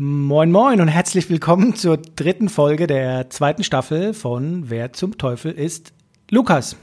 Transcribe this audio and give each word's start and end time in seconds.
Moin 0.00 0.52
Moin 0.52 0.80
und 0.80 0.86
herzlich 0.86 1.28
willkommen 1.28 1.74
zur 1.74 1.96
dritten 1.96 2.48
Folge 2.48 2.86
der 2.86 3.30
zweiten 3.30 3.64
Staffel 3.64 4.14
von 4.14 4.70
Wer 4.70 4.92
zum 4.92 5.18
Teufel 5.18 5.50
ist 5.50 5.92
Lukas. 6.30 6.76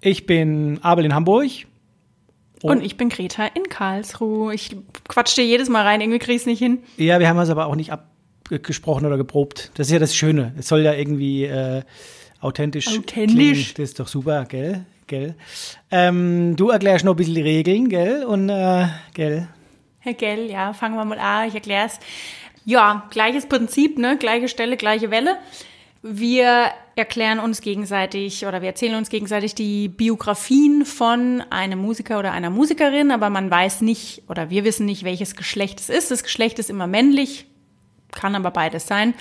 Ich 0.00 0.26
bin 0.26 0.78
Abel 0.80 1.04
in 1.04 1.12
Hamburg. 1.12 1.50
Und, 2.62 2.84
ich 2.84 2.96
bin 2.96 3.08
Greta 3.08 3.46
in 3.46 3.64
Karlsruhe. 3.64 4.54
Ich 4.54 4.76
quatsch 5.08 5.36
dir 5.36 5.44
jedes 5.44 5.68
Mal 5.68 5.82
rein, 5.82 6.00
irgendwie 6.00 6.20
krieg's 6.20 6.46
nicht 6.46 6.60
hin. 6.60 6.84
Ja, 6.98 7.18
wir 7.18 7.28
haben 7.28 7.36
es 7.40 7.50
aber 7.50 7.66
auch 7.66 7.74
nicht 7.74 7.90
abgesprochen 7.90 9.06
oder 9.06 9.16
geprobt. 9.16 9.72
Das 9.74 9.88
ist 9.88 9.92
ja 9.92 9.98
das 9.98 10.14
Schöne. 10.14 10.54
Es 10.56 10.68
soll 10.68 10.82
ja 10.82 10.92
irgendwie 10.92 11.46
äh, 11.46 11.82
authentisch, 12.40 12.86
Authentisch. 12.86 13.34
klingen. 13.34 13.66
Das 13.76 13.88
ist 13.90 13.98
doch 13.98 14.06
super, 14.06 14.44
gell? 14.44 14.86
Gell? 15.08 15.34
Ähm, 15.90 16.54
du 16.54 16.70
erklärst 16.70 17.04
noch 17.04 17.14
ein 17.14 17.16
bisschen 17.16 17.34
die 17.34 17.42
Regeln, 17.42 17.88
gell? 17.88 18.24
Und, 18.24 18.50
äh, 18.50 18.86
gell? 19.14 19.48
Gell, 20.18 20.50
ja, 20.50 20.72
fangen 20.72 20.96
wir 20.96 21.04
mal 21.04 21.18
an, 21.18 21.48
ich 21.48 21.54
erklär's. 21.54 21.98
Ja, 22.64 23.06
gleiches 23.10 23.46
Prinzip, 23.46 23.98
ne? 23.98 24.16
Gleiche 24.16 24.48
Stelle, 24.48 24.76
gleiche 24.76 25.10
Welle. 25.10 25.36
Wir 26.02 26.70
erklären 26.94 27.40
uns 27.40 27.60
gegenseitig 27.60 28.46
oder 28.46 28.60
wir 28.62 28.68
erzählen 28.68 28.94
uns 28.94 29.08
gegenseitig 29.08 29.54
die 29.54 29.88
Biografien 29.88 30.84
von 30.84 31.42
einem 31.50 31.80
Musiker 31.80 32.18
oder 32.18 32.32
einer 32.32 32.50
Musikerin, 32.50 33.10
aber 33.10 33.28
man 33.30 33.50
weiß 33.50 33.80
nicht 33.80 34.22
oder 34.28 34.50
wir 34.50 34.64
wissen 34.64 34.86
nicht, 34.86 35.04
welches 35.04 35.36
Geschlecht 35.36 35.80
es 35.80 35.88
ist. 35.88 36.10
Das 36.10 36.22
Geschlecht 36.22 36.58
ist 36.58 36.70
immer 36.70 36.86
männlich, 36.86 37.46
kann 38.12 38.34
aber 38.34 38.50
beides 38.50 38.86
sein 38.86 39.14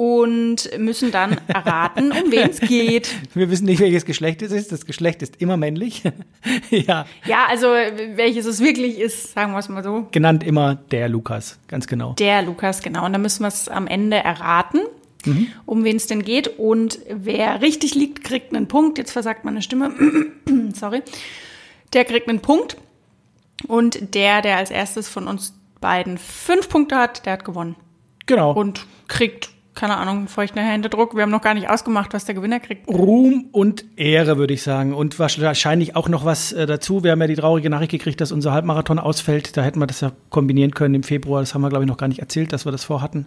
und 0.00 0.70
müssen 0.78 1.10
dann 1.10 1.36
erraten, 1.46 2.10
um 2.10 2.16
wen 2.32 2.48
es 2.48 2.60
geht. 2.60 3.14
Wir 3.34 3.50
wissen 3.50 3.66
nicht, 3.66 3.80
welches 3.80 4.06
Geschlecht 4.06 4.40
es 4.40 4.50
ist. 4.50 4.72
Das 4.72 4.86
Geschlecht 4.86 5.20
ist 5.20 5.36
immer 5.42 5.58
männlich. 5.58 6.04
ja. 6.70 7.04
Ja, 7.26 7.44
also 7.50 7.66
welches 7.66 8.46
es 8.46 8.60
wirklich 8.60 8.98
ist, 8.98 9.34
sagen 9.34 9.52
wir 9.52 9.58
es 9.58 9.68
mal 9.68 9.84
so. 9.84 10.08
Genannt 10.10 10.42
immer 10.42 10.74
der 10.74 11.10
Lukas, 11.10 11.58
ganz 11.68 11.86
genau. 11.86 12.14
Der 12.14 12.40
Lukas, 12.40 12.80
genau. 12.80 13.04
Und 13.04 13.12
dann 13.12 13.20
müssen 13.20 13.42
wir 13.42 13.48
es 13.48 13.68
am 13.68 13.86
Ende 13.86 14.16
erraten, 14.16 14.80
um 15.66 15.84
wen 15.84 15.96
es 15.96 16.06
denn 16.06 16.22
geht. 16.22 16.58
Und 16.58 16.98
wer 17.10 17.60
richtig 17.60 17.94
liegt, 17.94 18.24
kriegt 18.24 18.54
einen 18.54 18.68
Punkt. 18.68 18.96
Jetzt 18.96 19.10
versagt 19.12 19.44
meine 19.44 19.60
Stimme. 19.60 19.92
Sorry. 20.72 21.02
Der 21.92 22.06
kriegt 22.06 22.26
einen 22.26 22.40
Punkt. 22.40 22.78
Und 23.66 24.14
der, 24.14 24.40
der 24.40 24.56
als 24.56 24.70
erstes 24.70 25.10
von 25.10 25.28
uns 25.28 25.52
beiden 25.82 26.16
fünf 26.16 26.70
Punkte 26.70 26.96
hat, 26.96 27.26
der 27.26 27.34
hat 27.34 27.44
gewonnen. 27.44 27.76
Genau. 28.24 28.52
Und 28.52 28.86
kriegt, 29.08 29.50
keine 29.74 29.96
Ahnung, 29.96 30.28
feuchten 30.28 30.60
Händedruck. 30.62 31.14
Wir 31.14 31.22
haben 31.22 31.30
noch 31.30 31.42
gar 31.42 31.54
nicht 31.54 31.68
ausgemacht, 31.68 32.12
was 32.12 32.24
der 32.24 32.34
Gewinner 32.34 32.60
kriegt. 32.60 32.88
Ruhm 32.88 33.48
und 33.52 33.84
Ehre, 33.96 34.36
würde 34.36 34.54
ich 34.54 34.62
sagen. 34.62 34.92
Und 34.94 35.18
wahrscheinlich 35.18 35.96
auch 35.96 36.08
noch 36.08 36.24
was 36.24 36.52
äh, 36.52 36.66
dazu. 36.66 37.04
Wir 37.04 37.12
haben 37.12 37.20
ja 37.20 37.28
die 37.28 37.36
traurige 37.36 37.70
Nachricht 37.70 37.92
gekriegt, 37.92 38.20
dass 38.20 38.32
unser 38.32 38.52
Halbmarathon 38.52 38.98
ausfällt. 38.98 39.56
Da 39.56 39.62
hätten 39.62 39.78
wir 39.78 39.86
das 39.86 40.00
ja 40.00 40.12
kombinieren 40.28 40.74
können 40.74 40.94
im 40.94 41.02
Februar. 41.02 41.40
Das 41.40 41.54
haben 41.54 41.62
wir, 41.62 41.68
glaube 41.68 41.84
ich, 41.84 41.88
noch 41.88 41.96
gar 41.96 42.08
nicht 42.08 42.20
erzählt, 42.20 42.52
dass 42.52 42.66
wir 42.66 42.72
das 42.72 42.84
vorhatten. 42.84 43.26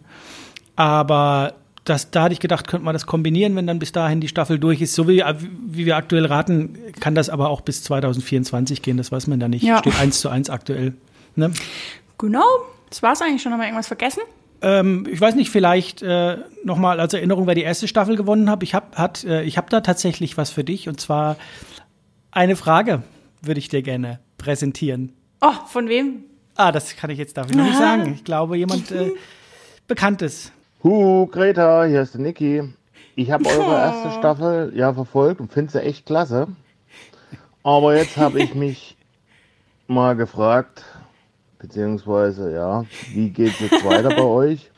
Aber 0.75 1.53
das, 1.85 2.11
da 2.11 2.23
hatte 2.23 2.33
ich 2.33 2.39
gedacht, 2.39 2.67
könnte 2.67 2.85
man 2.85 2.93
das 2.93 3.05
kombinieren, 3.05 3.55
wenn 3.55 3.67
dann 3.67 3.79
bis 3.79 3.91
dahin 3.91 4.21
die 4.21 4.27
Staffel 4.27 4.59
durch 4.59 4.81
ist. 4.81 4.95
So 4.95 5.07
wie, 5.07 5.23
wie 5.67 5.85
wir 5.85 5.97
aktuell 5.97 6.25
raten, 6.25 6.77
kann 6.99 7.15
das 7.15 7.29
aber 7.29 7.49
auch 7.49 7.61
bis 7.61 7.83
2024 7.83 8.81
gehen. 8.81 8.97
Das 8.97 9.11
weiß 9.11 9.27
man 9.27 9.39
da 9.39 9.47
nicht. 9.47 9.63
Ja. 9.63 9.79
Steht 9.79 9.99
eins 9.99 10.19
zu 10.19 10.29
eins 10.29 10.49
aktuell. 10.49 10.93
Ne? 11.35 11.51
Genau. 12.17 12.45
Das 12.89 13.01
war's 13.01 13.21
eigentlich 13.21 13.41
schon. 13.41 13.51
Haben 13.51 13.59
wir 13.59 13.65
irgendwas 13.65 13.87
vergessen? 13.87 14.21
Ähm, 14.63 15.05
ich 15.11 15.19
weiß 15.19 15.35
nicht, 15.35 15.51
vielleicht 15.51 16.01
äh, 16.01 16.37
nochmal 16.63 16.99
als 17.01 17.13
Erinnerung, 17.13 17.45
wer 17.45 17.53
die 17.53 17.63
erste 17.63 17.87
Staffel 17.87 18.15
gewonnen 18.15 18.49
hat. 18.49 18.63
Ich 18.63 18.73
habe 18.73 18.87
äh, 19.25 19.43
ich 19.43 19.57
hab 19.57 19.69
da 19.69 19.81
tatsächlich 19.81 20.37
was 20.37 20.49
für 20.51 20.63
dich 20.63 20.87
und 20.87 20.99
zwar 21.01 21.35
eine 22.31 22.55
Frage 22.55 23.03
würde 23.41 23.59
ich 23.59 23.67
dir 23.67 23.81
gerne 23.81 24.19
präsentieren. 24.37 25.13
Oh, 25.41 25.51
von 25.67 25.89
wem? 25.89 26.23
Ah, 26.55 26.71
das 26.71 26.95
kann 26.95 27.09
ich 27.09 27.17
jetzt 27.17 27.35
dafür 27.35 27.57
noch 27.57 27.65
nicht 27.65 27.77
sagen. 27.77 28.13
Ich 28.15 28.23
glaube, 28.23 28.57
jemand 28.57 28.89
äh, 28.91 29.11
Bekanntes. 29.87 30.51
Hu, 30.81 31.27
Greta, 31.27 31.83
hier 31.83 32.01
ist 32.01 32.13
der 32.13 32.21
Niki. 32.21 32.63
Ich 33.15 33.31
habe 33.31 33.45
eure 33.45 33.75
erste 33.75 34.11
Staffel 34.11 34.71
ja 34.75 34.93
verfolgt 34.93 35.41
und 35.41 35.51
finde 35.51 35.73
sie 35.73 35.81
echt 35.81 36.05
klasse. 36.05 36.47
Aber 37.63 37.95
jetzt 37.95 38.17
habe 38.17 38.41
ich 38.41 38.55
mich 38.55 38.95
mal 39.87 40.15
gefragt, 40.15 40.85
beziehungsweise 41.63 42.53
ja, 42.53 42.85
wie 43.13 43.29
geht's 43.29 43.59
jetzt 43.59 43.83
weiter 43.83 44.09
bei 44.09 44.21
euch? 44.21 44.69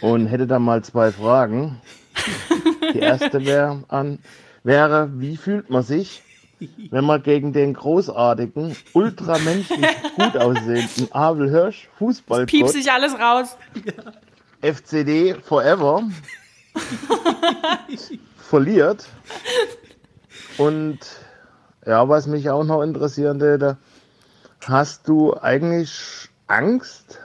Und 0.00 0.26
hätte 0.28 0.46
da 0.46 0.58
mal 0.58 0.82
zwei 0.82 1.12
Fragen. 1.12 1.80
Die 2.94 2.98
erste 2.98 3.44
wäre 3.44 3.84
an 3.88 4.18
wäre, 4.64 5.10
wie 5.14 5.36
fühlt 5.36 5.70
man 5.70 5.82
sich, 5.82 6.22
wenn 6.90 7.04
man 7.04 7.22
gegen 7.22 7.52
den 7.52 7.74
großartigen, 7.74 8.76
ultramenschlich 8.92 9.86
gut 10.16 10.36
aussehenden 10.36 11.10
Abel 11.12 11.50
Hirsch, 11.50 11.88
Piep 11.88 11.98
Fußballgott, 11.98 12.70
sich 12.70 12.90
alles 12.90 13.18
raus. 13.18 13.56
FCD 14.60 15.34
Forever 15.34 16.04
verliert. 18.36 19.08
Und 20.58 21.00
ja, 21.84 22.08
was 22.08 22.28
mich 22.28 22.48
auch 22.50 22.62
noch 22.62 22.82
interessieren 22.82 23.40
würde, 23.40 23.76
hast 24.68 25.08
du 25.08 25.34
eigentlich 25.34 26.28
Angst, 26.46 27.20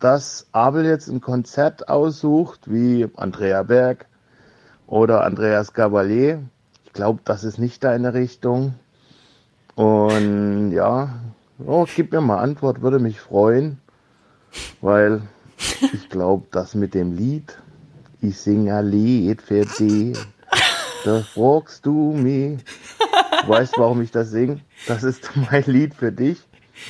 dass 0.00 0.46
Abel 0.52 0.84
jetzt 0.84 1.08
ein 1.08 1.20
Konzert 1.20 1.88
aussucht, 1.88 2.70
wie 2.70 3.08
Andrea 3.16 3.62
Berg 3.62 4.06
oder 4.86 5.24
Andreas 5.24 5.72
Gabalier? 5.72 6.42
Ich 6.84 6.92
glaube, 6.92 7.20
das 7.24 7.44
ist 7.44 7.58
nicht 7.58 7.84
deine 7.84 8.14
Richtung. 8.14 8.74
Und 9.74 10.72
ja, 10.72 11.14
oh, 11.64 11.86
gib 11.94 12.12
mir 12.12 12.20
mal 12.20 12.38
Antwort, 12.38 12.82
würde 12.82 12.98
mich 12.98 13.20
freuen, 13.20 13.80
weil 14.80 15.22
ich 15.92 16.08
glaube, 16.08 16.46
das 16.50 16.74
mit 16.74 16.94
dem 16.94 17.16
Lied, 17.16 17.56
ich 18.20 18.38
singe 18.38 18.76
ein 18.76 18.90
Lied 18.90 19.40
für 19.40 19.64
dich, 19.64 20.18
da 21.04 21.20
fragst 21.20 21.86
du 21.86 22.12
mich. 22.12 22.62
Du 23.42 23.48
weißt, 23.48 23.78
warum 23.78 24.02
ich 24.02 24.10
das 24.10 24.30
singe? 24.30 24.60
Das 24.86 25.02
ist 25.02 25.30
mein 25.50 25.64
Lied 25.64 25.94
für 25.94 26.12
dich. 26.12 26.42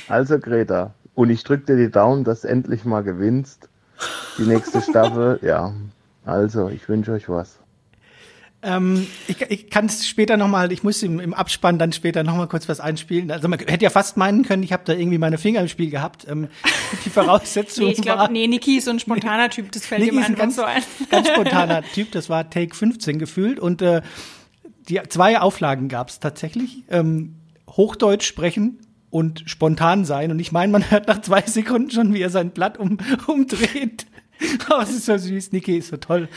Also 0.08 0.38
Greta, 0.38 0.94
und 1.14 1.30
ich 1.30 1.44
drücke 1.44 1.66
dir 1.66 1.76
die 1.76 1.90
Daumen, 1.90 2.24
dass 2.24 2.42
du 2.42 2.48
endlich 2.48 2.84
mal 2.84 3.02
gewinnst. 3.02 3.68
Die 4.38 4.42
nächste 4.42 4.80
Staffel, 4.80 5.38
ja. 5.42 5.72
Also, 6.24 6.68
ich 6.68 6.88
wünsche 6.88 7.12
euch 7.12 7.28
was. 7.28 7.58
Ähm, 8.64 9.08
ich 9.26 9.40
ich 9.40 9.70
kann 9.70 9.86
es 9.86 10.06
später 10.06 10.36
nochmal, 10.36 10.70
ich 10.70 10.84
muss 10.84 11.02
im, 11.02 11.18
im 11.18 11.34
Abspann 11.34 11.80
dann 11.80 11.92
später 11.92 12.22
nochmal 12.22 12.46
kurz 12.46 12.68
was 12.68 12.78
einspielen. 12.78 13.32
Also 13.32 13.48
man 13.48 13.58
hätte 13.58 13.82
ja 13.82 13.90
fast 13.90 14.16
meinen 14.16 14.44
können, 14.44 14.62
ich 14.62 14.72
habe 14.72 14.84
da 14.86 14.92
irgendwie 14.92 15.18
meine 15.18 15.36
Finger 15.36 15.60
im 15.60 15.68
Spiel 15.68 15.90
gehabt. 15.90 16.28
Ähm, 16.28 16.46
die 17.04 17.10
Voraussetzung 17.10 17.86
Nee, 17.86 17.92
ich 17.92 17.98
war... 18.06 18.16
glaube, 18.16 18.32
nee, 18.32 18.46
Niki 18.46 18.76
ist 18.76 18.84
so 18.84 18.92
ein 18.92 19.00
spontaner 19.00 19.50
Typ, 19.50 19.72
das 19.72 19.84
fällt 19.84 20.02
Niki 20.02 20.14
ihm 20.14 20.20
ist 20.20 20.26
ein 20.26 20.32
einfach 20.32 20.42
ganz, 20.42 20.56
so 20.56 20.62
ein. 20.62 20.82
ganz 21.10 21.28
spontaner 21.32 21.82
Typ. 21.82 22.12
Das 22.12 22.30
war 22.30 22.48
Take 22.48 22.76
15 22.76 23.18
gefühlt. 23.18 23.58
Und 23.58 23.82
äh, 23.82 24.00
die 24.88 25.00
zwei 25.08 25.40
Auflagen 25.40 25.88
gab 25.88 26.10
es 26.10 26.20
tatsächlich. 26.20 26.84
Ähm, 26.88 27.34
Hochdeutsch 27.68 28.24
sprechen 28.24 28.78
und 29.12 29.42
spontan 29.44 30.06
sein. 30.06 30.30
Und 30.30 30.38
ich 30.40 30.52
meine, 30.52 30.72
man 30.72 30.90
hört 30.90 31.06
nach 31.06 31.20
zwei 31.20 31.42
Sekunden 31.42 31.90
schon, 31.90 32.14
wie 32.14 32.22
er 32.22 32.30
sein 32.30 32.50
Blatt 32.50 32.78
um, 32.78 32.96
umdreht. 33.26 34.06
Oh, 34.70 34.80
es 34.82 34.90
ist 34.90 35.04
so 35.04 35.16
süß. 35.16 35.52
Niki 35.52 35.76
ist 35.76 35.88
so 35.88 35.98
toll. 35.98 36.28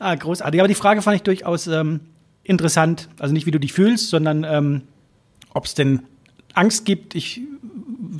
Ah, 0.00 0.16
großartig. 0.16 0.60
Aber 0.60 0.68
die 0.68 0.74
Frage 0.74 1.00
fand 1.00 1.16
ich 1.16 1.22
durchaus 1.22 1.68
ähm, 1.68 2.00
interessant. 2.42 3.08
Also 3.20 3.32
nicht, 3.32 3.46
wie 3.46 3.52
du 3.52 3.60
dich 3.60 3.72
fühlst, 3.72 4.10
sondern 4.10 4.44
ähm, 4.44 4.82
ob 5.54 5.64
es 5.64 5.74
denn 5.74 6.02
Angst 6.54 6.84
gibt. 6.84 7.14
Ich, 7.14 7.40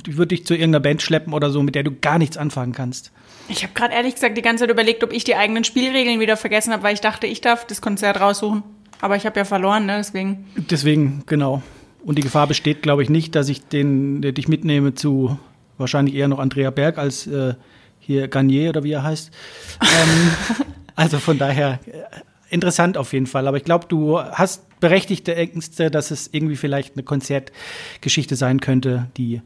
ich 0.07 0.17
würde 0.17 0.29
dich 0.29 0.45
zu 0.45 0.53
irgendeiner 0.53 0.79
Band 0.79 1.01
schleppen 1.01 1.33
oder 1.33 1.49
so, 1.49 1.61
mit 1.61 1.75
der 1.75 1.83
du 1.83 1.91
gar 1.91 2.17
nichts 2.17 2.37
anfangen 2.37 2.71
kannst. 2.71 3.11
Ich 3.49 3.63
habe 3.63 3.73
gerade 3.73 3.93
ehrlich 3.93 4.13
gesagt 4.13 4.37
die 4.37 4.41
ganze 4.41 4.63
Zeit 4.63 4.71
überlegt, 4.71 5.03
ob 5.03 5.11
ich 5.11 5.25
die 5.25 5.35
eigenen 5.35 5.65
Spielregeln 5.65 6.21
wieder 6.21 6.37
vergessen 6.37 6.71
habe, 6.71 6.83
weil 6.83 6.93
ich 6.93 7.01
dachte, 7.01 7.27
ich 7.27 7.41
darf 7.41 7.67
das 7.67 7.81
Konzert 7.81 8.21
raussuchen. 8.21 8.63
Aber 9.01 9.17
ich 9.17 9.25
habe 9.25 9.37
ja 9.37 9.45
verloren, 9.45 9.85
ne? 9.85 9.97
deswegen. 9.97 10.45
Deswegen, 10.55 11.23
genau. 11.25 11.61
Und 12.03 12.17
die 12.17 12.21
Gefahr 12.21 12.47
besteht, 12.47 12.81
glaube 12.81 13.03
ich, 13.03 13.09
nicht, 13.09 13.35
dass 13.35 13.49
ich 13.49 13.65
den, 13.65 14.21
dich 14.21 14.47
mitnehme 14.47 14.93
zu 14.93 15.37
wahrscheinlich 15.77 16.15
eher 16.15 16.27
noch 16.27 16.39
Andrea 16.39 16.71
Berg 16.71 16.97
als 16.97 17.27
äh, 17.27 17.53
hier 17.99 18.27
Garnier 18.27 18.69
oder 18.69 18.83
wie 18.83 18.91
er 18.91 19.03
heißt. 19.03 19.31
ähm, 19.81 20.65
also 20.95 21.19
von 21.19 21.37
daher 21.37 21.79
äh, 21.85 21.91
interessant 22.49 22.97
auf 22.97 23.13
jeden 23.13 23.27
Fall. 23.27 23.47
Aber 23.47 23.57
ich 23.57 23.63
glaube, 23.63 23.85
du 23.87 24.19
hast 24.19 24.79
berechtigte 24.79 25.35
Ängste, 25.35 25.91
dass 25.91 26.11
es 26.11 26.29
irgendwie 26.31 26.55
vielleicht 26.55 26.95
eine 26.95 27.03
Konzertgeschichte 27.03 28.35
sein 28.35 28.59
könnte, 28.59 29.07
die 29.17 29.41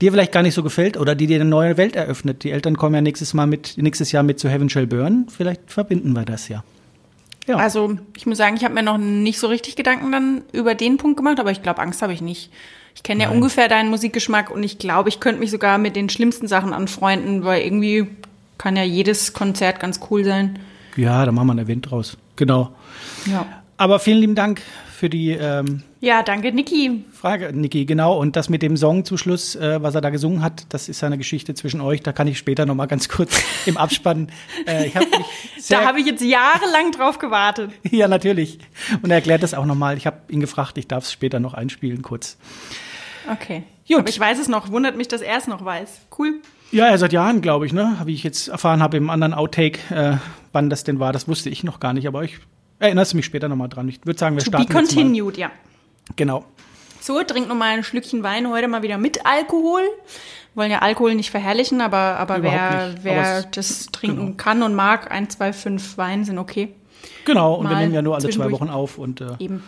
dir 0.00 0.12
vielleicht 0.12 0.32
gar 0.32 0.42
nicht 0.42 0.54
so 0.54 0.62
gefällt 0.62 0.96
oder 0.96 1.14
die 1.14 1.26
dir 1.26 1.36
eine 1.36 1.44
neue 1.44 1.76
Welt 1.76 1.96
eröffnet. 1.96 2.44
Die 2.44 2.50
Eltern 2.50 2.76
kommen 2.76 2.94
ja 2.94 3.00
nächstes 3.00 3.34
Mal 3.34 3.46
mit, 3.46 3.78
nächstes 3.78 4.12
Jahr 4.12 4.22
mit 4.22 4.40
zu 4.40 4.48
Heaven 4.48 4.68
Shall 4.68 4.86
Burn. 4.86 5.26
Vielleicht 5.28 5.70
verbinden 5.70 6.12
wir 6.12 6.24
das 6.24 6.48
ja. 6.48 6.64
Ja. 7.46 7.56
Also 7.56 7.96
ich 8.16 8.26
muss 8.26 8.38
sagen, 8.38 8.56
ich 8.56 8.64
habe 8.64 8.74
mir 8.74 8.82
noch 8.82 8.98
nicht 8.98 9.38
so 9.38 9.48
richtig 9.48 9.76
Gedanken 9.76 10.10
dann 10.12 10.42
über 10.52 10.74
den 10.74 10.96
Punkt 10.96 11.16
gemacht, 11.16 11.40
aber 11.40 11.50
ich 11.50 11.62
glaube, 11.62 11.80
Angst 11.82 12.02
habe 12.02 12.12
ich 12.12 12.20
nicht. 12.20 12.50
Ich 12.94 13.02
kenne 13.02 13.24
ja 13.24 13.30
ungefähr 13.30 13.68
deinen 13.68 13.90
Musikgeschmack 13.90 14.50
und 14.50 14.62
ich 14.62 14.78
glaube, 14.78 15.08
ich 15.08 15.20
könnte 15.20 15.40
mich 15.40 15.50
sogar 15.50 15.78
mit 15.78 15.96
den 15.96 16.08
schlimmsten 16.08 16.46
Sachen 16.46 16.72
anfreunden, 16.72 17.44
weil 17.44 17.62
irgendwie 17.62 18.06
kann 18.56 18.76
ja 18.76 18.84
jedes 18.84 19.32
Konzert 19.32 19.80
ganz 19.80 20.00
cool 20.10 20.24
sein. 20.24 20.60
Ja, 20.96 21.26
da 21.26 21.32
machen 21.32 21.48
wir 21.48 21.54
ein 21.54 21.58
Event 21.58 21.90
draus. 21.90 22.16
Genau. 22.36 22.70
Ja. 23.26 23.46
Aber 23.76 23.98
vielen 23.98 24.18
lieben 24.18 24.34
Dank 24.36 24.62
für 25.04 25.10
die 25.10 25.32
ähm, 25.32 25.82
Ja, 26.00 26.22
danke, 26.22 26.50
Niki. 26.50 27.04
Frage, 27.12 27.52
Niki, 27.52 27.84
genau. 27.84 28.18
Und 28.18 28.36
das 28.36 28.48
mit 28.48 28.62
dem 28.62 28.74
Song 28.74 29.04
zu 29.04 29.18
Schluss, 29.18 29.54
äh, 29.54 29.82
was 29.82 29.94
er 29.94 30.00
da 30.00 30.08
gesungen 30.08 30.40
hat, 30.42 30.64
das 30.70 30.88
ist 30.88 31.04
eine 31.04 31.18
Geschichte 31.18 31.52
zwischen 31.52 31.82
euch. 31.82 32.02
Da 32.02 32.14
kann 32.14 32.26
ich 32.26 32.38
später 32.38 32.64
noch 32.64 32.74
mal 32.74 32.86
ganz 32.86 33.10
kurz 33.10 33.38
im 33.66 33.76
Abspann. 33.76 34.28
Äh, 34.66 34.86
ich 34.86 34.96
hab 34.96 35.04
Da 35.68 35.84
habe 35.84 36.00
ich 36.00 36.06
jetzt 36.06 36.22
jahrelang 36.22 36.90
drauf 36.92 37.18
gewartet. 37.18 37.70
ja, 37.90 38.08
natürlich. 38.08 38.60
Und 39.02 39.10
er 39.10 39.16
erklärt 39.16 39.42
das 39.42 39.52
auch 39.52 39.66
noch 39.66 39.74
mal. 39.74 39.98
Ich 39.98 40.06
habe 40.06 40.20
ihn 40.30 40.40
gefragt, 40.40 40.78
ich 40.78 40.88
darf 40.88 41.04
es 41.04 41.12
später 41.12 41.38
noch 41.38 41.52
einspielen, 41.52 42.00
kurz. 42.00 42.38
Okay. 43.30 43.64
Gut. 43.86 43.98
Aber 43.98 44.08
ich 44.08 44.18
weiß 44.18 44.38
es 44.38 44.48
noch. 44.48 44.70
Wundert 44.70 44.96
mich, 44.96 45.08
dass 45.08 45.20
er 45.20 45.36
es 45.36 45.46
noch 45.46 45.62
weiß. 45.66 46.00
Cool. 46.18 46.40
Ja, 46.72 46.86
er 46.86 46.96
seit 46.96 47.12
Jahren, 47.12 47.42
glaube 47.42 47.66
ich, 47.66 47.74
ne? 47.74 47.98
Wie 48.06 48.14
ich 48.14 48.22
jetzt 48.22 48.48
erfahren 48.48 48.82
habe 48.82 48.96
im 48.96 49.10
anderen 49.10 49.34
Outtake, 49.34 49.80
äh, 49.94 50.16
wann 50.52 50.70
das 50.70 50.82
denn 50.82 50.98
war, 50.98 51.12
das 51.12 51.28
wusste 51.28 51.50
ich 51.50 51.62
noch 51.62 51.78
gar 51.78 51.92
nicht. 51.92 52.08
Aber 52.08 52.24
ich 52.24 52.38
erinnere 52.78 53.06
mich 53.14 53.24
später 53.24 53.48
noch 53.48 53.56
mal 53.56 53.68
dran. 53.68 53.88
Ich 53.88 54.04
würde 54.04 54.18
sagen, 54.18 54.36
wir 54.36 54.44
To 54.44 54.50
be 54.50 54.58
starten 54.58 54.72
mal. 54.72 54.80
continued, 54.80 55.36
ja. 55.36 55.50
Genau. 56.16 56.44
So, 57.00 57.22
trink 57.22 57.48
noch 57.48 57.54
mal 57.54 57.76
ein 57.76 57.84
Schlückchen 57.84 58.22
Wein 58.22 58.48
heute 58.48 58.66
mal 58.68 58.82
wieder 58.82 58.98
mit 58.98 59.26
Alkohol. 59.26 59.82
Wir 59.82 60.62
wollen 60.62 60.70
ja 60.70 60.78
Alkohol 60.78 61.14
nicht 61.14 61.30
verherrlichen, 61.30 61.80
aber, 61.80 61.98
aber 61.98 62.38
Überhaupt 62.38 62.58
wer, 62.60 62.94
wer 63.02 63.36
Aber 63.38 63.48
das 63.52 63.86
trinken 63.86 64.26
genau. 64.26 64.36
kann 64.36 64.62
und 64.62 64.74
mag, 64.74 65.10
ein, 65.10 65.28
zwei, 65.28 65.52
fünf 65.52 65.98
Wein 65.98 66.24
sind 66.24 66.38
okay. 66.38 66.74
Genau, 67.24 67.54
und 67.54 67.66
wir 67.66 67.74
Mal 67.74 67.80
nehmen 67.82 67.94
ja 67.94 68.02
nur 68.02 68.14
alle 68.14 68.28
zwei. 68.30 68.50
Wochen 68.50 68.70
auf. 68.70 68.96
Und, 68.98 69.20
äh, 69.20 69.26
Eben. 69.38 69.62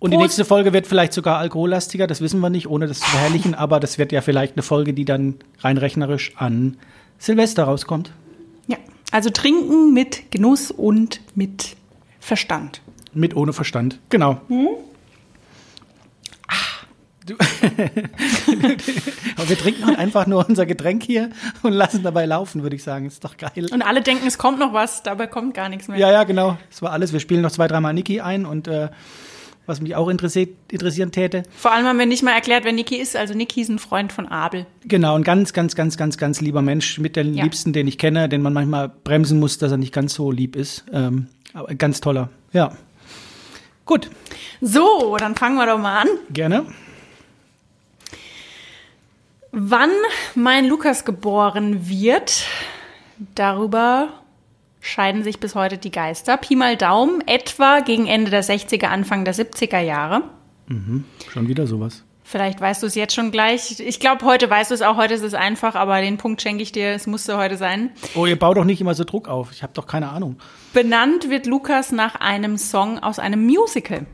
und 0.00 0.10
die 0.10 0.16
nächste 0.16 0.44
Folge 0.44 0.72
wird 0.72 0.86
vielleicht 0.86 1.12
sogar 1.12 1.38
alkohollastiger, 1.38 2.06
das 2.06 2.20
wissen 2.20 2.40
wir 2.40 2.50
nicht, 2.50 2.68
ohne 2.68 2.86
das 2.86 3.00
zu 3.00 3.08
verherrlichen, 3.08 3.54
aber 3.54 3.80
das 3.80 3.98
wird 3.98 4.12
ja 4.12 4.20
vielleicht 4.20 4.56
eine 4.56 4.62
Folge, 4.62 4.92
die 4.92 5.04
dann 5.04 5.36
rein 5.60 5.78
rechnerisch 5.78 6.32
an 6.36 6.76
Silvester 7.18 7.64
rauskommt. 7.64 8.12
Ja. 8.66 8.76
Also 9.12 9.30
trinken 9.30 9.94
mit 9.94 10.30
Genuss 10.30 10.70
und 10.70 11.20
mit 11.34 11.76
Verstand. 12.24 12.80
Mit 13.12 13.36
ohne 13.36 13.52
Verstand. 13.52 14.00
Genau. 14.08 14.40
Hm? 14.48 14.68
Du 17.26 17.34
Aber 19.36 19.48
wir 19.48 19.58
trinken 19.58 19.86
halt 19.86 19.98
einfach 19.98 20.26
nur 20.26 20.46
unser 20.48 20.64
Getränk 20.64 21.02
hier 21.02 21.28
und 21.62 21.72
lassen 21.72 22.02
dabei 22.02 22.24
laufen, 22.24 22.62
würde 22.62 22.76
ich 22.76 22.82
sagen. 22.82 23.04
Ist 23.06 23.24
doch 23.24 23.36
geil. 23.36 23.66
Und 23.70 23.82
alle 23.82 24.00
denken, 24.00 24.26
es 24.26 24.38
kommt 24.38 24.58
noch 24.58 24.72
was, 24.72 25.02
dabei 25.02 25.26
kommt 25.26 25.52
gar 25.54 25.68
nichts 25.68 25.86
mehr. 25.88 25.98
Ja, 25.98 26.10
ja, 26.10 26.24
genau. 26.24 26.56
Das 26.70 26.80
war 26.80 26.92
alles. 26.92 27.12
Wir 27.12 27.20
spielen 27.20 27.42
noch 27.42 27.50
zwei, 27.50 27.68
dreimal 27.68 27.92
Niki 27.92 28.20
ein 28.22 28.46
und 28.46 28.68
äh, 28.68 28.88
was 29.66 29.80
mich 29.82 29.94
auch 29.94 30.08
interessiert, 30.08 30.50
interessieren 30.70 31.12
täte. 31.12 31.42
Vor 31.56 31.72
allem 31.72 31.86
haben 31.86 31.98
wir 31.98 32.06
nicht 32.06 32.22
mal 32.22 32.32
erklärt, 32.32 32.64
wer 32.64 32.72
Niki 32.72 32.96
ist. 32.96 33.16
Also 33.16 33.34
Niki 33.34 33.60
ist 33.62 33.68
ein 33.70 33.78
Freund 33.78 34.12
von 34.14 34.28
Abel. 34.28 34.64
Genau, 34.84 35.14
ein 35.14 35.24
ganz, 35.24 35.52
ganz, 35.52 35.74
ganz, 35.74 35.96
ganz, 35.98 36.16
ganz 36.18 36.40
lieber 36.40 36.62
Mensch, 36.62 36.98
mit 36.98 37.16
der 37.16 37.24
Ja. 37.24 37.42
liebsten, 37.44 37.72
den 37.74 37.86
ich 37.86 37.98
kenne, 37.98 38.28
den 38.30 38.40
man 38.42 38.52
manchmal 38.54 38.88
bremsen 38.88 39.40
muss, 39.40 39.58
dass 39.58 39.70
er 39.72 39.78
nicht 39.78 39.92
ganz 39.92 40.14
so 40.14 40.30
lieb 40.30 40.56
ist. 40.56 40.84
Ähm, 40.92 41.28
aber 41.54 41.74
ganz 41.74 42.00
toller. 42.00 42.28
Ja. 42.52 42.72
Gut, 43.86 44.10
So, 44.60 45.16
dann 45.18 45.34
fangen 45.34 45.56
wir 45.56 45.66
doch 45.66 45.78
mal 45.78 46.00
an. 46.02 46.08
gerne. 46.30 46.66
Wann 49.52 49.90
mein 50.34 50.66
Lukas 50.66 51.04
geboren 51.04 51.88
wird, 51.88 52.44
darüber 53.36 54.08
scheiden 54.80 55.22
sich 55.22 55.38
bis 55.38 55.54
heute 55.54 55.78
die 55.78 55.90
Geister. 55.92 56.36
Pi 56.36 56.56
mal 56.56 56.76
Daumen, 56.76 57.22
etwa 57.26 57.80
gegen 57.80 58.06
Ende 58.06 58.30
der 58.30 58.42
60er, 58.42 58.86
Anfang 58.86 59.24
der 59.24 59.34
70er 59.34 59.78
Jahre. 59.80 60.22
Schon 61.32 61.46
wieder 61.48 61.66
sowas. 61.66 62.02
Vielleicht 62.34 62.60
weißt 62.60 62.82
du 62.82 62.88
es 62.88 62.96
jetzt 62.96 63.14
schon 63.14 63.30
gleich. 63.30 63.78
Ich 63.78 64.00
glaube, 64.00 64.24
heute 64.24 64.50
weißt 64.50 64.72
du 64.72 64.74
es 64.74 64.82
auch. 64.82 64.96
Heute 64.96 65.14
ist 65.14 65.22
es 65.22 65.34
einfach, 65.34 65.76
aber 65.76 66.00
den 66.00 66.16
Punkt 66.16 66.42
schenke 66.42 66.64
ich 66.64 66.72
dir. 66.72 66.88
Es 66.88 67.06
musste 67.06 67.36
heute 67.36 67.56
sein. 67.56 67.90
Oh, 68.16 68.26
ihr 68.26 68.36
baut 68.36 68.56
doch 68.56 68.64
nicht 68.64 68.80
immer 68.80 68.96
so 68.96 69.04
Druck 69.04 69.28
auf. 69.28 69.52
Ich 69.52 69.62
habe 69.62 69.72
doch 69.72 69.86
keine 69.86 70.08
Ahnung. 70.08 70.40
Benannt 70.72 71.30
wird 71.30 71.46
Lukas 71.46 71.92
nach 71.92 72.16
einem 72.16 72.58
Song 72.58 72.98
aus 72.98 73.20
einem 73.20 73.46
Musical. 73.46 74.04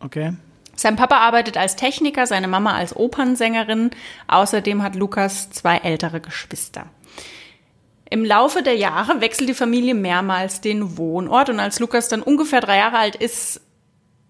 Okay. 0.00 0.34
Sein 0.74 0.96
Papa 0.96 1.16
arbeitet 1.16 1.56
als 1.56 1.76
Techniker, 1.76 2.26
seine 2.26 2.46
Mama 2.46 2.74
als 2.74 2.94
Opernsängerin. 2.94 3.88
Außerdem 4.28 4.82
hat 4.82 4.94
Lukas 4.94 5.48
zwei 5.48 5.78
ältere 5.78 6.20
Geschwister. 6.20 6.84
Im 8.10 8.22
Laufe 8.22 8.62
der 8.62 8.76
Jahre 8.76 9.22
wechselt 9.22 9.48
die 9.48 9.54
Familie 9.54 9.94
mehrmals 9.94 10.60
den 10.60 10.98
Wohnort 10.98 11.48
und 11.48 11.58
als 11.58 11.80
Lukas 11.80 12.08
dann 12.08 12.20
ungefähr 12.20 12.60
drei 12.60 12.76
Jahre 12.76 12.98
alt 12.98 13.16
ist, 13.16 13.62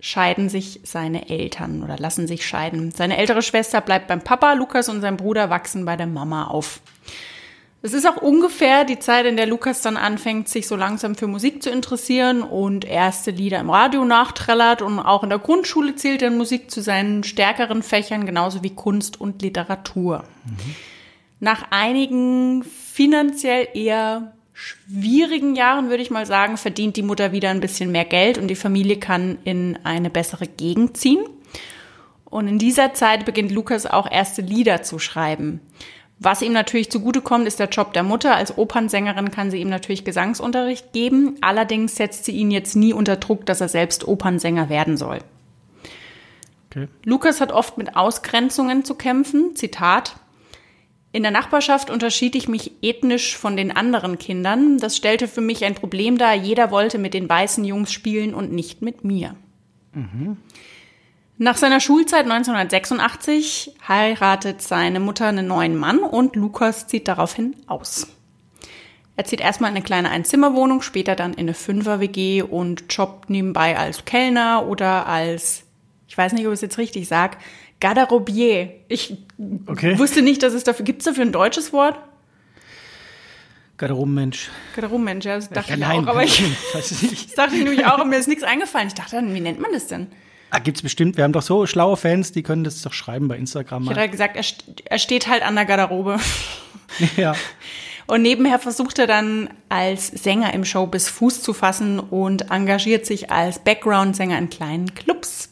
scheiden 0.00 0.48
sich 0.48 0.80
seine 0.84 1.28
Eltern 1.28 1.82
oder 1.82 1.96
lassen 1.96 2.26
sich 2.26 2.46
scheiden. 2.46 2.90
Seine 2.92 3.16
ältere 3.16 3.42
Schwester 3.42 3.80
bleibt 3.80 4.08
beim 4.08 4.20
Papa, 4.20 4.52
Lukas 4.52 4.88
und 4.88 5.00
sein 5.00 5.16
Bruder 5.16 5.50
wachsen 5.50 5.84
bei 5.84 5.96
der 5.96 6.06
Mama 6.06 6.46
auf. 6.46 6.80
Es 7.82 7.92
ist 7.92 8.06
auch 8.06 8.16
ungefähr 8.16 8.84
die 8.84 8.98
Zeit, 8.98 9.26
in 9.26 9.36
der 9.36 9.46
Lukas 9.46 9.80
dann 9.80 9.96
anfängt, 9.96 10.48
sich 10.48 10.66
so 10.66 10.74
langsam 10.74 11.14
für 11.14 11.28
Musik 11.28 11.62
zu 11.62 11.70
interessieren 11.70 12.42
und 12.42 12.84
erste 12.84 13.30
Lieder 13.30 13.60
im 13.60 13.70
Radio 13.70 14.04
nachträllert. 14.04 14.82
Und 14.82 14.98
auch 14.98 15.22
in 15.22 15.28
der 15.28 15.38
Grundschule 15.38 15.94
zählt 15.94 16.22
dann 16.22 16.36
Musik 16.36 16.70
zu 16.70 16.82
seinen 16.82 17.22
stärkeren 17.22 17.82
Fächern, 17.84 18.26
genauso 18.26 18.62
wie 18.64 18.74
Kunst 18.74 19.20
und 19.20 19.40
Literatur. 19.40 20.24
Nach 21.38 21.70
einigen 21.70 22.64
finanziell 22.64 23.68
eher 23.74 24.35
schwierigen 24.56 25.54
Jahren, 25.54 25.90
würde 25.90 26.02
ich 26.02 26.10
mal 26.10 26.24
sagen, 26.24 26.56
verdient 26.56 26.96
die 26.96 27.02
Mutter 27.02 27.30
wieder 27.30 27.50
ein 27.50 27.60
bisschen 27.60 27.92
mehr 27.92 28.06
Geld 28.06 28.38
und 28.38 28.48
die 28.48 28.56
Familie 28.56 28.98
kann 28.98 29.36
in 29.44 29.78
eine 29.84 30.08
bessere 30.08 30.46
Gegend 30.46 30.96
ziehen. 30.96 31.22
Und 32.24 32.48
in 32.48 32.58
dieser 32.58 32.94
Zeit 32.94 33.26
beginnt 33.26 33.52
Lukas 33.52 33.84
auch 33.86 34.10
erste 34.10 34.40
Lieder 34.42 34.82
zu 34.82 34.98
schreiben. 34.98 35.60
Was 36.18 36.40
ihm 36.40 36.54
natürlich 36.54 36.90
zugutekommt, 36.90 37.46
ist 37.46 37.60
der 37.60 37.68
Job 37.68 37.92
der 37.92 38.02
Mutter. 38.02 38.34
Als 38.34 38.56
Opernsängerin 38.56 39.30
kann 39.30 39.50
sie 39.50 39.58
ihm 39.58 39.68
natürlich 39.68 40.04
Gesangsunterricht 40.04 40.94
geben. 40.94 41.36
Allerdings 41.42 41.96
setzt 41.96 42.24
sie 42.24 42.32
ihn 42.32 42.50
jetzt 42.50 42.74
nie 42.74 42.94
unter 42.94 43.16
Druck, 43.16 43.44
dass 43.44 43.60
er 43.60 43.68
selbst 43.68 44.08
Opernsänger 44.08 44.70
werden 44.70 44.96
soll. 44.96 45.18
okay. 46.70 46.88
Lukas 47.04 47.42
hat 47.42 47.52
oft 47.52 47.76
mit 47.76 47.94
Ausgrenzungen 47.94 48.84
zu 48.84 48.94
kämpfen. 48.94 49.54
Zitat. 49.54 50.16
In 51.16 51.22
der 51.22 51.32
Nachbarschaft 51.32 51.88
unterschied 51.88 52.34
ich 52.36 52.46
mich 52.46 52.72
ethnisch 52.82 53.38
von 53.38 53.56
den 53.56 53.74
anderen 53.74 54.18
Kindern. 54.18 54.76
Das 54.76 54.98
stellte 54.98 55.28
für 55.28 55.40
mich 55.40 55.64
ein 55.64 55.74
Problem 55.74 56.18
dar. 56.18 56.34
Jeder 56.34 56.70
wollte 56.70 56.98
mit 56.98 57.14
den 57.14 57.26
weißen 57.26 57.64
Jungs 57.64 57.90
spielen 57.90 58.34
und 58.34 58.52
nicht 58.52 58.82
mit 58.82 59.02
mir. 59.02 59.34
Nach 61.38 61.56
seiner 61.56 61.80
Schulzeit 61.80 62.24
1986 62.24 63.76
heiratet 63.88 64.60
seine 64.60 65.00
Mutter 65.00 65.28
einen 65.28 65.46
neuen 65.46 65.74
Mann 65.74 66.00
und 66.00 66.36
Lukas 66.36 66.86
zieht 66.86 67.08
daraufhin 67.08 67.56
aus. 67.66 68.08
Er 69.16 69.24
zieht 69.24 69.40
erstmal 69.40 69.70
in 69.70 69.76
eine 69.76 69.84
kleine 69.86 70.10
Einzimmerwohnung, 70.10 70.82
später 70.82 71.16
dann 71.16 71.32
in 71.32 71.46
eine 71.46 71.54
Fünfer-WG 71.54 72.42
und 72.42 72.94
jobbt 72.94 73.30
nebenbei 73.30 73.78
als 73.78 74.04
Kellner 74.04 74.66
oder 74.68 75.06
als, 75.06 75.64
ich 76.08 76.18
weiß 76.18 76.34
nicht, 76.34 76.46
ob 76.46 76.52
ich 76.52 76.58
es 76.58 76.60
jetzt 76.60 76.76
richtig 76.76 77.08
sage, 77.08 77.38
Garderobier. 77.80 78.70
Ich 78.88 79.16
Okay. 79.66 79.98
wusste 79.98 80.22
nicht, 80.22 80.42
dass 80.42 80.54
es 80.54 80.64
dafür, 80.64 80.84
gibt 80.84 81.00
es 81.00 81.04
dafür 81.06 81.24
ein 81.24 81.32
deutsches 81.32 81.72
Wort? 81.72 81.98
Garderobenmensch. 83.78 84.48
Garderobenmensch, 84.74 85.24
ja, 85.26 85.36
das 85.36 85.50
dachte 85.50 85.74
ich 85.74 85.78
Nein, 85.78 86.04
auch, 86.04 86.12
aber 86.12 86.24
ich, 86.24 86.42
das 86.72 86.88
dachte 87.36 87.54
ich 87.56 87.64
nämlich 87.64 87.84
auch, 87.84 88.02
mir 88.06 88.16
ist 88.16 88.26
nichts 88.28 88.42
eingefallen. 88.42 88.88
Ich 88.88 88.94
dachte, 88.94 89.22
wie 89.22 89.40
nennt 89.40 89.60
man 89.60 89.72
das 89.72 89.86
denn? 89.86 90.06
Ah, 90.50 90.60
gibt's 90.60 90.80
bestimmt. 90.80 91.16
Wir 91.18 91.24
haben 91.24 91.32
doch 91.32 91.42
so 91.42 91.66
schlaue 91.66 91.96
Fans, 91.98 92.32
die 92.32 92.42
können 92.42 92.64
das 92.64 92.80
doch 92.80 92.94
schreiben 92.94 93.28
bei 93.28 93.36
Instagram. 93.36 93.82
Ich 93.82 93.90
hatte 93.90 94.00
ja 94.00 94.06
gesagt, 94.06 94.36
er, 94.36 94.44
er 94.90 94.98
steht 94.98 95.26
halt 95.28 95.42
an 95.42 95.54
der 95.54 95.64
Garderobe. 95.64 96.18
Ja. 97.16 97.34
Und 98.06 98.22
nebenher 98.22 98.60
versucht 98.60 99.00
er 99.00 99.08
dann 99.08 99.50
als 99.68 100.06
Sänger 100.06 100.54
im 100.54 100.64
Showbiz 100.64 101.08
Fuß 101.08 101.42
zu 101.42 101.52
fassen 101.52 101.98
und 101.98 102.52
engagiert 102.52 103.04
sich 103.04 103.32
als 103.32 103.58
Background-Sänger 103.58 104.38
in 104.38 104.48
kleinen 104.48 104.94
Clubs. 104.94 105.48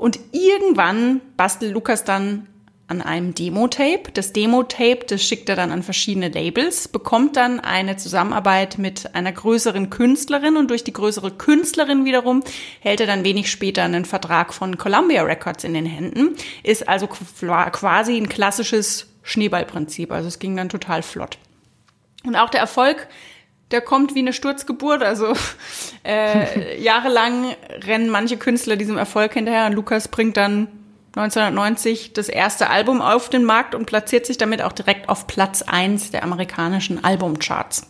Und 0.00 0.18
irgendwann 0.32 1.20
bastelt 1.36 1.74
Lukas 1.74 2.04
dann 2.04 2.46
an 2.88 3.02
einem 3.02 3.34
Demo-Tape. 3.34 4.10
Das 4.14 4.32
Demo-Tape, 4.32 5.00
das 5.06 5.22
schickt 5.22 5.50
er 5.50 5.56
dann 5.56 5.70
an 5.70 5.82
verschiedene 5.82 6.30
Labels, 6.30 6.88
bekommt 6.88 7.36
dann 7.36 7.60
eine 7.60 7.98
Zusammenarbeit 7.98 8.78
mit 8.78 9.14
einer 9.14 9.30
größeren 9.30 9.90
Künstlerin 9.90 10.56
und 10.56 10.70
durch 10.70 10.84
die 10.84 10.94
größere 10.94 11.32
Künstlerin 11.32 12.06
wiederum 12.06 12.42
hält 12.80 13.02
er 13.02 13.06
dann 13.06 13.24
wenig 13.24 13.50
später 13.50 13.82
einen 13.82 14.06
Vertrag 14.06 14.54
von 14.54 14.78
Columbia 14.78 15.22
Records 15.22 15.64
in 15.64 15.74
den 15.74 15.84
Händen. 15.84 16.34
Ist 16.62 16.88
also 16.88 17.04
qu- 17.04 17.70
quasi 17.70 18.16
ein 18.16 18.30
klassisches 18.30 19.06
Schneeballprinzip. 19.22 20.10
Also 20.12 20.28
es 20.28 20.38
ging 20.38 20.56
dann 20.56 20.70
total 20.70 21.02
flott. 21.02 21.36
Und 22.24 22.36
auch 22.36 22.48
der 22.48 22.60
Erfolg, 22.60 23.06
der 23.70 23.80
kommt 23.80 24.14
wie 24.14 24.20
eine 24.20 24.32
Sturzgeburt. 24.32 25.02
Also 25.02 25.34
äh, 26.04 26.80
jahrelang 26.82 27.54
rennen 27.84 28.10
manche 28.10 28.36
Künstler 28.36 28.76
diesem 28.76 28.98
Erfolg 28.98 29.34
hinterher 29.34 29.66
und 29.66 29.72
Lukas 29.72 30.08
bringt 30.08 30.36
dann 30.36 30.68
1990 31.16 32.12
das 32.12 32.28
erste 32.28 32.70
Album 32.70 33.00
auf 33.00 33.28
den 33.28 33.44
Markt 33.44 33.74
und 33.74 33.86
platziert 33.86 34.26
sich 34.26 34.38
damit 34.38 34.62
auch 34.62 34.72
direkt 34.72 35.08
auf 35.08 35.26
Platz 35.26 35.62
1 35.62 36.12
der 36.12 36.22
amerikanischen 36.22 37.02
Albumcharts. 37.02 37.86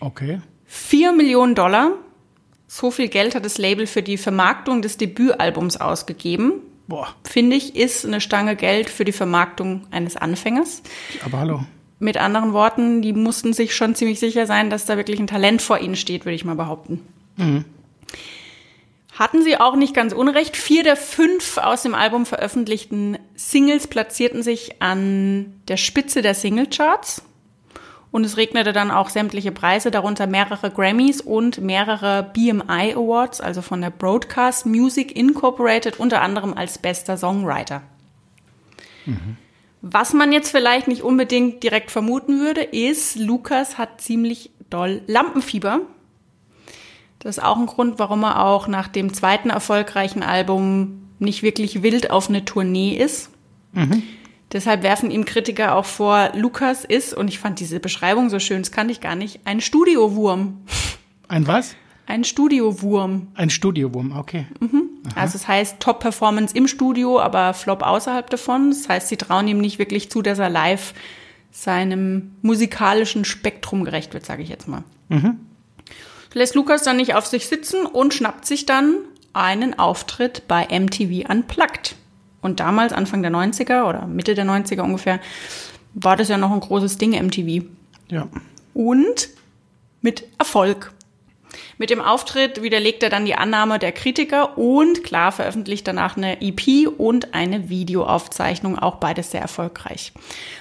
Okay. 0.00 0.40
4 0.64 1.12
Millionen 1.12 1.54
Dollar, 1.54 1.92
so 2.66 2.90
viel 2.90 3.08
Geld 3.08 3.34
hat 3.34 3.44
das 3.44 3.58
Label 3.58 3.86
für 3.86 4.02
die 4.02 4.16
Vermarktung 4.16 4.82
des 4.82 4.96
Debütalbums 4.96 5.76
ausgegeben. 5.76 6.62
Boah, 6.88 7.08
Finde 7.24 7.56
ich, 7.56 7.76
ist 7.76 8.06
eine 8.06 8.20
Stange 8.20 8.56
Geld 8.56 8.88
für 8.88 9.04
die 9.04 9.12
Vermarktung 9.12 9.86
eines 9.90 10.16
Anfängers. 10.16 10.82
aber 11.24 11.38
hallo. 11.38 11.64
Mit 11.98 12.18
anderen 12.18 12.52
Worten, 12.52 13.00
die 13.00 13.12
mussten 13.12 13.52
sich 13.52 13.74
schon 13.74 13.94
ziemlich 13.94 14.20
sicher 14.20 14.46
sein, 14.46 14.68
dass 14.68 14.84
da 14.84 14.96
wirklich 14.96 15.18
ein 15.18 15.26
Talent 15.26 15.62
vor 15.62 15.78
ihnen 15.78 15.96
steht, 15.96 16.24
würde 16.24 16.34
ich 16.34 16.44
mal 16.44 16.56
behaupten. 16.56 17.00
Hatten 19.12 19.42
sie 19.42 19.58
auch 19.58 19.76
nicht 19.76 19.94
ganz 19.94 20.12
unrecht. 20.12 20.58
Vier 20.58 20.82
der 20.82 20.96
fünf 20.96 21.56
aus 21.56 21.82
dem 21.82 21.94
Album 21.94 22.26
veröffentlichten 22.26 23.18
Singles 23.34 23.86
platzierten 23.86 24.42
sich 24.42 24.82
an 24.82 25.54
der 25.68 25.78
Spitze 25.78 26.20
der 26.20 26.34
Singlecharts. 26.34 27.22
Und 28.10 28.24
es 28.24 28.36
regnete 28.36 28.72
dann 28.72 28.90
auch 28.90 29.08
sämtliche 29.08 29.52
Preise, 29.52 29.90
darunter 29.90 30.26
mehrere 30.26 30.70
Grammys 30.70 31.22
und 31.22 31.60
mehrere 31.60 32.30
BMI 32.34 32.94
Awards, 32.94 33.40
also 33.40 33.62
von 33.62 33.80
der 33.80 33.90
Broadcast 33.90 34.66
Music 34.66 35.16
Incorporated, 35.16 35.98
unter 35.98 36.20
anderem 36.20 36.52
als 36.54 36.78
bester 36.78 37.16
Songwriter. 37.16 37.82
Mhm. 39.06 39.38
Was 39.88 40.12
man 40.12 40.32
jetzt 40.32 40.50
vielleicht 40.50 40.88
nicht 40.88 41.02
unbedingt 41.02 41.62
direkt 41.62 41.92
vermuten 41.92 42.40
würde, 42.40 42.62
ist, 42.62 43.16
Lukas 43.16 43.78
hat 43.78 44.00
ziemlich 44.00 44.50
doll 44.68 45.02
Lampenfieber. 45.06 45.82
Das 47.20 47.38
ist 47.38 47.44
auch 47.44 47.56
ein 47.56 47.66
Grund, 47.66 48.00
warum 48.00 48.24
er 48.24 48.44
auch 48.44 48.66
nach 48.66 48.88
dem 48.88 49.14
zweiten 49.14 49.48
erfolgreichen 49.48 50.24
Album 50.24 51.08
nicht 51.20 51.44
wirklich 51.44 51.84
wild 51.84 52.10
auf 52.10 52.28
eine 52.28 52.44
Tournee 52.44 52.96
ist. 52.96 53.30
Mhm. 53.74 54.02
Deshalb 54.50 54.82
werfen 54.82 55.12
ihm 55.12 55.24
Kritiker 55.24 55.76
auch 55.76 55.84
vor, 55.84 56.30
Lukas 56.34 56.84
ist, 56.84 57.14
und 57.14 57.28
ich 57.28 57.38
fand 57.38 57.60
diese 57.60 57.78
Beschreibung 57.78 58.28
so 58.28 58.40
schön, 58.40 58.62
das 58.62 58.72
kannte 58.72 58.90
ich 58.90 59.00
gar 59.00 59.14
nicht, 59.14 59.38
ein 59.44 59.60
Studiowurm. 59.60 60.62
Ein 61.28 61.46
was? 61.46 61.76
Ein 62.06 62.24
Studiowurm. 62.24 63.28
Ein 63.34 63.50
Studiowurm, 63.50 64.16
okay. 64.16 64.46
Mhm. 64.60 64.90
Also 65.14 65.36
es 65.36 65.48
heißt 65.48 65.80
Top-Performance 65.80 66.56
im 66.56 66.68
Studio, 66.68 67.20
aber 67.20 67.52
Flop 67.52 67.82
außerhalb 67.82 68.30
davon. 68.30 68.70
Das 68.70 68.88
heißt, 68.88 69.08
sie 69.08 69.16
trauen 69.16 69.48
ihm 69.48 69.58
nicht 69.58 69.78
wirklich 69.78 70.10
zu, 70.10 70.22
dass 70.22 70.38
er 70.38 70.48
live 70.48 70.94
seinem 71.50 72.32
musikalischen 72.42 73.24
Spektrum 73.24 73.84
gerecht 73.84 74.14
wird, 74.14 74.24
sage 74.24 74.42
ich 74.42 74.48
jetzt 74.48 74.68
mal. 74.68 74.84
Mhm. 75.08 75.40
Lässt 76.32 76.54
Lukas 76.54 76.82
dann 76.82 76.96
nicht 76.96 77.14
auf 77.14 77.26
sich 77.26 77.46
sitzen 77.46 77.86
und 77.86 78.14
schnappt 78.14 78.46
sich 78.46 78.66
dann 78.66 78.96
einen 79.32 79.78
Auftritt 79.78 80.46
bei 80.48 80.66
MTV 80.66 81.28
Unplugged. 81.30 81.96
Und 82.40 82.60
damals, 82.60 82.92
Anfang 82.92 83.22
der 83.22 83.32
90er 83.32 83.88
oder 83.88 84.06
Mitte 84.06 84.34
der 84.34 84.44
90er 84.44 84.82
ungefähr, 84.82 85.18
war 85.94 86.16
das 86.16 86.28
ja 86.28 86.36
noch 86.36 86.52
ein 86.52 86.60
großes 86.60 86.98
Ding, 86.98 87.12
MTV. 87.12 87.64
Ja. 88.08 88.28
Und 88.74 89.30
mit 90.02 90.24
Erfolg. 90.38 90.92
Mit 91.78 91.90
dem 91.90 92.00
Auftritt 92.00 92.62
widerlegt 92.62 93.02
er 93.02 93.10
dann 93.10 93.24
die 93.24 93.34
Annahme 93.34 93.78
der 93.78 93.92
Kritiker 93.92 94.56
und 94.58 95.04
klar 95.04 95.32
veröffentlicht 95.32 95.86
danach 95.86 96.16
eine 96.16 96.40
EP 96.40 96.88
und 96.96 97.34
eine 97.34 97.68
Videoaufzeichnung, 97.68 98.78
auch 98.78 98.96
beides 98.96 99.30
sehr 99.30 99.40
erfolgreich. 99.40 100.12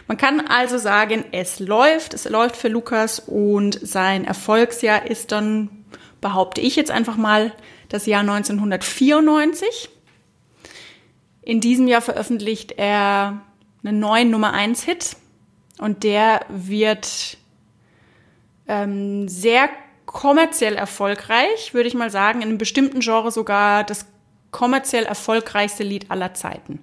Man 0.08 0.18
kann 0.18 0.42
also 0.42 0.78
sagen, 0.78 1.26
es 1.32 1.60
läuft, 1.60 2.14
es 2.14 2.30
läuft 2.30 2.56
für 2.56 2.68
Lukas 2.68 3.20
und 3.20 3.80
sein 3.82 4.26
Erfolgsjahr 4.26 5.10
ist 5.10 5.32
dann, 5.32 5.86
behaupte 6.22 6.62
ich 6.62 6.76
jetzt 6.76 6.92
einfach 6.92 7.18
mal, 7.18 7.52
das 7.90 8.06
Jahr 8.06 8.22
1994. 8.22 9.90
In 11.42 11.62
diesem 11.62 11.88
Jahr 11.88 12.02
veröffentlicht 12.02 12.74
er 12.78 13.42
einen 13.84 14.00
neuen 14.00 14.32
Nummer 14.32 14.54
1 14.54 14.84
Hit 14.84 15.16
und 15.78 16.04
der 16.04 16.42
wird 16.50 17.38
ähm, 18.68 19.28
sehr 19.28 19.70
kommerziell 20.16 20.76
erfolgreich, 20.76 21.74
würde 21.74 21.90
ich 21.90 21.94
mal 21.94 22.10
sagen, 22.10 22.42
in 22.42 22.48
einem 22.48 22.58
bestimmten 22.58 23.02
Genre 23.02 23.32
sogar 23.32 23.84
das 23.84 24.06
kommerziell 24.50 25.04
erfolgreichste 25.04 25.84
Lied 25.84 26.10
aller 26.10 26.34
Zeiten. 26.34 26.80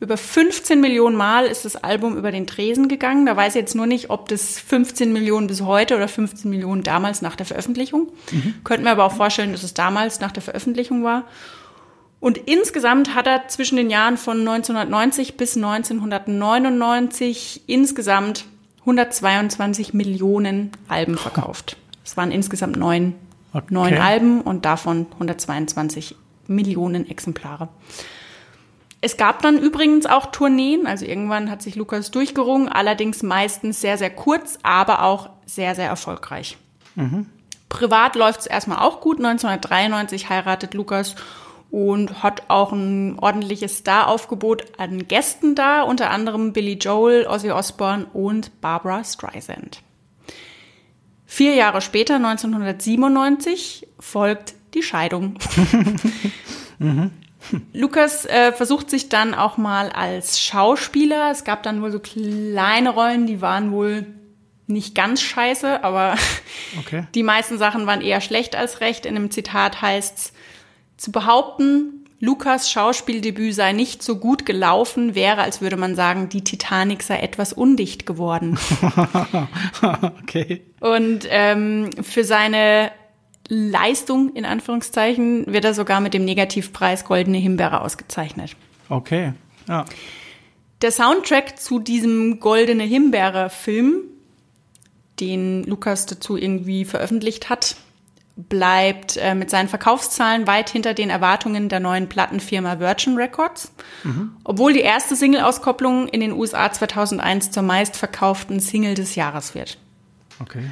Über 0.00 0.16
15 0.16 0.80
Millionen 0.80 1.14
Mal 1.14 1.44
ist 1.44 1.66
das 1.66 1.76
Album 1.76 2.16
über 2.16 2.32
den 2.32 2.46
Tresen 2.46 2.88
gegangen. 2.88 3.26
Da 3.26 3.36
weiß 3.36 3.54
ich 3.54 3.60
jetzt 3.60 3.74
nur 3.74 3.84
nicht, 3.84 4.08
ob 4.08 4.30
das 4.30 4.58
15 4.60 5.12
Millionen 5.12 5.46
bis 5.46 5.60
heute 5.60 5.94
oder 5.94 6.08
15 6.08 6.50
Millionen 6.50 6.82
damals 6.82 7.20
nach 7.20 7.36
der 7.36 7.44
Veröffentlichung. 7.44 8.10
Mhm. 8.30 8.54
Könnten 8.64 8.84
wir 8.84 8.92
aber 8.92 9.04
auch 9.04 9.14
vorstellen, 9.14 9.52
dass 9.52 9.62
es 9.62 9.74
damals 9.74 10.20
nach 10.20 10.32
der 10.32 10.42
Veröffentlichung 10.42 11.04
war. 11.04 11.24
Und 12.18 12.38
insgesamt 12.38 13.14
hat 13.14 13.26
er 13.26 13.48
zwischen 13.48 13.76
den 13.76 13.90
Jahren 13.90 14.16
von 14.16 14.38
1990 14.38 15.36
bis 15.36 15.54
1999 15.54 17.64
insgesamt 17.66 18.46
122 18.80 19.92
Millionen 19.92 20.72
Alben 20.88 21.18
verkauft. 21.18 21.76
Es 22.08 22.16
waren 22.16 22.30
insgesamt 22.30 22.78
neun, 22.78 23.16
okay. 23.52 23.66
neun 23.68 23.98
Alben 23.98 24.40
und 24.40 24.64
davon 24.64 25.08
122 25.12 26.16
Millionen 26.46 27.06
Exemplare. 27.06 27.68
Es 29.02 29.18
gab 29.18 29.42
dann 29.42 29.58
übrigens 29.58 30.06
auch 30.06 30.32
Tourneen, 30.32 30.86
also 30.86 31.04
irgendwann 31.04 31.50
hat 31.50 31.60
sich 31.60 31.76
Lukas 31.76 32.10
durchgerungen, 32.10 32.70
allerdings 32.70 33.22
meistens 33.22 33.82
sehr, 33.82 33.98
sehr 33.98 34.08
kurz, 34.08 34.58
aber 34.62 35.02
auch 35.02 35.28
sehr, 35.44 35.74
sehr 35.74 35.86
erfolgreich. 35.86 36.56
Mhm. 36.94 37.26
Privat 37.68 38.16
läuft 38.16 38.40
es 38.40 38.46
erstmal 38.46 38.78
auch 38.78 39.02
gut. 39.02 39.18
1993 39.18 40.30
heiratet 40.30 40.72
Lukas 40.72 41.14
und 41.70 42.22
hat 42.22 42.44
auch 42.48 42.72
ein 42.72 43.18
ordentliches 43.18 43.76
Star-Aufgebot 43.76 44.78
an 44.78 45.06
Gästen 45.08 45.54
da, 45.54 45.82
unter 45.82 46.08
anderem 46.08 46.54
Billy 46.54 46.78
Joel, 46.80 47.26
Ozzy 47.26 47.50
Osbourne 47.50 48.06
und 48.14 48.62
Barbara 48.62 49.04
Streisand. 49.04 49.82
Vier 51.30 51.54
Jahre 51.54 51.82
später, 51.82 52.16
1997, 52.16 53.86
folgt 54.00 54.54
die 54.72 54.82
Scheidung. 54.82 55.38
mhm. 56.78 57.10
Lukas 57.74 58.24
äh, 58.24 58.50
versucht 58.52 58.88
sich 58.88 59.10
dann 59.10 59.34
auch 59.34 59.58
mal 59.58 59.90
als 59.90 60.40
Schauspieler. 60.40 61.30
Es 61.30 61.44
gab 61.44 61.62
dann 61.62 61.82
wohl 61.82 61.90
so 61.90 61.98
kleine 61.98 62.88
Rollen, 62.88 63.26
die 63.26 63.42
waren 63.42 63.72
wohl 63.72 64.06
nicht 64.66 64.94
ganz 64.94 65.20
scheiße, 65.20 65.84
aber 65.84 66.16
okay. 66.78 67.06
die 67.14 67.22
meisten 67.22 67.58
Sachen 67.58 67.86
waren 67.86 68.00
eher 68.00 68.22
schlecht 68.22 68.56
als 68.56 68.80
recht. 68.80 69.04
In 69.04 69.14
einem 69.14 69.30
Zitat 69.30 69.82
heißt's, 69.82 70.32
zu 70.96 71.12
behaupten, 71.12 71.97
Lukas 72.20 72.70
Schauspieldebüt 72.70 73.54
sei 73.54 73.72
nicht 73.72 74.02
so 74.02 74.16
gut 74.16 74.44
gelaufen, 74.44 75.14
wäre, 75.14 75.40
als 75.40 75.60
würde 75.60 75.76
man 75.76 75.94
sagen, 75.94 76.28
die 76.28 76.42
Titanic 76.42 77.02
sei 77.02 77.20
etwas 77.20 77.52
undicht 77.52 78.06
geworden. 78.06 78.58
okay. 80.22 80.62
Und 80.80 81.26
ähm, 81.30 81.90
für 82.02 82.24
seine 82.24 82.90
Leistung, 83.48 84.34
in 84.34 84.44
Anführungszeichen, 84.44 85.46
wird 85.46 85.64
er 85.64 85.74
sogar 85.74 86.00
mit 86.00 86.12
dem 86.12 86.24
Negativpreis 86.24 87.04
Goldene 87.04 87.38
Himbeere 87.38 87.82
ausgezeichnet. 87.82 88.56
Okay, 88.88 89.32
ja. 89.68 89.84
Der 90.82 90.92
Soundtrack 90.92 91.58
zu 91.58 91.78
diesem 91.78 92.40
Goldene 92.40 92.84
Himbeere-Film, 92.84 94.02
den 95.20 95.64
Lukas 95.64 96.06
dazu 96.06 96.36
irgendwie 96.36 96.84
veröffentlicht 96.84 97.48
hat, 97.48 97.76
bleibt 98.38 99.16
äh, 99.16 99.34
mit 99.34 99.50
seinen 99.50 99.68
Verkaufszahlen 99.68 100.46
weit 100.46 100.70
hinter 100.70 100.94
den 100.94 101.10
Erwartungen 101.10 101.68
der 101.68 101.80
neuen 101.80 102.08
Plattenfirma 102.08 102.78
Virgin 102.78 103.16
Records, 103.16 103.72
mhm. 104.04 104.36
obwohl 104.44 104.72
die 104.72 104.80
erste 104.80 105.16
Single-Auskopplung 105.16 106.06
in 106.06 106.20
den 106.20 106.32
USA 106.32 106.70
2001 106.70 107.50
zur 107.50 107.64
meistverkauften 107.64 108.60
Single 108.60 108.94
des 108.94 109.16
Jahres 109.16 109.56
wird. 109.56 109.78
Okay. 110.40 110.70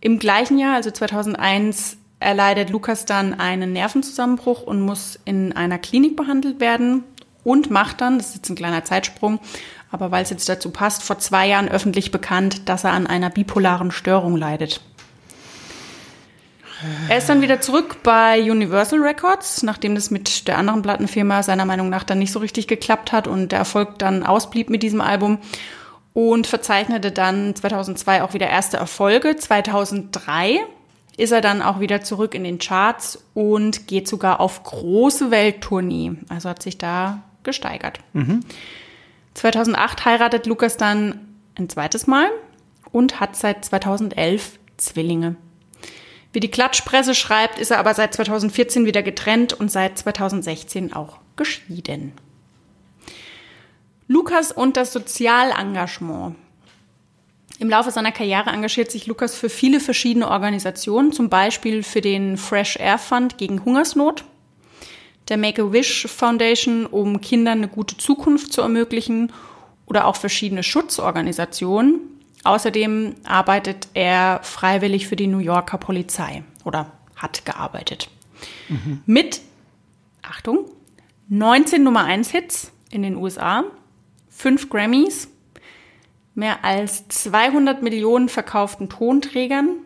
Im 0.00 0.20
gleichen 0.20 0.58
Jahr, 0.58 0.76
also 0.76 0.92
2001, 0.92 1.96
erleidet 2.20 2.70
Lukas 2.70 3.04
dann 3.04 3.34
einen 3.34 3.72
Nervenzusammenbruch 3.72 4.62
und 4.62 4.80
muss 4.80 5.18
in 5.24 5.52
einer 5.52 5.78
Klinik 5.78 6.16
behandelt 6.16 6.60
werden 6.60 7.02
und 7.42 7.70
macht 7.70 8.00
dann, 8.00 8.18
das 8.18 8.28
ist 8.28 8.36
jetzt 8.36 8.50
ein 8.50 8.56
kleiner 8.56 8.84
Zeitsprung, 8.84 9.40
aber 9.90 10.12
weil 10.12 10.22
es 10.22 10.30
jetzt 10.30 10.48
dazu 10.48 10.70
passt, 10.70 11.02
vor 11.02 11.18
zwei 11.18 11.48
Jahren 11.48 11.68
öffentlich 11.68 12.12
bekannt, 12.12 12.68
dass 12.68 12.84
er 12.84 12.92
an 12.92 13.08
einer 13.08 13.30
bipolaren 13.30 13.90
Störung 13.90 14.36
leidet. 14.36 14.80
Er 17.08 17.18
ist 17.18 17.28
dann 17.28 17.42
wieder 17.42 17.60
zurück 17.60 18.02
bei 18.02 18.40
Universal 18.40 19.00
Records, 19.00 19.62
nachdem 19.62 19.94
das 19.94 20.10
mit 20.10 20.48
der 20.48 20.58
anderen 20.58 20.82
Plattenfirma 20.82 21.42
seiner 21.42 21.64
Meinung 21.64 21.88
nach 21.88 22.04
dann 22.04 22.18
nicht 22.18 22.32
so 22.32 22.38
richtig 22.38 22.68
geklappt 22.68 23.12
hat 23.12 23.28
und 23.28 23.52
der 23.52 23.58
Erfolg 23.58 23.98
dann 23.98 24.24
ausblieb 24.24 24.70
mit 24.70 24.82
diesem 24.82 25.00
Album 25.00 25.38
und 26.12 26.46
verzeichnete 26.46 27.12
dann 27.12 27.54
2002 27.54 28.22
auch 28.22 28.34
wieder 28.34 28.48
erste 28.48 28.76
Erfolge. 28.76 29.36
2003 29.36 30.60
ist 31.16 31.32
er 31.32 31.40
dann 31.40 31.62
auch 31.62 31.80
wieder 31.80 32.00
zurück 32.00 32.34
in 32.34 32.44
den 32.44 32.58
Charts 32.58 33.22
und 33.34 33.86
geht 33.86 34.08
sogar 34.08 34.40
auf 34.40 34.62
große 34.62 35.30
Welttournee. 35.30 36.12
Also 36.28 36.48
hat 36.48 36.62
sich 36.62 36.78
da 36.78 37.22
gesteigert. 37.42 38.00
Mhm. 38.12 38.40
2008 39.34 40.04
heiratet 40.04 40.46
Lukas 40.46 40.76
dann 40.76 41.20
ein 41.56 41.68
zweites 41.68 42.06
Mal 42.06 42.28
und 42.90 43.20
hat 43.20 43.36
seit 43.36 43.64
2011 43.64 44.58
Zwillinge. 44.76 45.36
Wie 46.32 46.40
die 46.40 46.50
Klatschpresse 46.50 47.14
schreibt, 47.14 47.58
ist 47.58 47.70
er 47.70 47.78
aber 47.78 47.94
seit 47.94 48.14
2014 48.14 48.86
wieder 48.86 49.02
getrennt 49.02 49.52
und 49.52 49.70
seit 49.70 49.98
2016 49.98 50.92
auch 50.92 51.18
geschieden. 51.36 52.12
Lukas 54.06 54.52
und 54.52 54.76
das 54.76 54.92
Sozialengagement. 54.92 56.36
Im 57.58 57.68
Laufe 57.68 57.90
seiner 57.90 58.12
Karriere 58.12 58.50
engagiert 58.50 58.90
sich 58.90 59.06
Lukas 59.06 59.34
für 59.34 59.50
viele 59.50 59.80
verschiedene 59.80 60.28
Organisationen, 60.28 61.12
zum 61.12 61.28
Beispiel 61.28 61.82
für 61.82 62.00
den 62.00 62.36
Fresh 62.36 62.76
Air 62.76 62.98
Fund 62.98 63.38
gegen 63.38 63.64
Hungersnot, 63.64 64.24
der 65.28 65.36
Make-A-Wish 65.36 66.06
Foundation, 66.06 66.86
um 66.86 67.20
Kindern 67.20 67.58
eine 67.58 67.68
gute 67.68 67.96
Zukunft 67.96 68.52
zu 68.52 68.62
ermöglichen, 68.62 69.32
oder 69.86 70.06
auch 70.06 70.16
verschiedene 70.16 70.62
Schutzorganisationen, 70.62 72.00
Außerdem 72.44 73.16
arbeitet 73.24 73.88
er 73.94 74.40
freiwillig 74.42 75.06
für 75.06 75.16
die 75.16 75.26
New 75.26 75.38
Yorker 75.38 75.78
Polizei 75.78 76.42
oder 76.64 76.92
hat 77.16 77.44
gearbeitet. 77.44 78.08
Mit, 79.06 79.42
Achtung, 80.22 80.70
19 81.28 81.82
Nummer 81.82 82.04
1 82.04 82.30
Hits 82.30 82.72
in 82.90 83.02
den 83.02 83.16
USA, 83.16 83.64
5 84.30 84.70
Grammys, 84.70 85.28
mehr 86.34 86.64
als 86.64 87.06
200 87.08 87.82
Millionen 87.82 88.28
verkauften 88.28 88.88
Tonträgern 88.88 89.76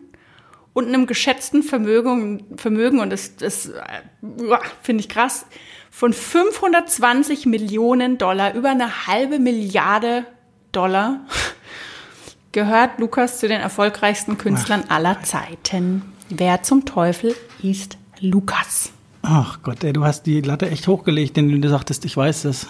und 0.73 0.87
einem 0.87 1.07
geschätzten 1.07 1.63
Vermögen, 1.63 2.45
Vermögen 2.57 2.99
und 2.99 3.09
das, 3.09 3.35
das 3.35 3.67
äh, 3.67 3.81
finde 4.81 5.01
ich 5.01 5.09
krass, 5.09 5.45
von 5.89 6.13
520 6.13 7.45
Millionen 7.45 8.17
Dollar, 8.17 8.53
über 8.53 8.69
eine 8.69 9.07
halbe 9.07 9.39
Milliarde 9.39 10.25
Dollar, 10.71 11.21
gehört 12.55 12.99
Lukas 12.99 13.39
zu 13.41 13.49
den 13.49 13.59
erfolgreichsten 13.59 14.37
Künstlern 14.37 14.85
aller 14.87 15.21
Zeiten. 15.23 16.03
Wer 16.29 16.63
zum 16.63 16.85
Teufel 16.85 17.35
ist 17.61 17.97
Lukas? 18.21 18.93
Ach 19.23 19.59
Gott, 19.61 19.83
ey, 19.83 19.91
du 19.91 20.05
hast 20.05 20.23
die 20.23 20.39
Latte 20.39 20.69
echt 20.69 20.87
hochgelegt, 20.87 21.35
denn 21.35 21.61
du 21.61 21.69
sagtest, 21.69 22.05
ich 22.05 22.15
weiß 22.15 22.43
das. 22.43 22.67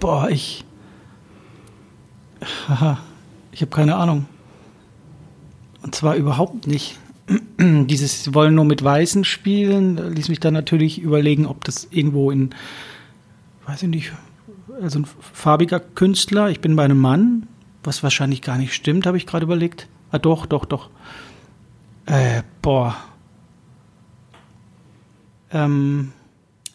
Boah, 0.00 0.30
ich. 0.30 0.64
Haha, 2.66 2.98
ich 3.52 3.60
habe 3.60 3.70
keine 3.70 3.96
Ahnung. 3.96 4.24
Und 5.82 5.94
zwar 5.94 6.16
überhaupt 6.16 6.66
nicht. 6.66 6.98
Dieses 7.60 8.24
Sie 8.24 8.34
wollen 8.34 8.54
nur 8.54 8.64
mit 8.64 8.82
Weißen 8.82 9.24
spielen, 9.24 10.14
ließ 10.14 10.30
mich 10.30 10.40
dann 10.40 10.54
natürlich 10.54 10.98
überlegen, 10.98 11.44
ob 11.44 11.62
das 11.64 11.86
irgendwo 11.90 12.30
in, 12.30 12.54
weiß 13.66 13.82
ich 13.82 13.90
nicht, 13.90 14.12
also 14.80 15.00
ein 15.00 15.06
farbiger 15.20 15.80
Künstler, 15.80 16.48
ich 16.48 16.60
bin 16.60 16.74
bei 16.74 16.84
einem 16.84 16.98
Mann, 16.98 17.48
was 17.86 18.02
wahrscheinlich 18.02 18.42
gar 18.42 18.58
nicht 18.58 18.74
stimmt, 18.74 19.06
habe 19.06 19.16
ich 19.16 19.26
gerade 19.26 19.44
überlegt. 19.44 19.88
Ah, 20.10 20.18
doch, 20.18 20.46
doch, 20.46 20.64
doch. 20.64 20.90
Äh, 22.06 22.42
boah. 22.62 22.96
Ähm, 25.52 26.12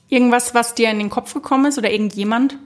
Irgendwas, 0.09 0.53
was 0.53 0.75
dir 0.75 0.91
in 0.91 0.99
den 0.99 1.09
Kopf 1.09 1.33
gekommen 1.33 1.65
ist 1.65 1.77
oder 1.77 1.91
irgendjemand, 1.91 2.57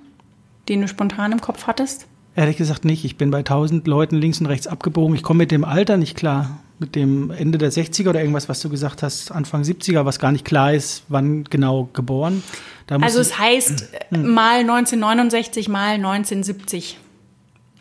den 0.67 0.81
du 0.81 0.87
spontan 0.87 1.31
im 1.31 1.41
Kopf 1.41 1.67
hattest? 1.67 2.07
ehrlich 2.35 2.57
gesagt 2.57 2.85
nicht. 2.85 3.05
Ich 3.05 3.17
bin 3.17 3.31
bei 3.31 3.43
tausend 3.43 3.87
Leuten 3.87 4.17
links 4.17 4.39
und 4.39 4.45
rechts 4.45 4.67
abgebogen. 4.67 5.15
Ich 5.15 5.23
komme 5.23 5.39
mit 5.39 5.51
dem 5.51 5.63
Alter 5.63 5.97
nicht 5.97 6.15
klar. 6.15 6.59
Mit 6.77 6.95
dem 6.95 7.31
Ende 7.31 7.57
der 7.57 7.71
60er 7.71 8.09
oder 8.09 8.19
irgendwas, 8.19 8.49
was 8.49 8.59
du 8.59 8.69
gesagt 8.69 9.01
hast, 9.01 9.31
Anfang 9.31 9.61
70er, 9.61 10.03
was 10.03 10.19
gar 10.19 10.33
nicht 10.33 10.43
klar 10.43 10.73
ist, 10.73 11.03
wann 11.07 11.45
genau 11.45 11.89
geboren. 11.93 12.43
Also 12.89 13.21
es 13.21 13.39
heißt 13.39 13.89
mal 14.11 14.59
1969, 14.59 15.69
mal 15.69 15.95
1970. 15.95 16.97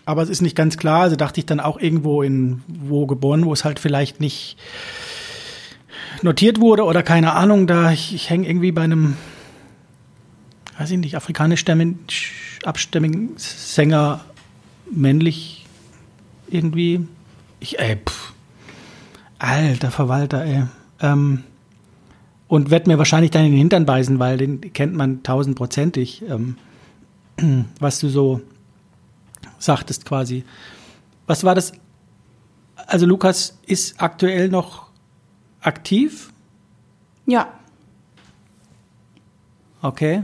Aber 0.06 0.22
es 0.22 0.28
ist 0.28 0.42
nicht 0.42 0.56
ganz 0.56 0.76
klar, 0.76 1.02
also 1.02 1.16
dachte 1.16 1.40
ich 1.40 1.46
dann 1.46 1.60
auch 1.60 1.78
irgendwo 1.80 2.22
in 2.22 2.62
wo 2.66 3.06
geboren, 3.06 3.46
wo 3.46 3.52
es 3.52 3.64
halt 3.64 3.78
vielleicht 3.78 4.20
nicht 4.20 4.56
notiert 6.22 6.60
wurde 6.60 6.84
oder 6.84 7.02
keine 7.02 7.32
Ahnung, 7.32 7.66
da 7.66 7.90
ich, 7.90 8.14
ich 8.14 8.30
hänge 8.30 8.46
irgendwie 8.46 8.72
bei 8.72 8.82
einem, 8.82 9.16
weiß 10.78 10.90
ich 10.90 10.98
nicht, 10.98 11.16
afrikanisch 11.16 11.64
abstämmigen 12.64 13.30
Sänger 13.36 14.20
männlich 14.90 15.66
irgendwie. 16.48 17.06
Ich, 17.60 17.78
ey, 17.78 17.96
pff, 17.96 18.32
alter 19.38 19.90
Verwalter, 19.90 20.44
ey. 20.44 20.64
Ähm, 21.00 21.44
und 22.46 22.70
werd 22.70 22.86
mir 22.86 22.98
wahrscheinlich 22.98 23.30
dann 23.30 23.46
in 23.46 23.52
den 23.52 23.58
Hintern 23.58 23.86
beißen, 23.86 24.18
weil 24.18 24.36
den 24.36 24.60
kennt 24.72 24.94
man 24.94 25.22
tausendprozentig, 25.22 26.22
ähm, 26.28 26.56
was 27.80 28.00
du 28.00 28.08
so 28.08 28.42
sagtest 29.58 30.04
quasi. 30.04 30.44
Was 31.26 31.44
war 31.44 31.54
das? 31.54 31.72
Also 32.86 33.06
Lukas 33.06 33.58
ist 33.66 34.00
aktuell 34.00 34.48
noch 34.48 34.86
aktiv, 35.60 36.32
Ja. 37.26 37.48
okay. 39.82 40.22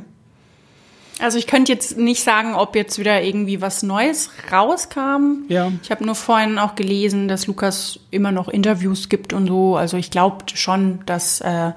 Also 1.23 1.37
ich 1.37 1.47
könnte 1.47 1.71
jetzt 1.71 1.99
nicht 1.99 2.23
sagen, 2.25 2.55
ob 2.55 2.75
jetzt 2.75 2.99
wieder 2.99 3.23
irgendwie 3.23 3.61
was 3.61 3.83
Neues 3.83 4.31
rauskam. 4.51 5.45
Ja. 5.49 5.71
Ich 5.83 5.91
habe 5.91 6.05
nur 6.05 6.15
vorhin 6.15 6.59
auch 6.59 6.75
gelesen, 6.77 7.29
dass 7.29 7.47
Lukas 7.47 8.01
immer 8.11 8.33
noch 8.33 8.49
Interviews 8.49 9.11
gibt 9.11 9.35
und 9.35 9.47
so. 9.47 9.77
Also 9.77 9.99
ich 9.99 10.11
glaube 10.11 10.45
schon, 10.55 11.01
dass 11.05 11.43
äh, 11.43 11.73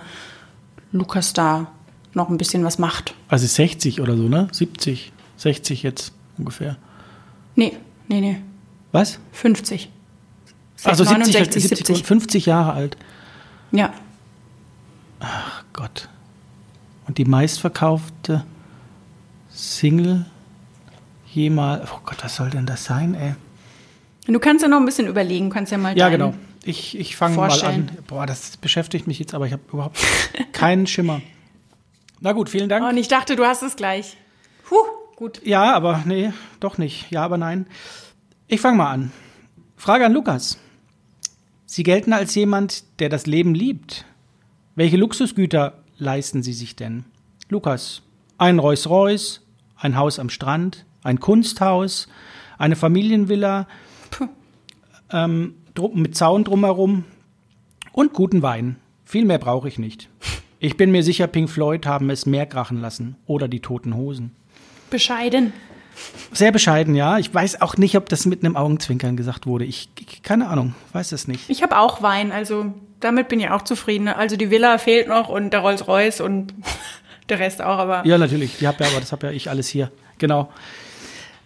Lukas 0.93 1.33
da 1.33 1.67
noch 2.13 2.29
ein 2.29 2.37
bisschen 2.37 2.63
was 2.63 2.79
macht. 2.79 3.15
Also 3.27 3.45
60 3.45 3.99
oder 3.99 4.15
so, 4.15 4.23
ne? 4.29 4.47
70, 4.51 5.11
60 5.35 5.83
jetzt 5.83 6.13
ungefähr. 6.37 6.77
Nee, 7.55 7.77
nee, 8.07 8.21
nee. 8.21 8.37
Was? 8.91 9.19
50. 9.31 9.89
Also 10.83 11.03
70, 11.03 11.33
69, 11.33 11.63
70, 11.63 11.87
70. 11.87 12.05
50 12.05 12.45
Jahre 12.45 12.73
alt. 12.73 12.97
Ja. 13.71 13.93
Ach 15.19 15.63
Gott. 15.73 16.09
Und 17.07 17.17
die 17.17 17.25
meistverkaufte 17.25 18.45
Single 19.51 20.25
jemals. 21.31 21.89
Oh 21.91 21.99
Gott, 22.05 22.23
was 22.23 22.35
soll 22.35 22.49
denn 22.49 22.65
das 22.65 22.83
sein, 22.83 23.15
ey? 23.15 23.35
Du 24.25 24.39
kannst 24.39 24.63
ja 24.63 24.69
noch 24.69 24.77
ein 24.79 24.85
bisschen 24.85 25.07
überlegen, 25.07 25.49
kannst 25.49 25.71
ja 25.71 25.77
mal 25.77 25.97
Ja, 25.97 26.09
genau. 26.09 26.33
Ich, 26.63 26.97
ich 26.97 27.15
fange 27.17 27.35
mal 27.35 27.51
an. 27.63 27.89
Boah, 28.07 28.25
das 28.25 28.55
beschäftigt 28.57 29.05
mich 29.05 29.19
jetzt, 29.19 29.33
aber 29.33 29.45
ich 29.47 29.53
habe 29.53 29.63
überhaupt 29.71 29.97
keinen 30.53 30.87
Schimmer. 30.87 31.21
Na 32.21 32.31
gut, 32.31 32.49
vielen 32.49 32.69
Dank. 32.69 32.85
Oh, 32.85 32.89
und 32.89 32.97
ich 32.97 33.09
dachte, 33.09 33.35
du 33.35 33.45
hast 33.45 33.63
es 33.63 33.75
gleich. 33.75 34.15
Puh, 34.63 34.75
gut. 35.15 35.41
Ja, 35.45 35.73
aber 35.73 36.03
nee, 36.05 36.31
doch 36.59 36.77
nicht. 36.77 37.11
Ja, 37.11 37.23
aber 37.23 37.37
nein. 37.37 37.67
Ich 38.47 38.61
fange 38.61 38.77
mal 38.77 38.91
an. 38.91 39.11
Frage 39.75 40.05
an 40.05 40.13
Lukas. 40.13 40.57
Sie 41.65 41.83
gelten 41.83 42.13
als 42.13 42.35
jemand, 42.35 42.83
der 42.99 43.09
das 43.09 43.25
Leben 43.25 43.55
liebt. 43.55 44.05
Welche 44.75 44.97
Luxusgüter 44.97 45.83
leisten 45.97 46.43
Sie 46.43 46.53
sich 46.53 46.75
denn? 46.75 47.05
Lukas, 47.49 48.01
ein 48.37 48.59
Rolls-Royce, 48.59 49.41
ein 49.75 49.97
Haus 49.97 50.19
am 50.19 50.29
Strand, 50.29 50.85
ein 51.03 51.19
Kunsthaus, 51.19 52.07
eine 52.57 52.75
Familienvilla, 52.75 53.67
ähm, 55.11 55.55
mit 55.93 56.15
Zaun 56.15 56.43
drumherum 56.43 57.05
und 57.91 58.13
guten 58.13 58.41
Wein. 58.41 58.77
Viel 59.05 59.25
mehr 59.25 59.39
brauche 59.39 59.67
ich 59.67 59.79
nicht. 59.79 60.09
Ich 60.59 60.77
bin 60.77 60.91
mir 60.91 61.03
sicher, 61.03 61.27
Pink 61.27 61.49
Floyd 61.49 61.85
haben 61.85 62.09
es 62.09 62.25
mehr 62.25 62.45
krachen 62.45 62.79
lassen 62.79 63.17
oder 63.25 63.47
die 63.47 63.59
Toten 63.59 63.95
Hosen. 63.95 64.31
Bescheiden. 64.93 65.53
Sehr 66.31 66.51
bescheiden, 66.51 66.93
ja. 66.93 67.17
Ich 67.17 67.33
weiß 67.33 67.61
auch 67.61 67.77
nicht, 67.77 67.97
ob 67.97 68.09
das 68.09 68.27
mit 68.27 68.45
einem 68.45 68.55
Augenzwinkern 68.55 69.17
gesagt 69.17 69.47
wurde. 69.47 69.65
Ich, 69.65 69.89
ich 69.99 70.21
keine 70.21 70.47
Ahnung, 70.49 70.75
weiß 70.91 71.11
es 71.13 71.27
nicht. 71.27 71.49
Ich 71.49 71.63
habe 71.63 71.79
auch 71.79 72.03
Wein, 72.03 72.31
also 72.31 72.73
damit 72.99 73.27
bin 73.27 73.39
ich 73.39 73.49
auch 73.49 73.63
zufrieden. 73.63 74.07
Also 74.07 74.35
die 74.37 74.51
Villa 74.51 74.77
fehlt 74.77 75.07
noch 75.07 75.29
und 75.29 75.51
der 75.51 75.61
Rolls-Royce 75.61 76.21
und 76.21 76.53
der 77.29 77.39
Rest 77.39 77.63
auch, 77.63 77.79
aber 77.79 78.05
Ja, 78.05 78.19
natürlich. 78.19 78.57
Die 78.59 78.67
hab 78.67 78.79
ja, 78.79 78.85
aber 78.85 78.99
das 78.99 79.11
habe 79.11 79.27
ja 79.27 79.33
ich 79.33 79.49
alles 79.49 79.67
hier. 79.67 79.91
Genau. 80.19 80.51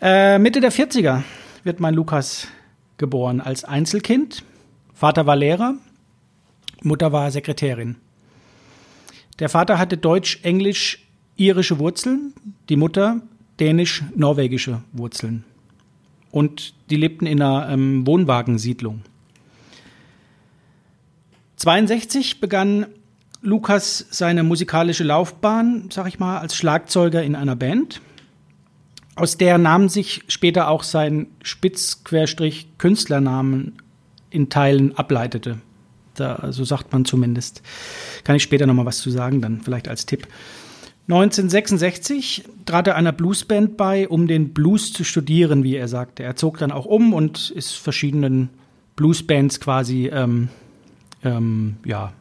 Äh, 0.01 0.39
Mitte 0.39 0.59
der 0.59 0.73
40er 0.73 1.23
wird 1.63 1.79
mein 1.79 1.93
Lukas 1.93 2.49
geboren 2.97 3.39
als 3.39 3.63
Einzelkind. 3.63 4.43
Vater 4.93 5.25
war 5.25 5.37
Lehrer, 5.37 5.75
Mutter 6.81 7.13
war 7.13 7.31
Sekretärin. 7.31 7.95
Der 9.39 9.47
Vater 9.47 9.77
hatte 9.79 9.97
deutsch-englisch-irische 9.97 11.79
Wurzeln, 11.79 12.33
die 12.69 12.75
Mutter 12.75 13.21
dänisch-norwegische 13.59 14.81
Wurzeln. 14.93 15.43
Und 16.31 16.73
die 16.89 16.97
lebten 16.97 17.25
in 17.25 17.41
einer 17.41 17.69
ähm, 17.69 18.05
Wohnwagensiedlung. 18.05 19.01
62 21.57 22.39
begann 22.39 22.85
Lukas 23.41 24.05
seine 24.09 24.43
musikalische 24.43 25.03
Laufbahn, 25.03 25.89
sag 25.91 26.07
ich 26.07 26.19
mal, 26.19 26.37
als 26.39 26.55
Schlagzeuger 26.55 27.23
in 27.23 27.35
einer 27.35 27.55
Band. 27.55 28.01
Aus 29.15 29.37
der 29.37 29.57
nahm 29.57 29.89
sich 29.89 30.23
später 30.27 30.67
auch 30.67 30.83
sein 30.83 31.27
Spitz-Künstlernamen 31.41 33.77
in 34.29 34.49
Teilen 34.49 34.97
ableitete. 34.97 35.59
Da, 36.13 36.51
so 36.51 36.65
sagt 36.65 36.91
man 36.91 37.05
zumindest. 37.05 37.63
Kann 38.23 38.35
ich 38.35 38.43
später 38.43 38.67
noch 38.67 38.73
mal 38.73 38.85
was 38.85 38.97
zu 38.99 39.09
sagen, 39.09 39.41
dann 39.41 39.61
vielleicht 39.61 39.87
als 39.87 40.05
Tipp. 40.05 40.27
1966 41.09 42.43
trat 42.65 42.87
er 42.87 42.95
einer 42.95 43.13
Bluesband 43.13 43.77
bei, 43.77 44.09
um 44.09 44.27
den 44.27 44.53
Blues 44.53 44.91
zu 44.91 45.05
studieren, 45.05 45.63
wie 45.63 45.75
er 45.75 45.87
sagte. 45.87 46.23
Er 46.23 46.35
zog 46.35 46.57
dann 46.57 46.71
auch 46.71 46.85
um 46.85 47.13
und 47.13 47.49
ist 47.51 47.75
verschiedenen 47.75 48.49
Bluesbands 48.97 49.61
quasi, 49.61 50.07
ähm, 50.07 50.49
ähm, 51.23 51.77
ja, 51.85 52.11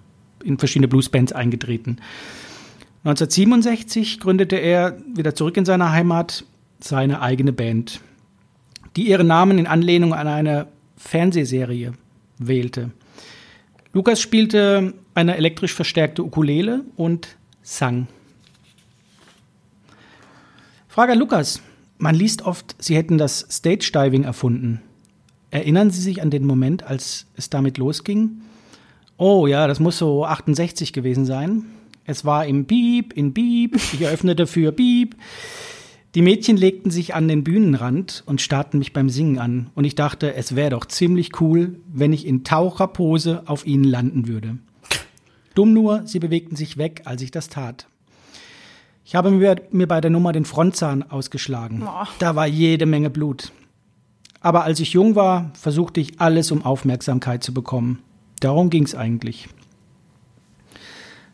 in 0.45 0.59
verschiedene 0.59 0.87
Bluesbands 0.87 1.33
eingetreten. 1.33 1.97
1967 3.03 4.21
gründete 4.21 4.57
er 4.57 4.97
wieder 5.13 5.35
zurück 5.35 5.57
in 5.57 5.65
seine 5.65 5.91
Heimat 5.91 6.45
seine 6.79 7.23
eigene 7.23 7.53
Band, 7.53 8.01
die 8.95 9.09
ihren 9.09 9.27
Namen 9.27 9.59
in 9.59 9.67
Anlehnung 9.67 10.15
an 10.15 10.29
eine 10.29 10.69
Fernsehserie 10.97 11.93
wählte. 12.39 12.91
Lukas 13.93 14.21
spielte 14.21 14.95
eine 15.15 15.37
elektrisch 15.37 15.75
verstärkte 15.75 16.23
Ukulele 16.23 16.85
und 16.97 17.37
sang. 17.63 18.07
Frage 20.97 21.13
an 21.13 21.19
Lukas. 21.19 21.61
Man 21.99 22.15
liest 22.15 22.47
oft, 22.47 22.75
Sie 22.79 22.97
hätten 22.97 23.19
das 23.19 23.47
Stage 23.51 23.91
Diving 23.93 24.25
erfunden. 24.25 24.81
Erinnern 25.51 25.91
Sie 25.91 26.01
sich 26.01 26.23
an 26.23 26.31
den 26.31 26.47
Moment, 26.47 26.85
als 26.85 27.27
es 27.37 27.51
damit 27.51 27.77
losging? 27.77 28.41
Oh 29.19 29.47
ja, 29.47 29.67
das 29.67 29.79
muss 29.79 29.99
so 29.99 30.25
68 30.25 30.95
gewesen 30.95 31.27
sein. 31.27 31.67
Es 32.07 32.25
war 32.25 32.47
im 32.47 32.65
Beep, 32.65 33.13
in 33.13 33.35
Beep. 33.35 33.77
Ich 33.77 34.01
eröffnete 34.01 34.47
für 34.47 34.73
Beep. 34.73 35.17
Die 36.15 36.23
Mädchen 36.23 36.57
legten 36.57 36.91
sich 36.91 37.15
an 37.15 37.29
den 37.29 37.45
Bühnenrand 37.45 38.23
und 38.25 38.41
starrten 38.41 38.79
mich 38.79 38.95
beim 38.95 39.11
Singen 39.11 39.39
an. 39.39 39.67
Und 39.75 39.85
ich 39.85 39.97
dachte, 39.97 40.33
es 40.33 40.57
wäre 40.57 40.71
doch 40.71 40.87
ziemlich 40.87 41.43
cool, 41.43 41.79
wenn 41.93 42.15
ich 42.15 42.27
in 42.27 42.43
Taucherpose 42.43 43.43
auf 43.45 43.67
ihnen 43.67 43.85
landen 43.85 44.29
würde. 44.29 44.57
Dumm 45.55 45.75
nur, 45.75 46.07
sie 46.07 46.21
bewegten 46.21 46.57
sich 46.57 46.79
weg, 46.79 47.03
als 47.05 47.21
ich 47.21 47.33
das 47.33 47.51
tat. 47.51 47.87
Ich 49.07 49.15
habe 49.15 49.31
mir, 49.31 49.63
mir 49.71 49.87
bei 49.87 50.01
der 50.01 50.11
Nummer 50.11 50.33
den 50.33 50.45
Frontzahn 50.45 51.05
ausgeschlagen. 51.05 51.85
Oh. 51.87 52.07
Da 52.19 52.35
war 52.35 52.49
jede 52.49 52.87
Menge 52.87 53.09
Blut. 53.09 53.53
Aber 54.41 54.65
als 54.65 54.81
ich 54.81 54.95
jung 54.95 55.15
war, 55.15 55.53
versuchte 55.55 56.01
ich 56.01 56.21
alles, 56.21 56.51
um 56.51 56.65
Aufmerksamkeit 56.65 57.45
zu 57.45 57.55
bekommen. 57.55 58.03
Darum 58.41 58.69
ging 58.69 58.83
es 58.83 58.97
eigentlich. 58.97 59.49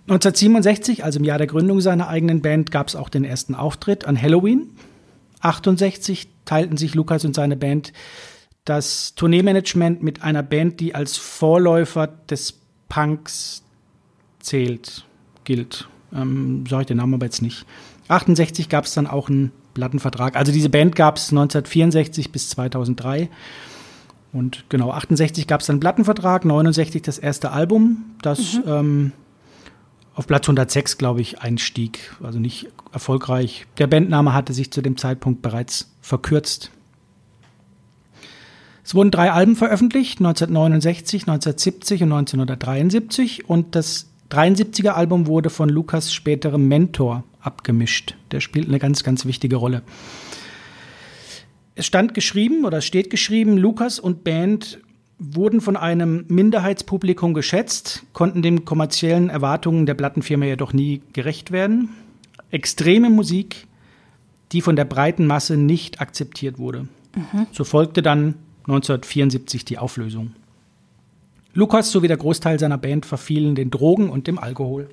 1967, 0.03 1.03
also 1.03 1.19
im 1.19 1.25
Jahr 1.25 1.39
der 1.39 1.47
Gründung 1.47 1.81
seiner 1.81 2.09
eigenen 2.09 2.43
Band, 2.43 2.71
gab 2.71 2.89
es 2.89 2.95
auch 2.95 3.09
den 3.09 3.25
ersten 3.25 3.55
Auftritt 3.55 4.05
an 4.05 4.21
Halloween. 4.21 4.69
68 5.41 6.29
teilten 6.45 6.77
sich 6.77 6.95
Lukas 6.95 7.25
und 7.25 7.35
seine 7.35 7.57
Band 7.57 7.95
das 8.67 9.15
Tourneemanagement 9.15 10.03
mit 10.03 10.23
einer 10.23 10.43
Band, 10.43 10.79
die 10.79 10.95
als 10.95 11.17
Vorläufer 11.17 12.07
des 12.07 12.61
Punks 12.91 13.63
zählt, 14.41 15.07
gilt. 15.45 15.89
Ähm, 16.15 16.65
Sag 16.69 16.83
ich 16.83 16.87
den 16.87 16.99
Namen 16.99 17.15
aber 17.15 17.27
jetzt 17.27 17.43
nicht. 17.43 17.65
68 18.09 18.69
gab 18.69 18.85
es 18.85 18.95
dann 18.95 19.07
auch 19.07 19.29
einen 19.29 19.53
Plattenvertrag. 19.75 20.37
Also 20.37 20.53
diese 20.53 20.69
Band 20.69 20.97
gab 20.97 21.17
es 21.17 21.31
1964 21.31 22.33
bis 22.33 22.51
2003. 22.51 23.29
Und 24.33 24.65
genau, 24.69 24.91
68 24.93 25.47
gab 25.47 25.61
es 25.61 25.67
dann 25.67 25.75
einen 25.75 25.81
Plattenvertrag, 25.81 26.45
69 26.45 27.03
das 27.03 27.19
erste 27.19 27.53
Album, 27.53 28.05
das 28.23 28.59
ähm, 28.67 29.13
auf 30.15 30.27
Platz 30.27 30.45
106, 30.45 30.99
glaube 30.99 31.21
ich, 31.21 31.41
einstieg. 31.41 32.15
Also 32.23 32.39
nicht 32.39 32.69
erfolgreich. 32.93 33.67
Der 33.79 33.87
Bandname 33.87 34.33
hatte 34.33 34.53
sich 34.53 34.71
zu 34.71 34.83
dem 34.83 34.97
Zeitpunkt 34.97 35.43
bereits 35.43 35.91
verkürzt. 36.01 36.71
Es 38.85 38.95
wurden 38.95 39.11
drei 39.11 39.31
Alben 39.31 39.55
veröffentlicht, 39.55 40.19
1969, 40.19 41.23
1970 41.23 42.03
und 42.03 42.13
1973. 42.13 43.49
Und 43.49 43.75
das 43.75 44.12
73er 44.33 44.91
Album 44.91 45.27
wurde 45.27 45.51
von 45.51 45.69
Lukas 45.69 46.13
späterem 46.13 46.67
Mentor 46.67 47.25
abgemischt. 47.41 48.17
Der 48.31 48.41
spielt 48.41 48.69
eine 48.69 48.79
ganz, 48.79 49.05
ganz 49.05 49.27
wichtige 49.27 49.57
Rolle. 49.57 49.83
Es 51.75 51.87
stand 51.87 52.15
geschrieben 52.15 52.65
oder 52.65 52.79
es 52.79 52.87
steht 52.87 53.11
geschrieben, 53.11 53.59
Lukas 53.59 53.99
und 53.99 54.25
Band 54.25 54.81
wurden 55.19 55.61
von 55.61 55.77
einem 55.77 56.25
Minderheitspublikum 56.29 57.35
geschätzt, 57.35 58.05
konnten 58.13 58.43
den 58.43 58.65
kommerziellen 58.65 59.29
Erwartungen 59.29 59.87
der 59.87 59.95
Plattenfirma 59.95 60.47
jedoch 60.47 60.73
nie 60.73 61.03
gerecht 61.13 61.53
werden. 61.53 61.91
Extreme 62.51 63.11
Musik, 63.11 63.67
die 64.53 64.63
von 64.63 64.77
der 64.77 64.85
breiten 64.85 65.27
Masse 65.27 65.57
nicht 65.57 66.01
akzeptiert 66.01 66.59
wurde. 66.59 66.89
So 67.53 67.65
folgte 67.65 68.03
dann 68.03 68.35
1974 68.67 69.65
die 69.65 69.79
Auflösung. 69.79 70.33
Lukas 71.55 71.91
sowie 71.91 72.09
der 72.09 72.17
Großteil 72.17 72.59
seiner 72.59 72.79
Band 72.79 73.07
verfielen 73.07 73.55
den 73.55 73.71
Drogen 73.71 74.11
und 74.11 74.27
dem 74.27 74.39
Alkohol. 74.39 74.89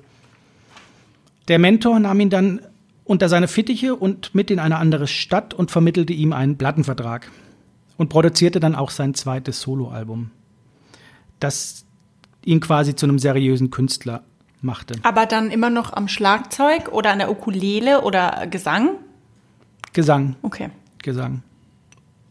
Der 1.48 1.58
Mentor 1.58 1.98
nahm 1.98 2.20
ihn 2.20 2.30
dann 2.30 2.60
unter 3.04 3.28
seine 3.28 3.48
Fittiche 3.48 3.96
und 3.96 4.34
mit 4.34 4.50
in 4.50 4.58
eine 4.58 4.76
andere 4.76 5.06
Stadt 5.06 5.54
und 5.54 5.70
vermittelte 5.70 6.12
ihm 6.12 6.32
einen 6.32 6.56
Plattenvertrag 6.56 7.30
und 7.96 8.08
produzierte 8.08 8.60
dann 8.60 8.74
auch 8.74 8.90
sein 8.90 9.14
zweites 9.14 9.60
Soloalbum, 9.62 10.30
das 11.40 11.84
ihn 12.44 12.60
quasi 12.60 12.94
zu 12.94 13.06
einem 13.06 13.18
seriösen 13.18 13.70
Künstler 13.70 14.22
machte. 14.60 14.94
Aber 15.02 15.26
dann 15.26 15.50
immer 15.50 15.70
noch 15.70 15.92
am 15.92 16.08
Schlagzeug 16.08 16.92
oder 16.92 17.10
an 17.10 17.18
der 17.18 17.30
Ukulele 17.30 18.02
oder 18.02 18.46
Gesang? 18.48 18.90
Gesang, 19.92 20.36
Okay. 20.42 20.70
Gesang. 21.02 21.42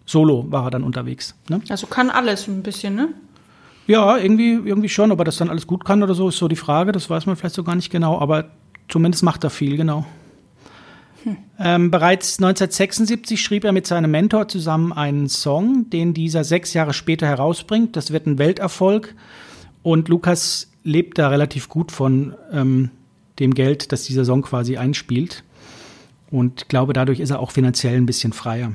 Solo 0.06 0.46
war 0.50 0.66
er 0.66 0.72
dann 0.72 0.84
unterwegs. 0.84 1.36
Ne? 1.50 1.62
Also 1.70 1.88
kann 1.88 2.10
alles 2.10 2.48
ein 2.48 2.64
bisschen, 2.64 2.96
ne? 2.96 3.10
Ja, 3.90 4.18
irgendwie, 4.18 4.52
irgendwie 4.52 4.88
schon. 4.88 5.12
Ob 5.12 5.18
er 5.18 5.26
das 5.26 5.38
dann 5.38 5.50
alles 5.50 5.66
gut 5.66 5.84
kann 5.84 6.04
oder 6.04 6.14
so, 6.14 6.30
ist 6.30 6.38
so 6.38 6.48
die 6.48 6.56
Frage. 6.56 6.92
Das 6.92 7.10
weiß 7.10 7.26
man 7.26 7.36
vielleicht 7.36 7.56
so 7.56 7.64
gar 7.64 7.74
nicht 7.74 7.90
genau, 7.90 8.20
aber 8.20 8.52
zumindest 8.88 9.24
macht 9.24 9.44
er 9.44 9.50
viel, 9.50 9.78
genau. 9.78 10.06
Ähm, 11.58 11.90
bereits 11.90 12.38
1976 12.38 13.42
schrieb 13.42 13.64
er 13.64 13.72
mit 13.72 13.88
seinem 13.88 14.12
Mentor 14.12 14.48
zusammen 14.48 14.94
einen 14.94 15.28
Song, 15.28 15.90
den 15.90 16.14
dieser 16.14 16.44
sechs 16.44 16.76
Jahre 16.76 16.94
später 16.94 17.26
herausbringt. 17.26 17.96
Das 17.96 18.12
wird 18.12 18.28
ein 18.28 18.38
Welterfolg 18.38 19.16
und 19.82 20.08
Lukas 20.08 20.70
lebt 20.84 21.18
da 21.18 21.30
relativ 21.30 21.68
gut 21.68 21.92
von 21.92 22.36
ähm, 22.52 22.92
dem 23.40 23.56
Geld, 23.56 23.92
das 23.92 24.04
dieser 24.04 24.24
Song 24.24 24.44
quasi 24.44 24.78
einspielt. 24.78 25.44
Und 26.30 26.62
ich 26.62 26.68
glaube, 26.68 26.94
dadurch 26.94 27.20
ist 27.20 27.32
er 27.32 27.40
auch 27.40 27.50
finanziell 27.50 27.98
ein 27.98 28.06
bisschen 28.06 28.34
freier. 28.34 28.74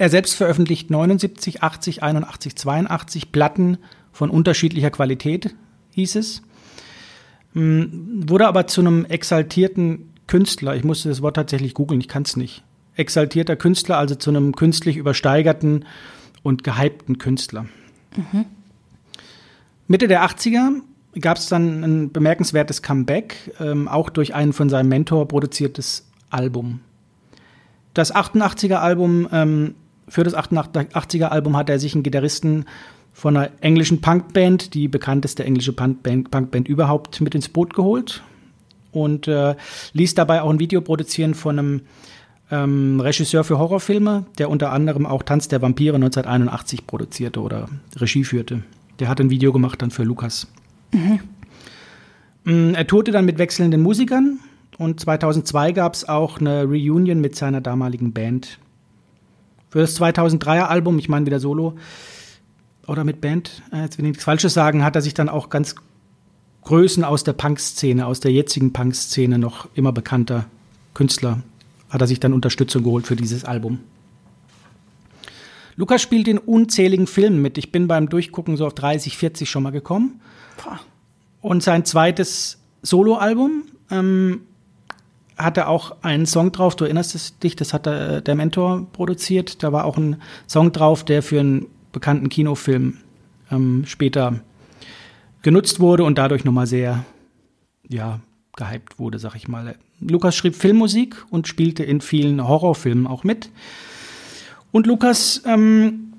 Er 0.00 0.08
selbst 0.08 0.32
veröffentlicht 0.32 0.90
79, 0.90 1.62
80, 1.62 2.02
81, 2.02 2.56
82 2.56 3.32
Platten 3.32 3.76
von 4.12 4.30
unterschiedlicher 4.30 4.90
Qualität, 4.90 5.54
hieß 5.90 6.14
es. 6.16 6.40
Hm, 7.52 8.22
Wurde 8.26 8.46
aber 8.46 8.66
zu 8.66 8.80
einem 8.80 9.04
exaltierten 9.04 10.14
Künstler. 10.26 10.74
Ich 10.74 10.84
musste 10.84 11.10
das 11.10 11.20
Wort 11.20 11.36
tatsächlich 11.36 11.74
googeln, 11.74 12.00
ich 12.00 12.08
kann 12.08 12.22
es 12.22 12.34
nicht. 12.34 12.64
Exaltierter 12.96 13.56
Künstler, 13.56 13.98
also 13.98 14.14
zu 14.14 14.30
einem 14.30 14.56
künstlich 14.56 14.96
übersteigerten 14.96 15.84
und 16.42 16.64
gehypten 16.64 17.18
Künstler. 17.18 17.66
Mitte 19.86 20.08
der 20.08 20.24
80er 20.24 20.80
gab 21.20 21.36
es 21.36 21.48
dann 21.48 21.84
ein 21.84 22.10
bemerkenswertes 22.10 22.80
Comeback, 22.80 23.52
ähm, 23.60 23.86
auch 23.86 24.08
durch 24.08 24.34
ein 24.34 24.54
von 24.54 24.70
seinem 24.70 24.88
Mentor 24.88 25.28
produziertes 25.28 26.08
Album. 26.30 26.80
Das 27.92 28.14
88er 28.14 28.76
Album, 28.76 29.28
ähm, 29.30 29.74
für 30.10 30.24
das 30.24 30.34
88er 30.34 31.26
Album 31.26 31.56
hat 31.56 31.70
er 31.70 31.78
sich 31.78 31.94
einen 31.94 32.02
Gitarristen 32.02 32.66
von 33.12 33.36
einer 33.36 33.50
englischen 33.60 34.00
Punkband, 34.00 34.74
die 34.74 34.88
bekannteste 34.88 35.44
englische 35.44 35.72
Punkband, 35.72 36.30
Punkband 36.30 36.68
überhaupt, 36.68 37.20
mit 37.20 37.34
ins 37.34 37.48
Boot 37.48 37.74
geholt 37.74 38.22
und 38.92 39.28
äh, 39.28 39.54
ließ 39.92 40.14
dabei 40.14 40.42
auch 40.42 40.50
ein 40.50 40.58
Video 40.58 40.80
produzieren 40.80 41.34
von 41.34 41.58
einem 41.58 41.80
ähm, 42.50 43.00
Regisseur 43.00 43.44
für 43.44 43.58
Horrorfilme, 43.58 44.26
der 44.38 44.50
unter 44.50 44.72
anderem 44.72 45.06
auch 45.06 45.22
Tanz 45.22 45.48
der 45.48 45.62
Vampire 45.62 45.94
1981 45.94 46.86
produzierte 46.86 47.40
oder 47.40 47.68
Regie 47.96 48.24
führte. 48.24 48.62
Der 48.98 49.08
hat 49.08 49.20
ein 49.20 49.30
Video 49.30 49.52
gemacht 49.52 49.80
dann 49.80 49.90
für 49.90 50.02
Lukas. 50.02 50.48
Mm, 52.44 52.74
Er 52.74 52.86
tourte 52.86 53.12
dann 53.12 53.24
mit 53.24 53.38
wechselnden 53.38 53.82
Musikern 53.82 54.40
und 54.78 54.98
2002 54.98 55.72
gab 55.72 55.94
es 55.94 56.08
auch 56.08 56.40
eine 56.40 56.64
Reunion 56.64 57.20
mit 57.20 57.36
seiner 57.36 57.60
damaligen 57.60 58.12
Band. 58.12 58.58
Für 59.70 59.78
das 59.78 59.98
2003er 60.00 60.64
Album, 60.64 60.98
ich 60.98 61.08
meine 61.08 61.26
wieder 61.26 61.38
Solo 61.38 61.76
oder 62.86 63.04
mit 63.04 63.20
Band, 63.20 63.62
äh, 63.72 63.82
jetzt 63.82 63.98
will 63.98 64.04
ich 64.04 64.10
nichts 64.10 64.24
Falsches 64.24 64.52
sagen, 64.52 64.84
hat 64.84 64.96
er 64.96 65.02
sich 65.02 65.14
dann 65.14 65.28
auch 65.28 65.48
ganz 65.48 65.76
Größen 66.62 67.04
aus 67.04 67.24
der 67.24 67.32
Punk-Szene, 67.32 68.04
aus 68.04 68.20
der 68.20 68.32
jetzigen 68.32 68.72
Punk-Szene 68.72 69.38
noch 69.38 69.68
immer 69.74 69.92
bekannter 69.92 70.46
Künstler, 70.92 71.42
hat 71.88 72.00
er 72.00 72.06
sich 72.06 72.20
dann 72.20 72.32
Unterstützung 72.32 72.82
geholt 72.82 73.06
für 73.06 73.16
dieses 73.16 73.44
Album. 73.44 73.78
Lukas 75.76 76.02
spielt 76.02 76.28
in 76.28 76.36
unzähligen 76.36 77.06
Filmen 77.06 77.40
mit. 77.40 77.56
Ich 77.56 77.72
bin 77.72 77.88
beim 77.88 78.08
Durchgucken 78.08 78.56
so 78.56 78.66
auf 78.66 78.74
30, 78.74 79.16
40 79.16 79.48
schon 79.48 79.62
mal 79.62 79.70
gekommen. 79.70 80.20
Und 81.40 81.62
sein 81.62 81.86
zweites 81.86 82.58
Soloalbum 82.82 83.62
ähm, 83.90 84.42
hat 85.44 85.56
er 85.56 85.68
auch 85.68 85.96
einen 86.02 86.26
Song 86.26 86.52
drauf, 86.52 86.76
du 86.76 86.84
erinnerst 86.84 87.42
dich, 87.42 87.56
das 87.56 87.72
hat 87.72 87.86
der, 87.86 88.20
der 88.20 88.34
Mentor 88.34 88.86
produziert. 88.92 89.62
Da 89.62 89.72
war 89.72 89.84
auch 89.84 89.96
ein 89.96 90.16
Song 90.48 90.72
drauf, 90.72 91.04
der 91.04 91.22
für 91.22 91.40
einen 91.40 91.66
bekannten 91.92 92.28
Kinofilm 92.28 92.98
ähm, 93.50 93.84
später 93.86 94.40
genutzt 95.42 95.80
wurde 95.80 96.04
und 96.04 96.18
dadurch 96.18 96.44
nochmal 96.44 96.66
sehr, 96.66 97.04
ja, 97.88 98.20
gehypt 98.56 98.98
wurde, 98.98 99.18
sag 99.18 99.36
ich 99.36 99.48
mal. 99.48 99.76
Lukas 100.00 100.36
schrieb 100.36 100.54
Filmmusik 100.54 101.24
und 101.30 101.48
spielte 101.48 101.84
in 101.84 102.00
vielen 102.00 102.46
Horrorfilmen 102.46 103.06
auch 103.06 103.24
mit. 103.24 103.50
Und 104.72 104.86
Lukas 104.86 105.42
ähm, 105.46 106.12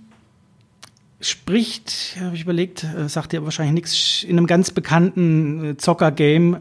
spricht, 1.20 2.18
habe 2.20 2.36
ich 2.36 2.44
überlegt, 2.44 2.84
äh, 2.84 3.08
sagt 3.08 3.32
dir 3.32 3.44
wahrscheinlich 3.44 3.74
nichts, 3.74 4.24
in 4.24 4.38
einem 4.38 4.48
ganz 4.48 4.72
bekannten 4.72 5.64
äh, 5.64 5.78
Zocker-Game 5.78 6.58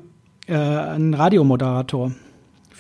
äh, 0.47 0.55
ein 0.55 1.15
Radiomoderator. 1.15 2.13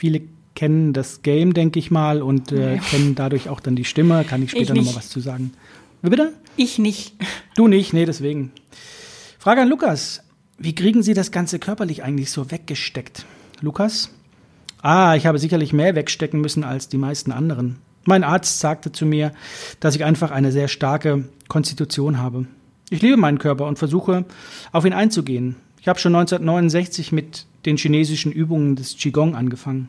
Viele 0.01 0.23
kennen 0.55 0.95
das 0.95 1.21
Game, 1.21 1.53
denke 1.53 1.79
ich 1.79 1.91
mal, 1.91 2.23
und 2.23 2.53
äh, 2.53 2.77
Nee. 2.77 2.81
kennen 2.91 3.15
dadurch 3.15 3.51
auch 3.51 3.61
dann 3.61 3.77
die 3.77 3.85
Stimme. 3.85 4.25
Kann 4.25 4.43
ich 4.43 4.53
später 4.53 4.73
nochmal 4.75 4.97
was 4.97 5.11
zu 5.11 5.21
sagen. 5.21 5.53
Wie 6.01 6.09
bitte? 6.09 6.33
Ich 6.57 6.79
nicht. 6.79 7.15
Du 7.55 7.69
nicht, 7.69 7.93
nee, 7.93 8.07
deswegen. 8.07 8.51
Frage 9.39 9.61
an 9.61 9.69
Lukas. 9.69 10.23
Wie 10.57 10.75
kriegen 10.75 11.03
Sie 11.03 11.13
das 11.13 11.33
Ganze 11.33 11.59
körperlich 11.59 12.03
eigentlich 12.03 12.31
so 12.31 12.51
weggesteckt? 12.51 13.27
Lukas? 13.61 14.09
Ah, 14.81 15.15
ich 15.17 15.27
habe 15.27 15.39
sicherlich 15.39 15.75
mehr 15.75 15.95
wegstecken 15.95 16.41
müssen 16.41 16.65
als 16.65 16.89
die 16.89 16.97
meisten 16.97 17.31
anderen. 17.31 17.77
Mein 18.07 18.25
Arzt 18.25 18.59
sagte 18.61 18.91
zu 18.93 19.05
mir, 19.05 19.33
dass 19.81 19.95
ich 19.97 20.05
einfach 20.05 20.31
eine 20.31 20.51
sehr 20.51 20.69
starke 20.69 21.29
Konstitution 21.49 22.17
habe. 22.17 22.47
Ich 22.89 23.03
liebe 23.03 23.19
meinen 23.19 23.39
Körper 23.39 23.67
und 23.67 23.79
versuche, 23.79 24.25
auf 24.73 24.87
ihn 24.87 24.95
einzugehen. 24.95 25.57
Ich 25.79 25.89
habe 25.89 25.99
schon 25.99 26.15
1969 26.15 27.13
mit 27.13 27.45
den 27.66 27.77
chinesischen 27.77 28.33
Übungen 28.33 28.77
des 28.77 28.96
Qigong 28.96 29.35
angefangen. 29.35 29.88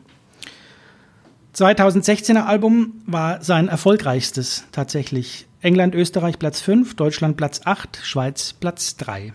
2016er 1.54 2.44
Album 2.44 3.02
war 3.06 3.42
sein 3.42 3.68
erfolgreichstes 3.68 4.64
tatsächlich. 4.72 5.46
England, 5.60 5.94
Österreich 5.94 6.38
Platz 6.38 6.60
5, 6.60 6.96
Deutschland 6.96 7.36
Platz 7.36 7.60
8, 7.64 8.00
Schweiz 8.02 8.54
Platz 8.54 8.96
3. 8.96 9.32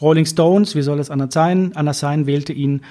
Rolling 0.00 0.26
Stones, 0.26 0.74
wie 0.74 0.82
soll 0.82 1.00
es 1.00 1.10
anders 1.10 1.34
sein? 1.34 1.72
Anders 1.74 1.98
sein, 1.98 2.26
wählte 2.26 2.52
ihn 2.52 2.82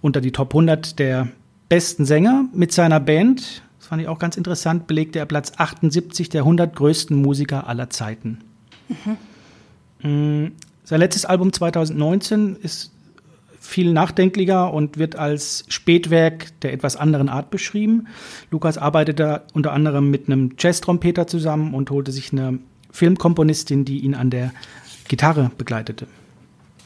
unter 0.00 0.20
die 0.20 0.32
Top 0.32 0.50
100 0.50 0.98
der 0.98 1.28
besten 1.68 2.04
Sänger 2.04 2.46
mit 2.52 2.72
seiner 2.72 3.00
Band. 3.00 3.62
Das 3.78 3.88
fand 3.88 4.02
ich 4.02 4.08
auch 4.08 4.18
ganz 4.18 4.36
interessant, 4.36 4.86
belegte 4.86 5.18
er 5.18 5.26
Platz 5.26 5.52
78 5.56 6.28
der 6.28 6.42
100 6.42 6.74
größten 6.74 7.16
Musiker 7.16 7.68
aller 7.68 7.90
Zeiten. 7.90 8.38
Mhm. 10.02 10.52
Sein 10.84 11.00
letztes 11.00 11.24
Album 11.26 11.52
2019 11.52 12.56
ist 12.56 12.92
viel 13.68 13.92
nachdenklicher 13.92 14.72
und 14.72 14.96
wird 14.96 15.16
als 15.16 15.66
Spätwerk 15.68 16.58
der 16.62 16.72
etwas 16.72 16.96
anderen 16.96 17.28
Art 17.28 17.50
beschrieben. 17.50 18.06
Lukas 18.50 18.78
arbeitete 18.78 19.42
unter 19.52 19.74
anderem 19.74 20.10
mit 20.10 20.26
einem 20.26 20.54
Jazz-Trompeter 20.58 21.26
zusammen 21.26 21.74
und 21.74 21.90
holte 21.90 22.10
sich 22.10 22.32
eine 22.32 22.60
Filmkomponistin, 22.90 23.84
die 23.84 23.98
ihn 23.98 24.14
an 24.14 24.30
der 24.30 24.52
Gitarre 25.06 25.50
begleitete. 25.58 26.06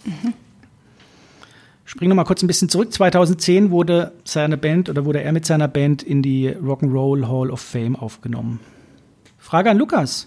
Mhm. 0.05 0.35
Springen 1.85 2.11
wir 2.11 2.16
mal 2.16 2.25
kurz 2.25 2.42
ein 2.42 2.49
bisschen 2.49 2.68
zurück. 2.68 2.92
2010 2.92 3.71
wurde 3.71 4.12
seine 4.25 4.57
Band 4.57 4.88
oder 4.88 5.05
wurde 5.05 5.23
er 5.23 5.31
mit 5.31 5.47
seiner 5.47 5.68
Band 5.68 6.03
in 6.03 6.21
die 6.21 6.51
Rock'n'Roll 6.51 7.29
Hall 7.29 7.51
of 7.51 7.61
Fame 7.61 7.95
aufgenommen. 7.95 8.59
Frage 9.38 9.71
an 9.71 9.79
Lukas. 9.79 10.27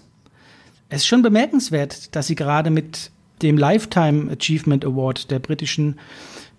Es 0.88 1.02
ist 1.02 1.06
schon 1.06 1.20
bemerkenswert, 1.20 2.16
dass 2.16 2.28
Sie 2.28 2.34
gerade 2.34 2.70
mit 2.70 3.10
dem 3.42 3.58
Lifetime 3.58 4.32
Achievement 4.32 4.86
Award 4.86 5.30
der 5.30 5.38
britischen 5.38 5.98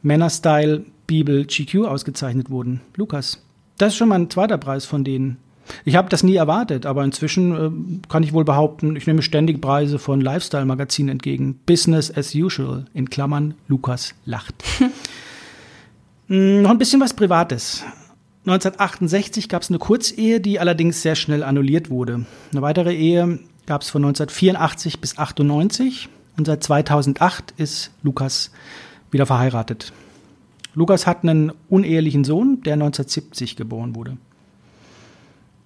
Männerstyle 0.01 0.85
Bibel 1.07 1.45
GQ 1.45 1.85
ausgezeichnet 1.85 2.49
wurden. 2.49 2.81
Lukas, 2.95 3.43
das 3.77 3.93
ist 3.93 3.97
schon 3.97 4.09
mal 4.09 4.15
ein 4.15 4.29
zweiter 4.29 4.57
Preis 4.57 4.85
von 4.85 5.03
denen. 5.03 5.37
Ich 5.85 5.95
habe 5.95 6.09
das 6.09 6.23
nie 6.23 6.35
erwartet, 6.35 6.85
aber 6.85 7.03
inzwischen 7.03 8.01
äh, 8.01 8.07
kann 8.09 8.23
ich 8.23 8.33
wohl 8.33 8.45
behaupten, 8.45 8.95
ich 8.95 9.07
nehme 9.07 9.21
ständig 9.21 9.61
Preise 9.61 9.99
von 9.99 10.21
Lifestyle-Magazinen 10.21 11.09
entgegen. 11.09 11.59
Business 11.65 12.15
as 12.15 12.33
usual, 12.33 12.85
in 12.93 13.09
Klammern, 13.09 13.55
Lukas 13.67 14.13
lacht. 14.25 14.55
hm, 16.27 16.61
noch 16.61 16.71
ein 16.71 16.77
bisschen 16.77 17.01
was 17.01 17.13
Privates. 17.13 17.83
1968 18.45 19.49
gab 19.49 19.61
es 19.61 19.69
eine 19.69 19.79
Kurzehe, 19.79 20.39
die 20.39 20.59
allerdings 20.59 21.01
sehr 21.01 21.15
schnell 21.15 21.43
annulliert 21.43 21.89
wurde. 21.89 22.25
Eine 22.53 22.61
weitere 22.61 22.95
Ehe 22.95 23.39
gab 23.65 23.81
es 23.81 23.89
von 23.89 24.05
1984 24.05 25.01
bis 25.01 25.17
98 25.17 26.07
und 26.37 26.45
seit 26.45 26.63
2008 26.63 27.53
ist 27.57 27.91
Lukas 28.03 28.51
wieder 29.11 29.25
verheiratet. 29.25 29.93
Lukas 30.73 31.07
hat 31.07 31.23
einen 31.23 31.51
unehelichen 31.69 32.23
Sohn, 32.23 32.61
der 32.61 32.73
1970 32.73 33.55
geboren 33.55 33.95
wurde. 33.95 34.17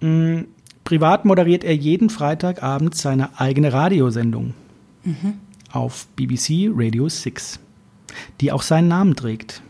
Mhm. 0.00 0.46
Privat 0.84 1.24
moderiert 1.24 1.64
er 1.64 1.76
jeden 1.76 2.10
Freitagabend 2.10 2.94
seine 2.96 3.38
eigene 3.38 3.72
Radiosendung 3.72 4.54
mhm. 5.04 5.34
auf 5.70 6.06
BBC 6.16 6.70
Radio 6.74 7.08
6, 7.08 7.60
die 8.40 8.50
auch 8.50 8.62
seinen 8.62 8.88
Namen 8.88 9.14
trägt. 9.14 9.62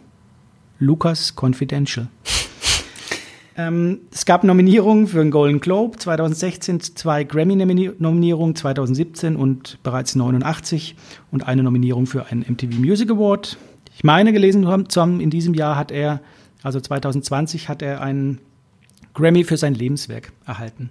Lukas 0.78 1.34
Confidential. 1.36 2.08
Ähm, 3.56 4.00
es 4.10 4.24
gab 4.24 4.44
Nominierungen 4.44 5.06
für 5.06 5.18
den 5.18 5.30
Golden 5.30 5.60
Globe 5.60 5.98
2016, 5.98 6.80
zwei 6.80 7.24
Grammy-Nominierungen 7.24 8.54
2017 8.54 9.36
und 9.36 9.78
bereits 9.82 10.14
89 10.14 10.96
und 11.30 11.46
eine 11.46 11.62
Nominierung 11.62 12.06
für 12.06 12.26
einen 12.26 12.42
MTV 12.42 12.78
Music 12.78 13.10
Award 13.10 13.58
ich 13.94 14.04
meine 14.04 14.32
gelesen 14.32 14.64
zu 14.88 15.00
haben, 15.00 15.20
in 15.20 15.30
diesem 15.30 15.54
Jahr 15.54 15.76
hat 15.76 15.90
er, 15.90 16.20
also 16.62 16.80
2020, 16.80 17.68
hat 17.68 17.82
er 17.82 18.00
einen 18.00 18.38
Grammy 19.14 19.44
für 19.44 19.56
sein 19.56 19.74
Lebenswerk 19.74 20.32
erhalten. 20.46 20.90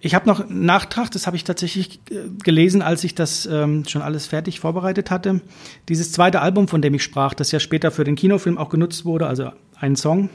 Ich 0.00 0.14
habe 0.14 0.26
noch 0.26 0.40
einen 0.40 0.66
Nachtrag, 0.66 1.10
das 1.10 1.26
habe 1.26 1.36
ich 1.36 1.44
tatsächlich 1.44 2.00
äh, 2.10 2.28
gelesen, 2.42 2.82
als 2.82 3.04
ich 3.04 3.14
das 3.14 3.46
ähm, 3.46 3.86
schon 3.86 4.02
alles 4.02 4.26
fertig 4.26 4.60
vorbereitet 4.60 5.10
hatte. 5.10 5.40
Dieses 5.88 6.12
zweite 6.12 6.42
Album, 6.42 6.68
von 6.68 6.82
dem 6.82 6.92
ich 6.92 7.02
sprach, 7.02 7.32
das 7.32 7.50
ja 7.52 7.58
später 7.58 7.90
für 7.90 8.04
den 8.04 8.14
Kinofilm 8.14 8.58
auch 8.58 8.68
genutzt 8.68 9.06
wurde, 9.06 9.26
also 9.26 9.50
ein 9.80 9.96
Song, 9.96 10.28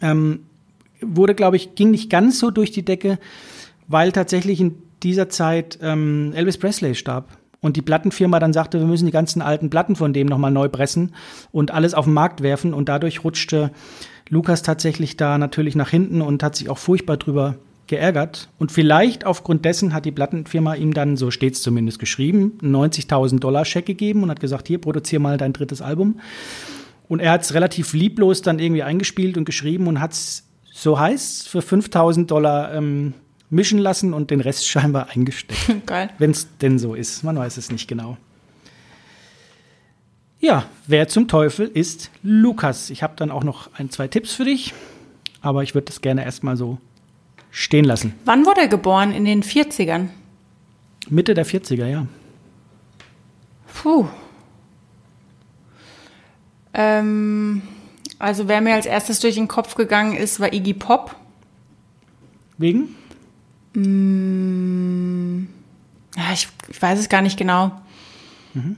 ähm, 0.00 0.40
wurde, 1.00 1.34
glaube 1.34 1.56
ich, 1.56 1.74
ging 1.74 1.90
nicht 1.90 2.10
ganz 2.10 2.38
so 2.38 2.50
durch 2.50 2.70
die 2.70 2.84
Decke, 2.84 3.18
weil 3.86 4.12
tatsächlich 4.12 4.60
in 4.60 4.76
dieser 5.02 5.28
Zeit 5.28 5.78
ähm, 5.80 6.32
Elvis 6.34 6.58
Presley 6.58 6.94
starb 6.94 7.38
und 7.60 7.76
die 7.76 7.82
Plattenfirma 7.82 8.38
dann 8.38 8.52
sagte, 8.52 8.78
wir 8.78 8.86
müssen 8.86 9.06
die 9.06 9.12
ganzen 9.12 9.42
alten 9.42 9.70
Platten 9.70 9.96
von 9.96 10.12
dem 10.12 10.26
nochmal 10.26 10.50
neu 10.50 10.68
pressen 10.68 11.12
und 11.50 11.72
alles 11.72 11.94
auf 11.94 12.04
den 12.04 12.14
Markt 12.14 12.42
werfen. 12.42 12.72
Und 12.72 12.88
dadurch 12.88 13.24
rutschte 13.24 13.72
Lukas 14.28 14.62
tatsächlich 14.62 15.16
da 15.16 15.38
natürlich 15.38 15.74
nach 15.74 15.90
hinten 15.90 16.22
und 16.22 16.42
hat 16.42 16.54
sich 16.54 16.68
auch 16.68 16.78
furchtbar 16.78 17.16
drüber 17.16 17.56
geärgert. 17.88 18.48
Und 18.58 18.70
vielleicht 18.70 19.26
aufgrund 19.26 19.64
dessen 19.64 19.92
hat 19.92 20.04
die 20.04 20.12
Plattenfirma 20.12 20.74
ihm 20.74 20.94
dann, 20.94 21.16
so 21.16 21.30
steht's 21.30 21.62
zumindest 21.62 21.98
geschrieben, 21.98 22.58
90.000 22.62 23.40
Dollar 23.40 23.64
Scheck 23.64 23.86
gegeben 23.86 24.22
und 24.22 24.30
hat 24.30 24.40
gesagt, 24.40 24.68
hier, 24.68 24.78
produzier 24.78 25.18
mal 25.18 25.38
dein 25.38 25.52
drittes 25.52 25.82
Album. 25.82 26.20
Und 27.08 27.20
er 27.20 27.32
hat 27.32 27.42
es 27.42 27.54
relativ 27.54 27.94
lieblos 27.94 28.42
dann 28.42 28.58
irgendwie 28.58 28.82
eingespielt 28.82 29.36
und 29.36 29.44
geschrieben 29.44 29.86
und 29.86 30.00
hat 30.00 30.12
es, 30.12 30.44
so 30.72 30.98
heißt 30.98 31.48
für 31.48 31.60
5.000 31.60 32.26
Dollar 32.26 32.74
ähm, 32.74 33.14
mischen 33.50 33.78
lassen 33.78 34.12
und 34.12 34.30
den 34.30 34.40
Rest 34.40 34.68
scheinbar 34.68 35.08
eingesteckt. 35.10 35.86
Geil. 35.86 36.10
Wenn 36.18 36.32
es 36.32 36.48
denn 36.58 36.78
so 36.78 36.94
ist. 36.94 37.24
Man 37.24 37.36
weiß 37.36 37.56
es 37.56 37.70
nicht 37.70 37.88
genau. 37.88 38.16
Ja, 40.40 40.66
wer 40.86 41.08
zum 41.08 41.26
Teufel 41.26 41.66
ist 41.66 42.10
Lukas? 42.22 42.90
Ich 42.90 43.02
habe 43.02 43.14
dann 43.16 43.32
auch 43.32 43.42
noch 43.42 43.70
ein, 43.74 43.90
zwei 43.90 44.06
Tipps 44.06 44.34
für 44.34 44.44
dich, 44.44 44.72
aber 45.40 45.64
ich 45.64 45.74
würde 45.74 45.86
das 45.86 46.00
gerne 46.00 46.24
erstmal 46.24 46.56
so 46.56 46.78
stehen 47.50 47.84
lassen. 47.84 48.14
Wann 48.24 48.46
wurde 48.46 48.60
er 48.60 48.68
geboren? 48.68 49.12
In 49.12 49.24
den 49.24 49.42
40ern? 49.42 50.10
Mitte 51.08 51.34
der 51.34 51.44
40er, 51.44 51.86
ja. 51.86 52.06
Puh. 53.82 54.06
Ähm, 56.80 57.62
also 58.20 58.46
wer 58.46 58.60
mir 58.60 58.74
als 58.74 58.86
erstes 58.86 59.18
durch 59.18 59.34
den 59.34 59.48
Kopf 59.48 59.74
gegangen 59.74 60.16
ist, 60.16 60.38
war 60.38 60.52
Iggy 60.52 60.74
Pop. 60.74 61.16
Wegen? 62.56 62.94
Mm, 63.74 65.48
ja, 66.16 66.32
ich, 66.32 66.48
ich, 66.68 66.80
weiß 66.80 67.00
es 67.00 67.08
gar 67.08 67.20
nicht 67.20 67.36
genau. 67.36 67.72
Mhm. 68.54 68.76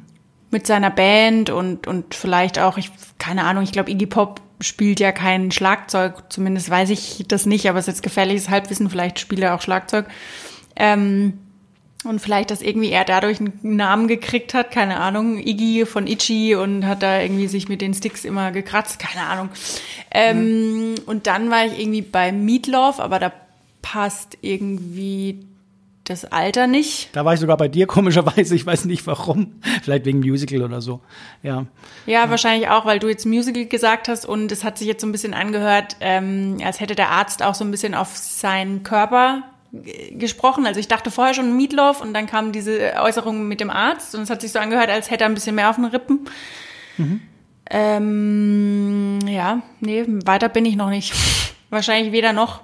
Mit 0.50 0.66
seiner 0.66 0.90
Band 0.90 1.50
und, 1.50 1.86
und 1.86 2.14
vielleicht 2.14 2.58
auch, 2.58 2.78
ich, 2.78 2.90
keine 3.18 3.44
Ahnung, 3.44 3.62
ich 3.64 3.72
glaube, 3.72 3.90
Iggy 3.90 4.06
Pop 4.06 4.40
spielt 4.62 4.98
ja 4.98 5.12
kein 5.12 5.50
Schlagzeug, 5.52 6.24
zumindest 6.30 6.70
weiß 6.70 6.88
ich 6.88 7.24
das 7.28 7.44
nicht, 7.44 7.68
aber 7.68 7.78
es 7.78 7.86
ist 7.86 7.96
jetzt 7.96 8.02
gefährliches 8.02 8.48
Halbwissen, 8.48 8.88
vielleicht 8.88 9.20
spielt 9.20 9.42
er 9.42 9.54
auch 9.54 9.60
Schlagzeug. 9.60 10.06
Ähm, 10.74 11.38
und 12.04 12.18
vielleicht, 12.18 12.50
dass 12.50 12.62
irgendwie 12.62 12.90
er 12.90 13.04
dadurch 13.04 13.40
einen 13.40 13.58
Namen 13.62 14.08
gekriegt 14.08 14.54
hat, 14.54 14.70
keine 14.70 15.00
Ahnung, 15.00 15.36
Iggy 15.36 15.84
von 15.84 16.06
Itchy 16.06 16.54
und 16.54 16.86
hat 16.86 17.02
da 17.02 17.20
irgendwie 17.20 17.46
sich 17.46 17.68
mit 17.68 17.82
den 17.82 17.92
Sticks 17.92 18.24
immer 18.24 18.52
gekratzt, 18.52 18.98
keine 18.98 19.26
Ahnung. 19.26 19.50
Ähm, 20.10 20.92
mhm. 20.92 20.94
Und 21.04 21.26
dann 21.26 21.50
war 21.50 21.66
ich 21.66 21.78
irgendwie 21.78 22.00
bei 22.02 22.32
Meatloaf, 22.32 23.00
aber 23.00 23.18
da 23.18 23.32
passt 23.82 24.38
irgendwie 24.40 25.46
das 26.04 26.24
Alter 26.24 26.66
nicht. 26.66 27.10
Da 27.12 27.26
war 27.26 27.34
ich 27.34 27.40
sogar 27.40 27.58
bei 27.58 27.68
dir, 27.68 27.86
komischerweise. 27.86 28.54
Ich 28.54 28.64
weiß 28.64 28.86
nicht 28.86 29.06
warum. 29.06 29.60
Vielleicht 29.82 30.06
wegen 30.06 30.20
Musical 30.20 30.62
oder 30.62 30.80
so. 30.80 31.00
Ja. 31.42 31.66
Ja, 32.06 32.24
ja. 32.24 32.30
wahrscheinlich 32.30 32.70
auch, 32.70 32.86
weil 32.86 32.98
du 32.98 33.08
jetzt 33.08 33.26
Musical 33.26 33.66
gesagt 33.66 34.08
hast 34.08 34.24
und 34.24 34.50
es 34.50 34.64
hat 34.64 34.78
sich 34.78 34.86
jetzt 34.86 35.02
so 35.02 35.06
ein 35.06 35.12
bisschen 35.12 35.34
angehört, 35.34 35.96
ähm, 36.00 36.56
als 36.64 36.80
hätte 36.80 36.94
der 36.94 37.10
Arzt 37.10 37.42
auch 37.42 37.54
so 37.54 37.64
ein 37.64 37.70
bisschen 37.70 37.94
auf 37.94 38.16
seinen 38.16 38.82
Körper 38.84 39.42
gesprochen. 39.72 40.66
Also 40.66 40.80
ich 40.80 40.88
dachte 40.88 41.10
vorher 41.10 41.34
schon 41.34 41.56
Meatloaf 41.56 42.00
und 42.00 42.14
dann 42.14 42.26
kam 42.26 42.52
diese 42.52 42.94
Äußerung 43.00 43.46
mit 43.46 43.60
dem 43.60 43.70
Arzt 43.70 44.14
und 44.14 44.22
es 44.22 44.30
hat 44.30 44.40
sich 44.40 44.52
so 44.52 44.58
angehört, 44.58 44.90
als 44.90 45.10
hätte 45.10 45.24
er 45.24 45.30
ein 45.30 45.34
bisschen 45.34 45.54
mehr 45.54 45.70
auf 45.70 45.76
den 45.76 45.84
Rippen. 45.86 46.20
Mhm. 46.96 47.20
Ähm, 47.70 49.18
ja, 49.28 49.62
nee, 49.80 50.04
weiter 50.06 50.48
bin 50.48 50.64
ich 50.64 50.76
noch 50.76 50.90
nicht. 50.90 51.14
Wahrscheinlich 51.70 52.12
weder 52.12 52.32
noch. 52.32 52.62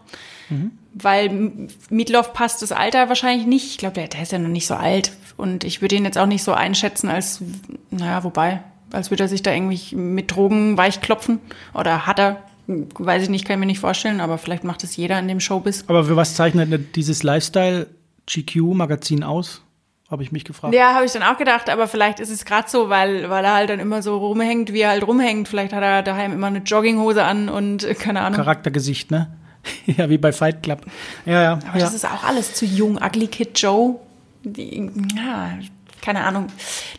Mhm 0.51 0.73
weil 0.99 1.69
Meatloaf 1.91 2.33
passt 2.33 2.63
das 2.63 2.73
Alter 2.73 3.09
wahrscheinlich 3.09 3.47
nicht. 3.47 3.67
Ich 3.67 3.79
glaube, 3.79 3.95
der, 3.95 4.09
der, 4.09 4.23
ist 4.23 4.33
ja 4.33 4.39
noch 4.39 4.49
nicht 4.49 4.67
so 4.67 4.75
alt. 4.75 5.13
Und 5.37 5.63
ich 5.63 5.83
würde 5.83 5.95
ihn 5.95 6.07
jetzt 6.07 6.17
auch 6.17 6.27
nicht 6.27 6.43
so 6.43 6.55
einschätzen, 6.55 7.11
als, 7.11 7.43
naja, 7.91 8.25
wobei, 8.25 8.63
als 8.93 9.11
würde 9.11 9.25
er 9.25 9.29
sich 9.29 9.43
da 9.43 9.53
irgendwie 9.53 9.95
mit 9.95 10.31
Drogen 10.31 10.79
weichklopfen. 10.79 11.41
Oder 11.75 12.07
hat 12.07 12.19
er, 12.19 12.43
weiß 12.67 13.25
ich 13.25 13.29
nicht, 13.29 13.45
kann 13.45 13.55
ich 13.55 13.61
mir 13.61 13.67
nicht 13.67 13.81
vorstellen, 13.81 14.21
aber 14.21 14.39
vielleicht 14.39 14.65
macht 14.65 14.83
es 14.85 14.97
jeder 14.97 15.19
in 15.19 15.29
dem 15.29 15.41
Showbiz. 15.41 15.85
Aber 15.87 16.05
für 16.05 16.17
was 16.17 16.35
zeichnet 16.35 16.97
dieses 16.97 17.23
Lifestyle-GQ-Magazin 17.23 19.23
aus? 19.23 19.63
Habe 20.11 20.23
ich 20.23 20.31
mich 20.31 20.45
gefragt. 20.45 20.73
Ja, 20.73 20.95
habe 20.95 21.05
ich 21.05 21.13
dann 21.13 21.25
auch 21.25 21.37
gedacht, 21.37 21.69
aber 21.69 21.89
vielleicht 21.89 22.21
ist 22.21 22.31
es 22.31 22.45
gerade 22.45 22.71
so, 22.71 22.89
weil, 22.89 23.29
weil 23.29 23.45
er 23.45 23.55
halt 23.55 23.71
dann 23.71 23.81
immer 23.81 24.03
so 24.03 24.19
rumhängt, 24.19 24.73
wie 24.73 24.83
er 24.83 24.91
halt 24.91 25.05
rumhängt. 25.05 25.49
Vielleicht 25.49 25.73
hat 25.73 25.83
er 25.83 26.05
daheim 26.05 26.33
immer 26.33 26.47
eine 26.47 26.61
Jogginghose 26.61 27.25
an 27.25 27.49
und 27.49 27.83
äh, 27.83 27.95
keine 27.95 28.21
Ahnung. 28.21 28.37
Charaktergesicht, 28.37 29.11
ne? 29.11 29.37
ja, 29.87 30.09
wie 30.09 30.19
bei 30.19 30.33
Fight 30.33 30.63
Club. 30.63 30.83
Ja, 31.25 31.43
ja. 31.43 31.53
Aber 31.69 31.79
ja. 31.79 31.85
das 31.85 31.93
ist 31.93 32.05
auch 32.05 32.23
alles 32.23 32.55
zu 32.55 32.65
jung. 32.65 33.01
Ugly 33.03 33.27
Kid 33.27 33.59
Joe 33.59 33.97
Die, 34.45 34.89
ja, 35.17 35.59
keine 36.07 36.23
Ahnung. 36.23 36.47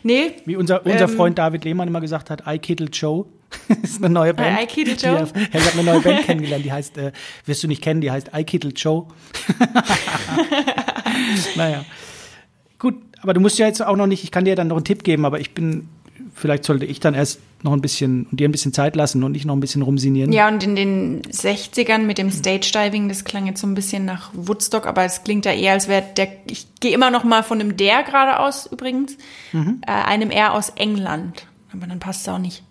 Nee. 0.02 0.32
Wie 0.44 0.54
unser, 0.56 0.84
unser 0.84 1.04
Ähm, 1.04 1.16
Freund 1.16 1.38
David 1.38 1.64
Lehmann 1.64 1.88
immer 1.88 2.02
gesagt 2.02 2.28
hat, 2.28 2.42
I 2.46 2.58
Kittle 2.58 2.88
Joe. 2.92 3.24
Das 3.68 3.92
ist 3.92 4.04
eine 4.04 4.12
neue 4.12 4.34
Band. 4.34 4.60
I 4.60 4.66
Kittle 4.66 4.96
Die- 4.96 5.06
Joe? 5.06 5.26
Er 5.50 5.64
hat 5.64 5.72
eine 5.72 5.82
neue 5.82 6.00
Band 6.02 6.22
kennengelernt, 6.26 6.62
die 6.66 6.70
heißt, 6.72 6.98
äh, 6.98 7.12
wirst 7.46 7.62
du 7.62 7.68
nicht 7.68 7.82
kennen, 7.82 8.02
die 8.02 8.10
heißt 8.10 8.30
I 8.36 8.44
Kittle 8.44 8.72
Joe. 8.72 9.06
naja. 11.56 11.84
Gut, 12.78 12.96
aber 13.22 13.32
du 13.32 13.40
musst 13.40 13.58
ja 13.58 13.66
jetzt 13.66 13.82
auch 13.82 13.96
noch 13.96 14.06
nicht, 14.06 14.22
ich 14.24 14.30
kann 14.30 14.44
dir 14.44 14.54
dann 14.54 14.68
noch 14.68 14.76
einen 14.76 14.84
Tipp 14.84 15.02
geben, 15.04 15.24
aber 15.24 15.40
ich 15.40 15.54
bin, 15.54 15.88
vielleicht 16.38 16.64
sollte 16.64 16.84
ich 16.86 17.00
dann 17.00 17.14
erst 17.14 17.40
noch 17.62 17.72
ein 17.72 17.80
bisschen, 17.80 18.26
dir 18.30 18.48
ein 18.48 18.52
bisschen 18.52 18.72
Zeit 18.72 18.94
lassen 18.94 19.24
und 19.24 19.32
nicht 19.32 19.44
noch 19.44 19.54
ein 19.56 19.60
bisschen 19.60 19.82
rumsinieren. 19.82 20.32
Ja, 20.32 20.46
und 20.48 20.62
in 20.62 20.76
den 20.76 21.22
60ern 21.22 21.98
mit 21.98 22.16
dem 22.18 22.30
Stage 22.30 22.70
Diving, 22.72 23.08
das 23.08 23.24
klang 23.24 23.46
jetzt 23.46 23.60
so 23.60 23.66
ein 23.66 23.74
bisschen 23.74 24.04
nach 24.04 24.30
Woodstock, 24.32 24.86
aber 24.86 25.04
es 25.04 25.24
klingt 25.24 25.44
ja 25.44 25.52
eher, 25.52 25.72
als 25.72 25.88
wäre 25.88 26.04
der, 26.16 26.28
ich 26.48 26.66
gehe 26.80 26.92
immer 26.94 27.10
noch 27.10 27.24
mal 27.24 27.42
von 27.42 27.60
einem 27.60 27.76
der 27.76 28.02
gerade 28.04 28.38
aus 28.38 28.66
übrigens, 28.66 29.16
Mhm. 29.52 29.80
äh, 29.86 29.90
einem 29.90 30.30
er 30.30 30.54
aus 30.54 30.70
England. 30.76 31.46
Aber 31.72 31.86
dann 31.86 31.98
passt 31.98 32.22
es 32.22 32.28
auch 32.28 32.38
nicht. 32.38 32.62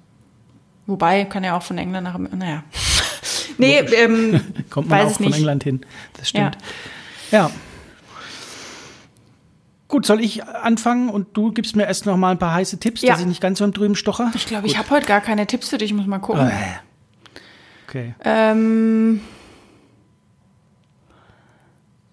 Wobei, 0.86 1.26
kann 1.26 1.44
ja 1.44 1.58
auch 1.58 1.64
von 1.64 1.78
England 1.78 2.06
nach, 2.06 2.18
naja. 2.18 2.64
nee, 3.58 3.78
ähm, 3.80 4.40
Kommt 4.70 4.88
man 4.90 5.00
weiß 5.00 5.12
auch 5.14 5.18
von 5.18 5.26
nicht. 5.26 5.38
England 5.38 5.64
hin. 5.66 5.82
Das 6.18 6.30
stimmt. 6.30 6.58
Ja. 7.32 7.52
Gut, 9.88 10.06
soll 10.06 10.20
ich 10.22 10.44
anfangen 10.44 11.10
und 11.10 11.38
du 11.38 11.52
gibst 11.54 11.76
mir 11.78 11.86
erst 11.86 12.06
noch 12.06 12.18
mal 12.18 12.32
ein 12.32 12.40
paar 12.40 12.54
heiße 12.54 12.78
Tipps, 12.80 13.02
Ja. 13.02 13.12
dass 13.14 13.22
ich 13.22 13.26
nicht 13.26 13.40
ganz 13.40 13.60
so 13.60 13.66
im 13.66 13.72
Drüben 13.72 13.96
stocher? 13.96 14.32
Ich 14.36 14.46
glaube, 14.46 14.68
ich 14.68 14.78
habe 14.78 14.90
heute 14.90 15.06
gar 15.08 15.22
keine 15.22 15.48
Tipps 15.48 15.70
für 15.70 15.78
dich, 15.78 15.92
ich 15.92 15.96
muss 15.96 16.08
mal 16.08 16.20
gucken. 16.20 16.52
Okay. 17.88 18.14
Ähm. 18.26 19.22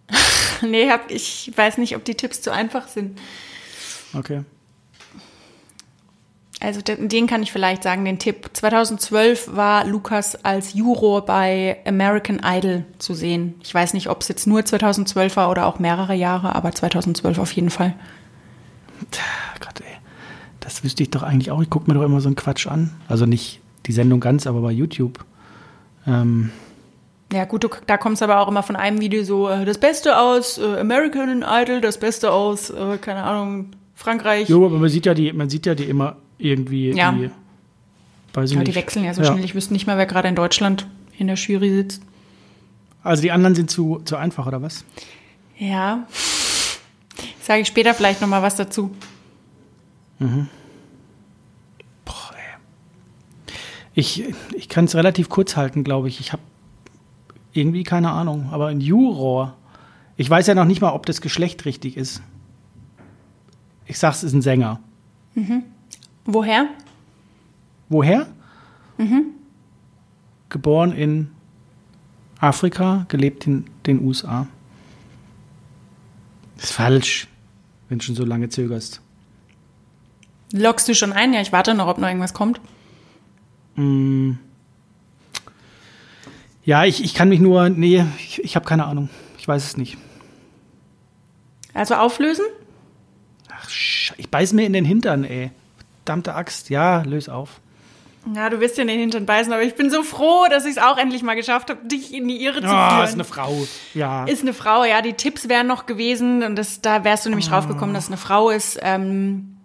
nee, 0.62 0.88
hab, 0.88 1.10
ich 1.10 1.52
weiß 1.54 1.78
nicht, 1.78 1.96
ob 1.96 2.04
die 2.04 2.14
Tipps 2.14 2.42
zu 2.42 2.52
einfach 2.52 2.86
sind. 2.86 3.18
Okay. 4.12 4.44
Also 6.64 6.80
den, 6.80 7.26
kann 7.26 7.42
ich 7.42 7.52
vielleicht 7.52 7.82
sagen, 7.82 8.06
den 8.06 8.18
Tipp. 8.18 8.48
2012 8.54 9.54
war 9.54 9.84
Lukas 9.84 10.34
als 10.44 10.72
Juror 10.72 11.26
bei 11.26 11.76
American 11.84 12.40
Idol 12.42 12.84
zu 12.98 13.12
sehen. 13.12 13.54
Ich 13.62 13.74
weiß 13.74 13.92
nicht, 13.92 14.08
ob 14.08 14.22
es 14.22 14.28
jetzt 14.28 14.46
nur 14.46 14.64
2012 14.64 15.36
war 15.36 15.50
oder 15.50 15.66
auch 15.66 15.78
mehrere 15.78 16.14
Jahre, 16.14 16.54
aber 16.54 16.72
2012 16.72 17.38
auf 17.38 17.52
jeden 17.52 17.68
Fall. 17.68 17.94
Gott, 19.60 19.80
ey. 19.80 19.98
Das 20.60 20.82
wüsste 20.82 21.02
ich 21.02 21.10
doch 21.10 21.22
eigentlich 21.22 21.50
auch. 21.50 21.60
Ich 21.60 21.68
gucke 21.68 21.90
mir 21.90 21.98
doch 21.98 22.04
immer 22.04 22.22
so 22.22 22.28
einen 22.28 22.36
Quatsch 22.36 22.66
an. 22.66 22.94
Also 23.08 23.26
nicht 23.26 23.60
die 23.84 23.92
Sendung 23.92 24.20
ganz, 24.20 24.46
aber 24.46 24.62
bei 24.62 24.72
YouTube. 24.72 25.22
Ähm, 26.06 26.50
Ja 27.30 27.44
gut, 27.44 27.64
du, 27.64 27.68
da 27.86 27.98
kommt 27.98 28.16
es 28.16 28.22
aber 28.22 28.40
auch 28.40 28.48
immer 28.48 28.62
von 28.62 28.76
einem 28.76 29.00
Video 29.00 29.22
so, 29.24 29.50
äh, 29.50 29.66
das 29.66 29.76
Beste 29.76 30.18
aus 30.18 30.56
äh, 30.56 30.80
American 30.80 31.44
Idol, 31.46 31.82
das 31.82 31.98
Beste 31.98 32.32
aus, 32.32 32.70
äh, 32.70 32.96
keine 32.96 33.24
Ahnung, 33.24 33.72
Frankreich. 33.94 34.48
jo, 34.48 34.64
aber 34.64 34.78
man 34.78 34.88
sieht 34.88 35.04
ja 35.04 35.12
die, 35.12 35.32
man 35.32 35.50
sieht 35.50 35.66
ja 35.66 35.74
die 35.74 35.84
immer 35.84 36.16
irgendwie. 36.38 36.90
Ja. 36.92 37.12
Die, 37.12 37.30
weiß 38.32 38.50
ich 38.50 38.54
Ja, 38.54 38.60
nicht. 38.60 38.72
die 38.72 38.74
wechseln 38.74 39.04
ja 39.04 39.14
so 39.14 39.24
schnell. 39.24 39.44
Ich 39.44 39.54
wüsste 39.54 39.72
nicht 39.72 39.86
mal, 39.86 39.96
wer 39.96 40.06
gerade 40.06 40.28
in 40.28 40.34
Deutschland 40.34 40.86
in 41.18 41.26
der 41.28 41.36
Jury 41.36 41.70
sitzt. 41.70 42.02
Also 43.02 43.22
die 43.22 43.30
anderen 43.32 43.54
sind 43.54 43.70
zu, 43.70 44.00
zu 44.04 44.16
einfach, 44.16 44.46
oder 44.46 44.62
was? 44.62 44.84
Ja. 45.58 46.06
Sage 47.42 47.60
ich 47.60 47.68
später 47.68 47.94
vielleicht 47.94 48.20
noch 48.20 48.28
mal 48.28 48.42
was 48.42 48.56
dazu. 48.56 48.90
Boah, 50.18 50.30
ey. 52.32 53.54
Ich, 53.94 54.24
ich 54.54 54.68
kann 54.68 54.86
es 54.86 54.94
relativ 54.94 55.28
kurz 55.28 55.56
halten, 55.56 55.84
glaube 55.84 56.08
ich. 56.08 56.20
Ich 56.20 56.32
habe 56.32 56.42
irgendwie 57.52 57.84
keine 57.84 58.10
Ahnung. 58.10 58.48
Aber 58.50 58.68
ein 58.68 58.80
Juror. 58.80 59.56
Ich 60.16 60.28
weiß 60.30 60.46
ja 60.46 60.54
noch 60.54 60.64
nicht 60.64 60.80
mal, 60.80 60.92
ob 60.92 61.06
das 61.06 61.20
Geschlecht 61.20 61.64
richtig 61.66 61.96
ist. 61.96 62.22
Ich 63.86 63.98
sag's, 63.98 64.18
es 64.18 64.24
ist 64.24 64.32
ein 64.32 64.42
Sänger. 64.42 64.80
Woher? 66.24 66.68
Woher? 67.88 68.26
Geboren 70.48 70.92
in 70.92 71.30
Afrika, 72.38 73.06
gelebt 73.08 73.46
in 73.46 73.66
den 73.86 74.04
USA. 74.04 74.46
Ist 76.56 76.72
falsch, 76.72 77.28
wenn 77.88 77.98
du 77.98 78.04
schon 78.04 78.14
so 78.14 78.24
lange 78.24 78.48
zögerst. 78.48 79.00
Lockst 80.52 80.88
du 80.88 80.94
schon 80.94 81.12
ein? 81.12 81.34
Ja, 81.34 81.40
ich 81.40 81.52
warte 81.52 81.74
noch, 81.74 81.88
ob 81.88 81.98
noch 81.98 82.06
irgendwas 82.08 82.32
kommt. 82.34 82.60
Ja, 86.64 86.84
ich, 86.84 87.02
ich 87.02 87.14
kann 87.14 87.28
mich 87.28 87.40
nur. 87.40 87.68
Nee, 87.68 88.04
ich, 88.18 88.42
ich 88.42 88.56
habe 88.56 88.64
keine 88.64 88.84
Ahnung. 88.86 89.10
Ich 89.38 89.48
weiß 89.48 89.64
es 89.64 89.76
nicht. 89.76 89.98
Also 91.74 91.96
auflösen? 91.96 92.44
Ach, 93.50 93.68
ich 94.16 94.30
beiß 94.30 94.52
mir 94.52 94.64
in 94.64 94.72
den 94.72 94.84
Hintern, 94.84 95.24
ey. 95.24 95.50
Verdammte 96.04 96.34
Axt. 96.34 96.68
Ja, 96.70 97.02
löse 97.02 97.32
auf. 97.34 97.60
Ja, 98.34 98.48
du 98.50 98.58
wirst 98.60 98.76
dir 98.78 98.82
in 98.82 98.88
den 98.88 98.98
Hintern 99.00 99.26
beißen, 99.26 99.52
aber 99.52 99.62
ich 99.62 99.74
bin 99.74 99.90
so 99.90 100.02
froh, 100.02 100.44
dass 100.50 100.64
ich 100.64 100.72
es 100.72 100.78
auch 100.78 100.96
endlich 100.96 101.22
mal 101.22 101.34
geschafft 101.34 101.68
habe, 101.70 101.86
dich 101.86 102.12
in 102.14 102.26
die 102.28 102.42
Irre 102.42 102.60
zu 102.62 102.66
Ah, 102.68 102.90
führen. 102.90 103.04
ist 103.04 103.14
eine 103.14 103.24
Frau. 103.24 103.66
Ja. 103.92 104.24
Ist 104.24 104.42
eine 104.42 104.54
Frau, 104.54 104.84
ja. 104.84 105.02
Die 105.02 105.12
Tipps 105.12 105.48
wären 105.48 105.66
noch 105.66 105.84
gewesen 105.86 106.42
und 106.42 106.56
das, 106.56 106.80
da 106.80 107.04
wärst 107.04 107.24
du 107.26 107.30
nämlich 107.30 107.48
drauf 107.48 107.68
gekommen, 107.68 107.92
dass 107.94 108.04
es 108.04 108.08
eine 108.10 108.16
Frau 108.16 108.48
ist. 108.50 108.78
Ähm, 108.82 109.56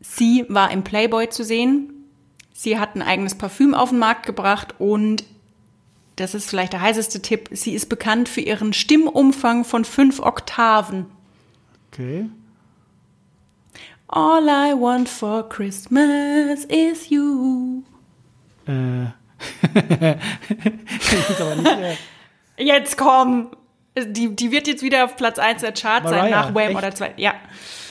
sie 0.00 0.44
war 0.48 0.70
im 0.70 0.84
Playboy 0.84 1.28
zu 1.28 1.42
sehen. 1.44 1.90
Sie 2.52 2.78
hat 2.78 2.94
ein 2.94 3.02
eigenes 3.02 3.34
Parfüm 3.36 3.74
auf 3.74 3.90
den 3.90 3.98
Markt 3.98 4.26
gebracht 4.26 4.76
und 4.78 5.24
das 6.16 6.34
ist 6.34 6.48
vielleicht 6.48 6.72
der 6.72 6.80
heißeste 6.82 7.20
Tipp. 7.20 7.48
Sie 7.50 7.72
ist 7.74 7.88
bekannt 7.88 8.28
für 8.28 8.40
ihren 8.40 8.72
Stimmumfang 8.72 9.64
von 9.64 9.84
fünf 9.84 10.20
Oktaven. 10.20 11.06
Okay. 11.92 12.26
All 14.16 14.48
I 14.48 14.72
want 14.74 15.08
for 15.08 15.42
Christmas 15.48 16.64
is 16.66 17.10
you. 17.10 17.82
Äh. 18.64 18.70
aber 21.40 21.56
nicht, 21.56 21.98
äh, 22.56 22.64
Jetzt 22.64 22.96
komm! 22.96 23.50
Die, 23.98 24.36
die 24.36 24.52
wird 24.52 24.68
jetzt 24.68 24.84
wieder 24.84 25.04
auf 25.04 25.16
Platz 25.16 25.40
1 25.40 25.62
der 25.62 25.72
Charts 25.72 26.10
sein, 26.10 26.30
nach 26.30 26.54
Wham 26.54 26.68
echt? 26.68 26.76
oder 26.76 26.94
2. 26.94 27.14
Ja. 27.16 27.34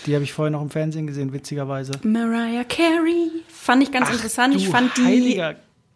die 0.05 0.13
habe 0.15 0.23
ich 0.23 0.31
vorher 0.31 0.51
noch 0.51 0.61
im 0.61 0.69
Fernsehen 0.69 1.07
gesehen, 1.07 1.33
witzigerweise. 1.33 1.91
Mariah 2.03 2.63
Carey. 2.63 3.29
Fand 3.49 3.83
ich 3.83 3.91
ganz 3.91 4.09
interessant. 4.09 4.55
Ich 4.55 4.69
fand 4.69 4.95
die, 4.95 5.43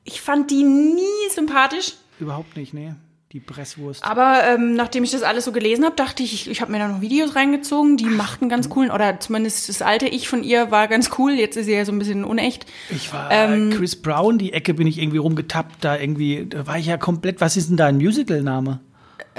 ich 0.04 0.20
fand 0.20 0.52
die 0.52 0.63
nie 0.63 1.30
sympathisch. 1.34 1.94
Überhaupt 2.20 2.58
nicht, 2.58 2.74
nee. 2.74 2.92
Die 3.34 3.42
Presswurst. 3.42 4.06
Aber 4.06 4.42
ähm, 4.48 4.76
nachdem 4.76 5.04
ich 5.04 5.12
das 5.12 5.22
alles 5.22 5.44
so 5.44 5.52
gelesen 5.52 5.84
habe, 5.84 5.98
dachte 5.98 6.24
ich, 6.24 6.34
ich, 6.34 6.50
ich 6.50 6.62
habe 6.62 6.72
mir 6.72 6.80
da 6.80 6.88
noch 6.88 7.02
Videos 7.02 7.36
reingezogen, 7.36 7.98
die 7.98 8.06
machten 8.06 8.48
ganz 8.48 8.70
coolen, 8.70 8.90
oder 8.90 9.20
zumindest 9.20 9.68
das 9.68 9.82
alte 9.82 10.08
Ich 10.08 10.30
von 10.30 10.44
ihr 10.44 10.72
war 10.72 10.88
ganz 10.88 11.10
cool. 11.18 11.34
Jetzt 11.34 11.58
ist 11.58 11.66
sie 11.66 11.74
ja 11.74 11.84
so 11.84 11.92
ein 11.92 12.00
bisschen 12.00 12.24
unecht. 12.24 12.66
Ich 12.90 13.12
war 13.12 13.30
Ähm, 13.30 13.72
Chris 13.72 13.98
Brown, 13.98 14.38
die 14.38 14.54
Ecke 14.54 14.74
bin 14.74 14.88
ich 14.88 14.98
irgendwie 14.98 15.18
rumgetappt, 15.18 15.84
da 15.84 15.98
irgendwie, 15.98 16.46
da 16.48 16.68
war 16.68 16.80
ich 16.80 16.86
ja 16.86 16.96
komplett, 16.96 17.42
was 17.42 17.58
ist 17.58 17.70
denn 17.70 17.76
da 17.76 17.88
ein 17.88 17.98
Musical-Name? 17.98 18.80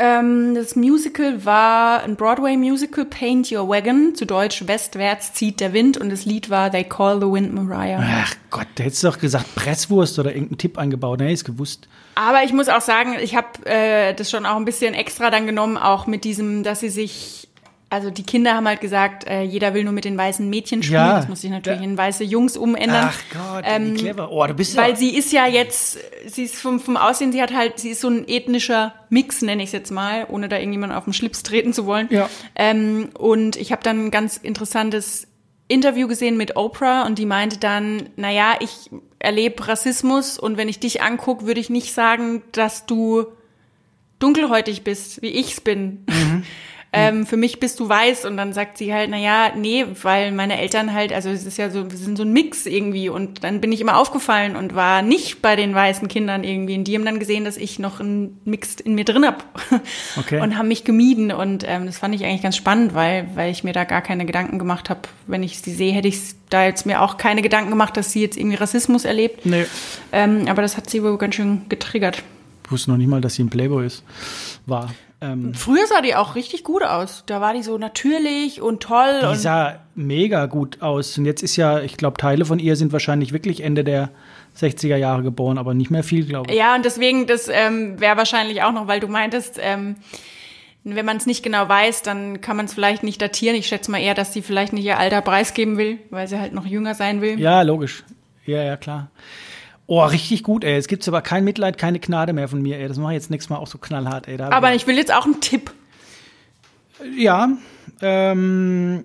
Ähm, 0.00 0.54
das 0.54 0.76
Musical 0.76 1.44
war 1.44 2.04
ein 2.04 2.14
Broadway-Musical, 2.14 3.04
Paint 3.04 3.50
Your 3.50 3.68
Wagon, 3.68 4.14
zu 4.14 4.26
Deutsch 4.26 4.64
Westwärts 4.66 5.32
zieht 5.32 5.58
der 5.58 5.72
Wind 5.72 5.96
und 5.96 6.10
das 6.10 6.24
Lied 6.24 6.50
war 6.50 6.70
They 6.70 6.84
Call 6.84 7.20
the 7.20 7.26
Wind 7.26 7.52
Mariah. 7.52 8.00
Ach 8.00 8.32
Gott, 8.50 8.68
da 8.76 8.84
hättest 8.84 9.02
du 9.02 9.08
doch 9.08 9.18
gesagt 9.18 9.56
Presswurst 9.56 10.20
oder 10.20 10.30
irgendeinen 10.30 10.58
Tipp 10.58 10.78
eingebaut, 10.78 11.18
ne, 11.18 11.32
ist 11.32 11.44
gewusst. 11.44 11.88
Aber 12.14 12.44
ich 12.44 12.52
muss 12.52 12.68
auch 12.68 12.80
sagen, 12.80 13.16
ich 13.20 13.34
habe 13.34 13.66
äh, 13.66 14.14
das 14.14 14.30
schon 14.30 14.46
auch 14.46 14.56
ein 14.56 14.64
bisschen 14.64 14.94
extra 14.94 15.30
dann 15.30 15.46
genommen, 15.46 15.76
auch 15.76 16.06
mit 16.06 16.22
diesem, 16.22 16.62
dass 16.62 16.80
sie 16.80 16.90
sich, 16.90 17.47
also 17.90 18.10
die 18.10 18.22
Kinder 18.22 18.54
haben 18.54 18.68
halt 18.68 18.80
gesagt, 18.82 19.26
äh, 19.26 19.42
jeder 19.42 19.72
will 19.72 19.82
nur 19.84 19.92
mit 19.94 20.04
den 20.04 20.16
weißen 20.18 20.48
Mädchen 20.48 20.82
spielen. 20.82 21.00
Ja. 21.00 21.16
das 21.16 21.28
muss 21.28 21.40
sich 21.40 21.50
natürlich 21.50 21.78
Da- 21.78 21.84
in 21.84 21.96
weiße 21.96 22.22
Jungs 22.24 22.56
umändern. 22.56 23.10
Ach 23.10 23.20
Gott, 23.32 23.64
Ähm, 23.66 23.94
wie 23.94 23.98
clever. 23.98 24.30
Oh, 24.30 24.46
du 24.46 24.52
bist 24.54 24.76
Weil 24.76 24.90
ja, 24.90 24.96
sie 24.96 25.16
ist 25.16 25.32
ja 25.32 25.46
jetzt, 25.46 25.98
sie 26.26 26.42
ist 26.44 26.56
vom, 26.56 26.80
vom 26.80 26.96
Aussehen, 26.98 27.32
sie 27.32 27.40
hat 27.40 27.54
halt, 27.54 27.78
sie 27.78 27.90
ist 27.90 28.00
so 28.02 28.08
ein 28.08 28.28
ethnischer 28.28 28.92
Mix, 29.08 29.40
nenne 29.40 29.62
ich 29.62 29.68
es 29.68 29.72
jetzt 29.72 29.90
mal, 29.90 30.26
ohne 30.28 30.48
da 30.48 30.56
irgendjemanden 30.58 30.98
auf 30.98 31.04
den 31.04 31.12
Schlips 31.14 31.42
treten 31.42 31.72
zu 31.72 31.86
wollen. 31.86 32.08
Ja. 32.10 32.28
Ähm, 32.56 33.08
und 33.18 33.56
ich 33.56 33.72
habe 33.72 33.82
dann 33.82 34.06
ein 34.06 34.10
ganz 34.10 34.36
interessantes 34.36 35.26
Interview 35.66 36.08
gesehen 36.08 36.36
mit 36.36 36.56
Oprah 36.56 37.06
und 37.06 37.18
die 37.18 37.26
meinte 37.26 37.58
dann, 37.58 38.10
naja, 38.16 38.56
ich 38.60 38.90
erlebe 39.18 39.66
Rassismus 39.66 40.38
und 40.38 40.56
wenn 40.56 40.68
ich 40.68 40.78
dich 40.78 41.02
angucke, 41.02 41.46
würde 41.46 41.60
ich 41.60 41.68
nicht 41.70 41.92
sagen, 41.94 42.42
dass 42.52 42.86
du 42.86 43.26
dunkelhäutig 44.18 44.82
bist, 44.84 45.22
wie 45.22 45.28
ich's 45.30 45.60
bin. 45.60 46.04
Ähm, 46.90 47.26
für 47.26 47.36
mich 47.36 47.60
bist 47.60 47.78
du 47.80 47.88
weiß 47.88 48.24
und 48.24 48.38
dann 48.38 48.54
sagt 48.54 48.78
sie 48.78 48.94
halt, 48.94 49.10
naja, 49.10 49.52
nee, 49.54 49.84
weil 50.02 50.32
meine 50.32 50.58
Eltern 50.58 50.94
halt, 50.94 51.12
also 51.12 51.28
es 51.28 51.44
ist 51.44 51.58
ja 51.58 51.68
so, 51.68 51.90
wir 51.90 51.98
sind 51.98 52.16
so 52.16 52.22
ein 52.24 52.32
Mix 52.32 52.64
irgendwie 52.64 53.10
und 53.10 53.44
dann 53.44 53.60
bin 53.60 53.72
ich 53.72 53.82
immer 53.82 53.98
aufgefallen 53.98 54.56
und 54.56 54.74
war 54.74 55.02
nicht 55.02 55.42
bei 55.42 55.54
den 55.54 55.74
weißen 55.74 56.08
Kindern 56.08 56.44
irgendwie 56.44 56.78
und 56.78 56.84
die 56.84 56.94
haben 56.94 57.04
dann 57.04 57.18
gesehen, 57.18 57.44
dass 57.44 57.58
ich 57.58 57.78
noch 57.78 58.00
einen 58.00 58.40
Mix 58.46 58.76
in 58.76 58.94
mir 58.94 59.04
drin 59.04 59.26
hab 59.26 59.44
Okay. 60.16 60.40
und 60.40 60.56
haben 60.56 60.68
mich 60.68 60.84
gemieden 60.84 61.30
und 61.30 61.62
ähm, 61.68 61.84
das 61.84 61.98
fand 61.98 62.14
ich 62.14 62.24
eigentlich 62.24 62.42
ganz 62.42 62.56
spannend, 62.56 62.94
weil, 62.94 63.28
weil 63.34 63.50
ich 63.50 63.64
mir 63.64 63.74
da 63.74 63.84
gar 63.84 64.00
keine 64.00 64.24
Gedanken 64.24 64.58
gemacht 64.58 64.88
habe. 64.88 65.00
Wenn 65.26 65.42
ich 65.42 65.58
sie 65.60 65.74
sehe, 65.74 65.92
hätte 65.92 66.08
ich 66.08 66.18
da 66.48 66.64
jetzt 66.64 66.86
mir 66.86 67.02
auch 67.02 67.18
keine 67.18 67.42
Gedanken 67.42 67.68
gemacht, 67.68 67.98
dass 67.98 68.12
sie 68.12 68.22
jetzt 68.22 68.38
irgendwie 68.38 68.56
Rassismus 68.56 69.04
erlebt. 69.04 69.44
nee, 69.44 69.66
Ähm, 70.10 70.46
aber 70.48 70.62
das 70.62 70.78
hat 70.78 70.88
sie 70.88 71.02
wohl 71.02 71.18
ganz 71.18 71.34
schön 71.34 71.66
getriggert. 71.68 72.22
ich 72.64 72.72
wusste 72.72 72.90
noch 72.90 72.96
nicht 72.96 73.08
mal, 73.08 73.20
dass 73.20 73.34
sie 73.34 73.44
ein 73.44 73.50
Playboy 73.50 73.84
ist, 73.84 74.04
war. 74.64 74.90
Ähm, 75.20 75.52
Früher 75.52 75.86
sah 75.86 76.00
die 76.00 76.14
auch 76.14 76.36
richtig 76.36 76.62
gut 76.62 76.82
aus. 76.82 77.24
Da 77.26 77.40
war 77.40 77.52
die 77.52 77.62
so 77.62 77.76
natürlich 77.76 78.62
und 78.62 78.82
toll. 78.82 79.18
die 79.20 79.26
und 79.26 79.36
sah 79.36 79.80
mega 79.94 80.46
gut 80.46 80.80
aus. 80.80 81.18
Und 81.18 81.24
jetzt 81.24 81.42
ist 81.42 81.56
ja, 81.56 81.80
ich 81.80 81.96
glaube, 81.96 82.16
Teile 82.18 82.44
von 82.44 82.58
ihr 82.58 82.76
sind 82.76 82.92
wahrscheinlich 82.92 83.32
wirklich 83.32 83.62
Ende 83.62 83.82
der 83.82 84.10
60er 84.56 84.96
Jahre 84.96 85.22
geboren, 85.22 85.58
aber 85.58 85.74
nicht 85.74 85.90
mehr 85.90 86.04
viel, 86.04 86.24
glaube 86.24 86.50
ich. 86.50 86.56
ja, 86.56 86.74
und 86.74 86.84
deswegen, 86.84 87.26
das 87.26 87.48
ähm, 87.48 88.00
wäre 88.00 88.16
wahrscheinlich 88.16 88.62
auch 88.62 88.72
noch, 88.72 88.86
weil 88.86 89.00
du 89.00 89.08
meintest, 89.08 89.58
ähm, 89.60 89.96
wenn 90.84 91.04
man 91.04 91.16
es 91.16 91.26
nicht 91.26 91.42
genau 91.42 91.68
weiß, 91.68 92.02
dann 92.02 92.40
kann 92.40 92.56
man 92.56 92.66
es 92.66 92.74
vielleicht 92.74 93.02
nicht 93.02 93.20
datieren. 93.20 93.56
Ich 93.56 93.66
schätze 93.66 93.90
mal 93.90 93.98
eher, 93.98 94.14
dass 94.14 94.32
sie 94.32 94.42
vielleicht 94.42 94.72
nicht 94.72 94.84
ihr 94.84 94.98
Alter 94.98 95.20
preisgeben 95.20 95.76
will, 95.76 95.98
weil 96.10 96.28
sie 96.28 96.38
halt 96.38 96.54
noch 96.54 96.64
jünger 96.64 96.94
sein 96.94 97.20
will. 97.20 97.38
Ja, 97.38 97.62
logisch. 97.62 98.04
Ja, 98.46 98.62
ja, 98.62 98.76
klar. 98.76 99.10
Oh, 99.90 100.04
richtig 100.04 100.42
gut, 100.42 100.64
ey. 100.64 100.76
Es 100.76 100.86
gibt 100.86 101.08
aber 101.08 101.22
kein 101.22 101.44
Mitleid, 101.44 101.78
keine 101.78 101.98
Gnade 101.98 102.34
mehr 102.34 102.46
von 102.46 102.60
mir, 102.60 102.78
ey. 102.78 102.88
Das 102.88 102.98
mache 102.98 103.12
ich 103.12 103.16
jetzt 103.16 103.30
nächstes 103.30 103.48
Mal 103.48 103.56
auch 103.56 103.66
so 103.66 103.78
knallhart, 103.78 104.28
ey. 104.28 104.36
Da 104.36 104.50
Aber 104.50 104.74
ich 104.74 104.86
will 104.86 104.96
jetzt 104.96 105.12
auch 105.12 105.24
einen 105.24 105.40
Tipp. 105.40 105.72
Ja, 107.16 107.48
ähm, 108.02 109.04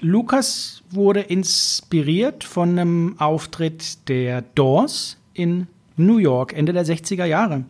Lukas 0.00 0.82
wurde 0.90 1.20
inspiriert 1.20 2.44
von 2.44 2.78
einem 2.78 3.16
Auftritt 3.18 4.08
der 4.08 4.40
Doors 4.54 5.18
in 5.34 5.66
New 5.98 6.16
York, 6.16 6.54
Ende 6.54 6.72
der 6.72 6.86
60er 6.86 7.26
Jahre. 7.26 7.64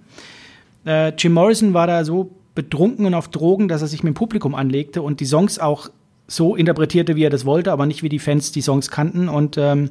Äh, 0.86 1.08
Jim 1.16 1.32
Morrison 1.32 1.74
war 1.74 1.88
da 1.88 2.04
so 2.04 2.30
betrunken 2.54 3.06
und 3.06 3.14
auf 3.14 3.26
Drogen, 3.26 3.66
dass 3.66 3.82
er 3.82 3.88
sich 3.88 4.04
mit 4.04 4.12
dem 4.12 4.14
Publikum 4.14 4.54
anlegte 4.54 5.02
und 5.02 5.18
die 5.18 5.26
Songs 5.26 5.58
auch 5.58 5.88
so 6.26 6.56
interpretierte, 6.56 7.16
wie 7.16 7.24
er 7.24 7.30
das 7.30 7.44
wollte, 7.44 7.72
aber 7.72 7.86
nicht 7.86 8.02
wie 8.02 8.08
die 8.08 8.18
Fans 8.18 8.52
die 8.52 8.62
Songs 8.62 8.90
kannten. 8.90 9.28
Und 9.28 9.58
ähm, 9.58 9.90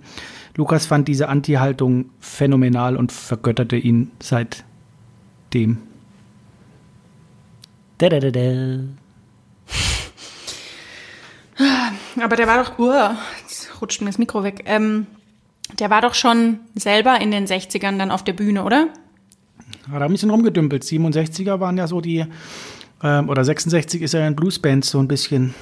Lukas 0.55 0.85
fand 0.85 1.07
diese 1.07 1.29
Anti-Haltung 1.29 2.09
phänomenal 2.19 2.97
und 2.97 3.11
vergötterte 3.11 3.75
ihn 3.75 4.11
seitdem. 4.19 5.77
Da, 7.97 8.09
da, 8.09 8.19
da, 8.19 8.31
da. 8.31 8.79
Aber 12.21 12.35
der 12.35 12.47
war 12.47 12.63
doch, 12.63 12.79
uh, 12.79 13.15
jetzt 13.41 13.81
rutscht 13.81 14.01
mir 14.01 14.07
das 14.07 14.17
Mikro 14.17 14.43
weg. 14.43 14.63
Ähm, 14.65 15.05
der 15.79 15.89
war 15.89 16.01
doch 16.01 16.13
schon 16.13 16.59
selber 16.75 17.21
in 17.21 17.31
den 17.31 17.45
60ern 17.45 17.97
dann 17.97 18.11
auf 18.11 18.23
der 18.23 18.33
Bühne, 18.33 18.63
oder? 18.63 18.89
Hat 19.89 20.01
er 20.01 20.01
ein 20.01 20.11
bisschen 20.11 20.29
rumgedümpelt. 20.29 20.83
67er 20.83 21.59
waren 21.59 21.77
ja 21.77 21.87
so 21.87 22.01
die, 22.01 22.25
ähm, 23.03 23.29
oder 23.29 23.43
66 23.45 24.01
ist 24.01 24.13
er 24.13 24.27
in 24.27 24.35
Bluesbands 24.35 24.89
so 24.89 24.99
ein 24.99 25.07
bisschen. 25.07 25.53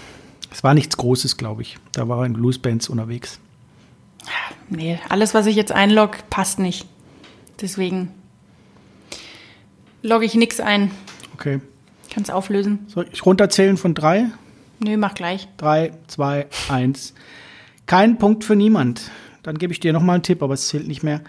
Es 0.51 0.63
war 0.63 0.73
nichts 0.73 0.97
Großes, 0.97 1.37
glaube 1.37 1.61
ich. 1.61 1.77
Da 1.91 2.07
war 2.07 2.19
er 2.19 2.25
in 2.25 2.33
Bluesbands 2.33 2.89
unterwegs. 2.89 3.39
Nee, 4.69 4.99
alles, 5.09 5.33
was 5.33 5.45
ich 5.45 5.55
jetzt 5.55 5.71
einlogge, 5.71 6.19
passt 6.29 6.59
nicht. 6.59 6.85
Deswegen 7.61 8.11
logge 10.01 10.25
ich 10.25 10.35
nix 10.35 10.59
ein. 10.59 10.91
Okay. 11.33 11.61
Kann's 12.11 12.29
auflösen. 12.29 12.85
Soll 12.87 13.07
ich 13.11 13.25
runterzählen 13.25 13.77
von 13.77 13.93
drei? 13.93 14.27
Nö, 14.79 14.97
mach 14.97 15.13
gleich. 15.13 15.47
Drei, 15.57 15.91
zwei, 16.07 16.47
eins. 16.69 17.13
Kein 17.85 18.17
Punkt 18.17 18.43
für 18.43 18.55
niemand. 18.55 19.11
Dann 19.43 19.57
gebe 19.57 19.73
ich 19.73 19.79
dir 19.79 19.93
nochmal 19.93 20.15
einen 20.15 20.23
Tipp, 20.23 20.41
aber 20.43 20.53
es 20.53 20.67
zählt 20.67 20.87
nicht 20.87 21.03
mehr. 21.03 21.21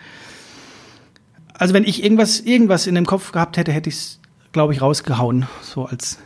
Also 1.54 1.74
wenn 1.74 1.84
ich 1.84 2.02
irgendwas, 2.02 2.40
irgendwas 2.40 2.86
in 2.86 2.94
dem 2.94 3.06
Kopf 3.06 3.32
gehabt 3.32 3.56
hätte, 3.56 3.72
hätte 3.72 3.90
ich 3.90 3.96
es, 3.96 4.20
glaube 4.52 4.72
ich, 4.72 4.80
rausgehauen. 4.80 5.46
So 5.62 5.84
als 5.84 6.18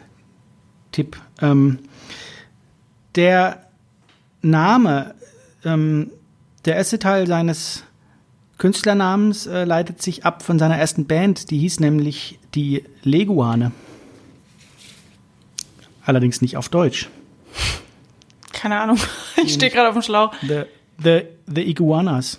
Tipp. 0.92 1.16
Ähm, 1.40 1.78
der 3.16 3.66
Name, 4.42 5.14
ähm, 5.64 6.10
der 6.64 6.76
erste 6.76 6.98
Teil 6.98 7.26
seines 7.26 7.84
Künstlernamens 8.58 9.46
äh, 9.46 9.64
leitet 9.64 10.00
sich 10.00 10.24
ab 10.24 10.42
von 10.42 10.58
seiner 10.58 10.78
ersten 10.78 11.06
Band, 11.06 11.50
die 11.50 11.58
hieß 11.58 11.80
nämlich 11.80 12.38
die 12.54 12.84
Leguane. 13.02 13.72
Allerdings 16.04 16.42
nicht 16.42 16.56
auf 16.56 16.68
Deutsch. 16.68 17.08
Keine 18.52 18.80
Ahnung. 18.80 18.98
Ich 19.36 19.54
stehe 19.54 19.70
gerade 19.70 19.88
auf 19.88 19.94
dem 19.94 20.02
Schlauch. 20.02 20.32
The, 20.40 20.62
the, 21.02 21.22
the 21.46 21.68
Iguanas. 21.68 22.38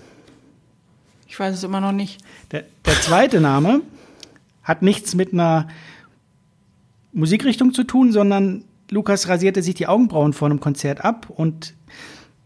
Ich 1.28 1.39
weiß 1.39 1.53
es 1.53 1.63
immer 1.63 1.82
noch 1.82 1.91
nicht. 1.91 2.19
Der, 2.51 2.63
der 2.86 2.99
zweite 3.01 3.41
Name 3.41 3.82
hat 4.63 4.82
nichts 4.82 5.13
mit 5.13 5.34
einer 5.34 5.67
Musikrichtung 7.11 7.73
zu 7.73 7.84
tun, 7.84 8.11
sondern 8.11 8.63
Lukas 8.89 9.27
rasierte 9.27 9.61
sich 9.61 9.75
die 9.75 9.88
Augenbrauen 9.88 10.33
vor 10.33 10.47
einem 10.47 10.59
Konzert 10.59 11.03
ab 11.03 11.27
und 11.29 11.73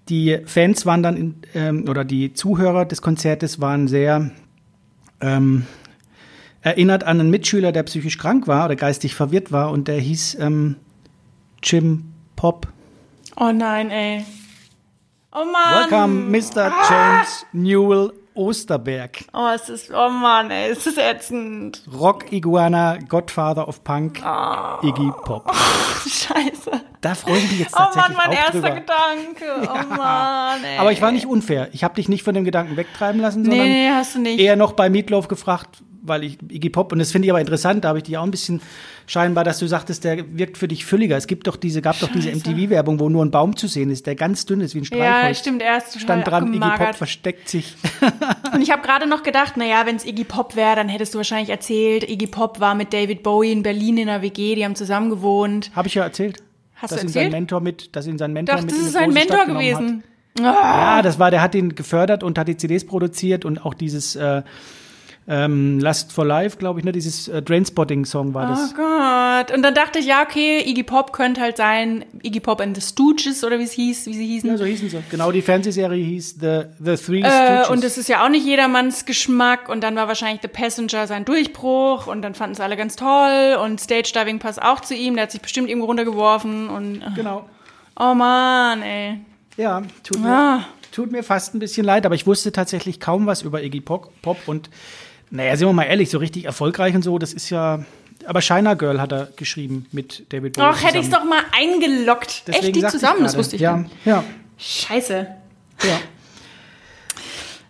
die 0.07 0.39
Fans 0.45 0.85
waren 0.85 1.03
dann, 1.03 1.17
in, 1.17 1.35
ähm, 1.53 1.85
oder 1.87 2.03
die 2.03 2.33
Zuhörer 2.33 2.85
des 2.85 3.01
Konzertes 3.01 3.61
waren 3.61 3.87
sehr 3.87 4.31
ähm, 5.21 5.65
erinnert 6.61 7.03
an 7.03 7.19
einen 7.19 7.29
Mitschüler, 7.29 7.71
der 7.71 7.83
psychisch 7.83 8.17
krank 8.17 8.47
war 8.47 8.65
oder 8.65 8.75
geistig 8.75 9.15
verwirrt 9.15 9.51
war 9.51 9.71
und 9.71 9.87
der 9.87 9.99
hieß 9.99 10.37
ähm, 10.39 10.77
Jim 11.63 12.05
Pop. 12.35 12.67
Oh 13.35 13.51
nein, 13.51 13.91
ey. 13.91 14.25
Oh 15.31 15.45
Mann. 15.45 15.89
Welcome, 15.91 16.29
Mr. 16.29 16.71
James 16.89 17.45
Newell 17.53 18.11
Osterberg. 18.39 19.25
Oh, 19.33 19.49
es 19.53 19.67
ist, 19.69 19.91
oh 19.91 20.09
Mann, 20.09 20.49
ey, 20.49 20.71
es 20.71 20.87
ist 20.87 20.97
ätzend. 20.97 21.83
Rock 21.93 22.31
Iguana, 22.31 22.97
Godfather 23.07 23.67
of 23.67 23.83
Punk, 23.83 24.21
Iggy 24.81 25.11
Pop. 25.25 25.51
Scheiße. 26.07 26.71
Da 27.01 27.15
freue 27.15 27.37
ich 27.37 27.51
mich 27.51 27.59
jetzt 27.59 27.75
Oh 27.75 27.79
Mann, 27.79 27.91
tatsächlich 27.93 28.17
mein 28.17 28.31
erster 28.31 28.51
drüber. 28.61 28.69
Gedanke. 28.71 29.69
Oh 29.91 29.93
Mann, 29.97 30.63
ey. 30.63 30.77
Aber 30.77 30.91
ich 30.91 31.01
war 31.01 31.11
nicht 31.11 31.25
unfair. 31.25 31.69
Ich 31.73 31.83
habe 31.83 31.95
dich 31.95 32.07
nicht 32.09 32.23
von 32.23 32.33
dem 32.33 32.45
Gedanken 32.45 32.77
wegtreiben 32.77 33.21
lassen, 33.21 33.43
sondern 33.45 33.67
Nee, 33.67 33.89
hast 33.91 34.15
du 34.15 34.19
nicht. 34.19 34.39
eher 34.39 34.55
noch 34.55 34.71
bei 34.73 34.89
Meatloaf 34.89 35.27
gefragt, 35.27 35.81
weil 36.01 36.23
ich 36.23 36.37
Iggy 36.49 36.69
Pop 36.69 36.91
und 36.91 36.99
das 36.99 37.11
finde 37.11 37.25
ich 37.27 37.31
aber 37.31 37.39
interessant. 37.41 37.83
Da 37.83 37.89
habe 37.89 37.99
ich 37.99 38.03
dich 38.05 38.17
auch 38.17 38.23
ein 38.23 38.31
bisschen 38.31 38.61
scheinbar, 39.07 39.43
dass 39.43 39.59
du 39.59 39.67
sagtest, 39.67 40.03
der 40.03 40.23
wirkt 40.37 40.57
für 40.57 40.67
dich 40.67 40.85
fülliger. 40.85 41.17
Es 41.17 41.27
gibt 41.27 41.47
doch 41.47 41.55
diese, 41.55 41.81
gab 41.81 41.99
doch 41.99 42.09
diese 42.11 42.29
Scheiße. 42.31 42.49
MTV-Werbung, 42.49 42.99
wo 42.99 43.09
nur 43.09 43.25
ein 43.25 43.31
Baum 43.31 43.55
zu 43.55 43.67
sehen 43.67 43.89
ist, 43.89 44.05
der 44.07 44.15
ganz 44.15 44.45
dünn 44.45 44.61
ist 44.61 44.75
wie 44.75 44.79
ein 44.79 44.83
Ja, 44.83 44.87
Streichholz. 44.87 45.39
stimmt, 45.39 45.61
er 45.61 45.77
ist 45.77 45.87
total 45.93 46.01
Stand 46.01 46.27
dran, 46.27 46.47
Iggy 46.47 46.59
Pop 46.59 46.67
abgemagert. 46.71 46.95
versteckt 46.95 47.49
sich. 47.49 47.75
Und 48.53 48.61
ich 48.61 48.71
habe 48.71 48.81
gerade 48.81 49.07
noch 49.07 49.23
gedacht, 49.23 49.57
naja, 49.57 49.85
wenn 49.85 49.95
es 49.95 50.05
Iggy 50.05 50.23
Pop 50.23 50.55
wäre, 50.55 50.75
dann 50.75 50.89
hättest 50.89 51.13
du 51.13 51.17
wahrscheinlich 51.17 51.49
erzählt, 51.49 52.09
Iggy 52.09 52.27
Pop 52.27 52.59
war 52.59 52.75
mit 52.75 52.93
David 52.93 53.23
Bowie 53.23 53.51
in 53.51 53.63
Berlin 53.63 53.97
in 53.97 54.09
einer 54.09 54.21
WG, 54.21 54.55
die 54.55 54.63
haben 54.65 54.75
zusammen 54.75 55.09
gewohnt. 55.09 55.71
Habe 55.75 55.87
ich 55.87 55.95
ja 55.95 56.03
erzählt. 56.03 56.37
Hast 56.75 56.91
dass 56.93 57.01
du 57.01 57.07
ihn 57.07 57.09
sein 57.09 57.23
erzählt? 57.23 57.31
Mentor 57.41 57.59
mit, 57.61 57.95
dass 57.95 58.07
ihn 58.07 58.17
sein 58.17 58.31
Mentor 58.31 58.55
Doch, 58.55 58.61
mit 58.63 58.71
das 58.71 58.79
ist 58.79 58.93
sein 58.93 59.11
Mentor 59.11 59.45
gewesen. 59.47 60.03
Ja, 60.39 61.01
das 61.01 61.19
war, 61.19 61.31
der 61.31 61.41
hat 61.41 61.53
ihn 61.55 61.75
gefördert 61.75 62.23
und 62.23 62.37
hat 62.37 62.47
die 62.47 62.55
CDs 62.55 62.85
produziert 62.85 63.43
und 63.43 63.65
auch 63.65 63.73
dieses 63.73 64.15
äh, 64.15 64.43
ähm, 65.31 65.79
Lust 65.79 66.11
for 66.11 66.25
Life, 66.25 66.57
glaube 66.57 66.79
ich, 66.79 66.85
ne, 66.85 66.91
dieses 66.91 67.27
äh, 67.27 67.41
Trainspotting-Song 67.43 68.33
war 68.33 68.47
Oh 68.47 68.55
das. 68.55 68.73
Gott. 68.73 69.55
Und 69.55 69.61
dann 69.61 69.75
dachte 69.75 69.99
ich, 69.99 70.07
ja, 70.07 70.23
okay, 70.23 70.59
Iggy 70.67 70.81
Pop 70.83 71.13
könnte 71.13 71.39
halt 71.39 71.55
sein, 71.57 72.03
Iggy 72.23 72.39
Pop 72.39 72.59
and 72.61 72.75
the 72.75 72.81
Stooges 72.81 73.43
oder 73.43 73.59
wie 73.59 73.63
es 73.63 73.71
hieß, 73.73 74.07
wie 74.07 74.13
sie 74.13 74.25
hießen. 74.25 74.49
Ja, 74.49 74.57
so 74.57 74.65
hießen 74.65 74.89
sie. 74.89 74.97
Genau, 75.11 75.31
die 75.31 75.43
Fernsehserie 75.43 76.03
hieß 76.03 76.37
The, 76.41 76.61
The 76.83 76.95
Three 76.95 77.21
Äh, 77.21 77.29
Stooges. 77.63 77.69
und 77.69 77.83
es 77.83 77.97
ist 77.99 78.09
ja 78.09 78.25
auch 78.25 78.29
nicht 78.29 78.43
jedermanns 78.45 79.05
Geschmack. 79.05 79.69
Und 79.69 79.81
dann 79.83 79.95
war 79.95 80.07
wahrscheinlich 80.07 80.41
The 80.41 80.47
Passenger 80.47 81.05
sein 81.05 81.25
Durchbruch. 81.25 82.07
Und 82.07 82.23
dann 82.23 82.33
fanden 82.33 82.53
es 82.53 82.59
alle 82.59 82.75
ganz 82.75 82.95
toll. 82.95 83.55
Und 83.63 83.79
Stage 83.79 84.11
Diving 84.15 84.39
passt 84.39 84.59
auch 84.61 84.79
zu 84.81 84.95
ihm. 84.95 85.13
Der 85.13 85.23
hat 85.23 85.31
sich 85.31 85.41
bestimmt 85.41 85.69
irgendwo 85.69 85.85
runtergeworfen. 85.87 86.69
Und 86.69 87.01
äh, 87.01 87.05
genau. 87.15 87.47
oh 87.99 88.15
Mann, 88.15 88.81
ey. 88.81 89.19
Ja, 89.57 89.83
tut 90.03 90.19
mir, 90.21 90.29
Ah. 90.29 90.65
tut 90.91 91.11
mir 91.11 91.21
fast 91.21 91.53
ein 91.53 91.59
bisschen 91.59 91.85
leid, 91.85 92.05
aber 92.07 92.15
ich 92.15 92.25
wusste 92.25 92.51
tatsächlich 92.51 92.99
kaum 92.99 93.27
was 93.27 93.43
über 93.43 93.61
Iggy 93.61 93.81
Pop, 93.81 94.09
Pop 94.21 94.37
und 94.47 94.69
naja, 95.31 95.55
sind 95.55 95.67
wir 95.67 95.73
mal 95.73 95.83
ehrlich, 95.83 96.09
so 96.09 96.17
richtig 96.17 96.45
erfolgreich 96.45 96.95
und 96.95 97.03
so, 97.03 97.17
das 97.19 97.33
ist 97.33 97.49
ja. 97.49 97.83
Aber 98.25 98.41
China 98.41 98.73
Girl 98.73 98.99
hat 98.99 99.11
er 99.13 99.29
geschrieben 99.37 99.85
mit 99.91 100.25
David 100.33 100.53
Bowie. 100.53 100.65
Ach, 100.69 100.83
hätte 100.83 100.97
ich 100.97 101.05
es 101.05 101.09
doch 101.09 101.23
mal 101.23 101.41
eingeloggt. 101.51 102.43
Deswegen 102.47 102.65
Echt 102.67 102.75
die 102.75 102.85
zusammen, 102.87 103.23
das 103.23 103.37
wusste 103.37 103.55
ich 103.55 103.61
Ja, 103.61 103.77
nicht. 103.77 103.91
ja, 104.05 104.23
Scheiße. 104.57 105.27
ja. 105.83 105.99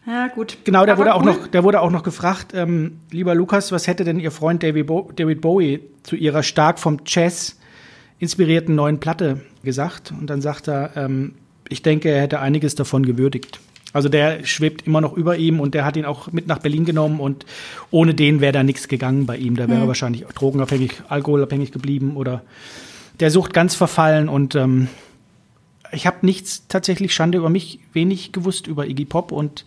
Ja, 0.07 0.27
gut. 0.29 0.57
Genau, 0.63 0.85
der 0.87 0.97
wurde, 0.97 1.13
auch 1.13 1.19
cool. 1.19 1.25
noch, 1.33 1.47
der 1.47 1.63
wurde 1.63 1.81
auch 1.81 1.91
noch 1.91 2.01
gefragt, 2.01 2.53
ähm, 2.55 2.99
lieber 3.11 3.35
Lukas, 3.35 3.71
was 3.71 3.85
hätte 3.85 4.03
denn 4.03 4.19
Ihr 4.19 4.31
Freund 4.31 4.63
David, 4.63 4.87
Bo 4.87 5.11
David 5.15 5.39
Bowie 5.39 5.81
zu 6.01 6.15
Ihrer 6.15 6.41
stark 6.41 6.79
vom 6.79 6.97
Jazz 7.05 7.57
inspirierten 8.17 8.73
neuen 8.73 8.99
Platte 8.99 9.41
gesagt? 9.63 10.11
Und 10.11 10.27
dann 10.27 10.41
sagt 10.41 10.67
er, 10.67 10.93
ähm, 10.95 11.35
ich 11.67 11.83
denke, 11.83 12.09
er 12.09 12.21
hätte 12.23 12.39
einiges 12.39 12.73
davon 12.73 13.05
gewürdigt. 13.05 13.59
Also 13.91 14.07
der 14.07 14.45
schwebt 14.45 14.85
immer 14.85 15.01
noch 15.01 15.13
über 15.13 15.37
ihm 15.37 15.59
und 15.59 15.73
der 15.73 15.83
hat 15.83 15.97
ihn 15.97 16.05
auch 16.05 16.31
mit 16.31 16.47
nach 16.47 16.59
Berlin 16.59 16.85
genommen 16.85 17.19
und 17.19 17.45
ohne 17.89 18.13
den 18.13 18.39
wäre 18.39 18.51
da 18.51 18.63
nichts 18.63 18.87
gegangen 18.87 19.25
bei 19.25 19.37
ihm. 19.37 19.55
Da 19.55 19.67
wäre 19.67 19.81
er 19.81 19.87
wahrscheinlich 19.87 20.25
drogenabhängig, 20.25 21.01
alkoholabhängig 21.09 21.71
geblieben 21.71 22.15
oder 22.15 22.43
der 23.19 23.31
Sucht 23.31 23.53
ganz 23.53 23.75
verfallen 23.75 24.29
und 24.29 24.55
ähm, 24.55 24.89
ich 25.91 26.05
habe 26.05 26.17
nichts 26.21 26.67
tatsächlich 26.67 27.13
Schande 27.13 27.39
über 27.39 27.49
mich, 27.49 27.79
wenig 27.93 28.31
gewusst 28.31 28.67
über 28.67 28.87
Iggy 28.87 29.05
Pop 29.05 29.31
und 29.31 29.65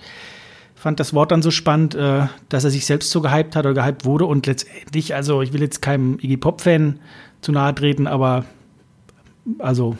fand 0.76 1.00
das 1.00 1.14
Wort 1.14 1.32
dann 1.32 1.42
so 1.42 1.50
spannend, 1.50 1.94
äh, 1.94 2.26
dass 2.48 2.64
er 2.64 2.70
sich 2.70 2.86
selbst 2.86 3.10
so 3.10 3.20
gehypt 3.20 3.56
hat 3.56 3.66
oder 3.66 3.82
gehypt 3.82 4.04
wurde 4.04 4.26
und 4.26 4.46
letztendlich, 4.46 5.14
also 5.14 5.42
ich 5.42 5.52
will 5.52 5.60
jetzt 5.60 5.82
keinem 5.82 6.18
Iggy 6.20 6.36
Pop-Fan 6.36 7.00
zu 7.40 7.52
nahe 7.52 7.74
treten, 7.74 8.06
aber 8.06 8.44
also 9.58 9.96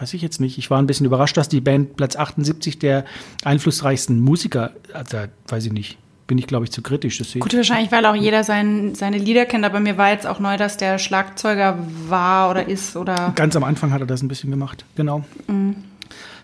weiß 0.00 0.14
ich 0.14 0.22
jetzt 0.22 0.40
nicht. 0.40 0.58
Ich 0.58 0.70
war 0.70 0.78
ein 0.78 0.86
bisschen 0.86 1.06
überrascht, 1.06 1.36
dass 1.36 1.48
die 1.48 1.60
Band 1.60 1.96
Platz 1.96 2.16
78 2.16 2.78
der 2.78 3.04
einflussreichsten 3.44 4.20
Musiker, 4.20 4.72
also 4.92 5.18
weiß 5.48 5.66
ich 5.66 5.72
nicht. 5.72 5.98
bin 6.26 6.38
ich, 6.38 6.46
glaube 6.46 6.64
ich, 6.64 6.72
zu 6.72 6.82
kritisch. 6.82 7.18
Das 7.18 7.32
Gut, 7.32 7.54
wahrscheinlich, 7.54 7.92
weil 7.92 8.04
auch 8.04 8.14
jeder 8.14 8.42
sein, 8.42 8.94
seine 8.94 9.18
Lieder 9.18 9.46
kennt, 9.46 9.64
aber 9.64 9.80
mir 9.80 9.96
war 9.96 10.10
jetzt 10.10 10.26
auch 10.26 10.40
neu, 10.40 10.56
dass 10.56 10.76
der 10.76 10.98
Schlagzeuger 10.98 11.78
war 12.08 12.50
oder 12.50 12.66
ist 12.68 12.96
oder. 12.96 13.32
Ganz 13.36 13.54
am 13.54 13.64
Anfang 13.64 13.92
hat 13.92 14.00
er 14.00 14.06
das 14.06 14.22
ein 14.22 14.28
bisschen 14.28 14.50
gemacht, 14.50 14.84
genau. 14.96 15.24
Mhm. 15.46 15.76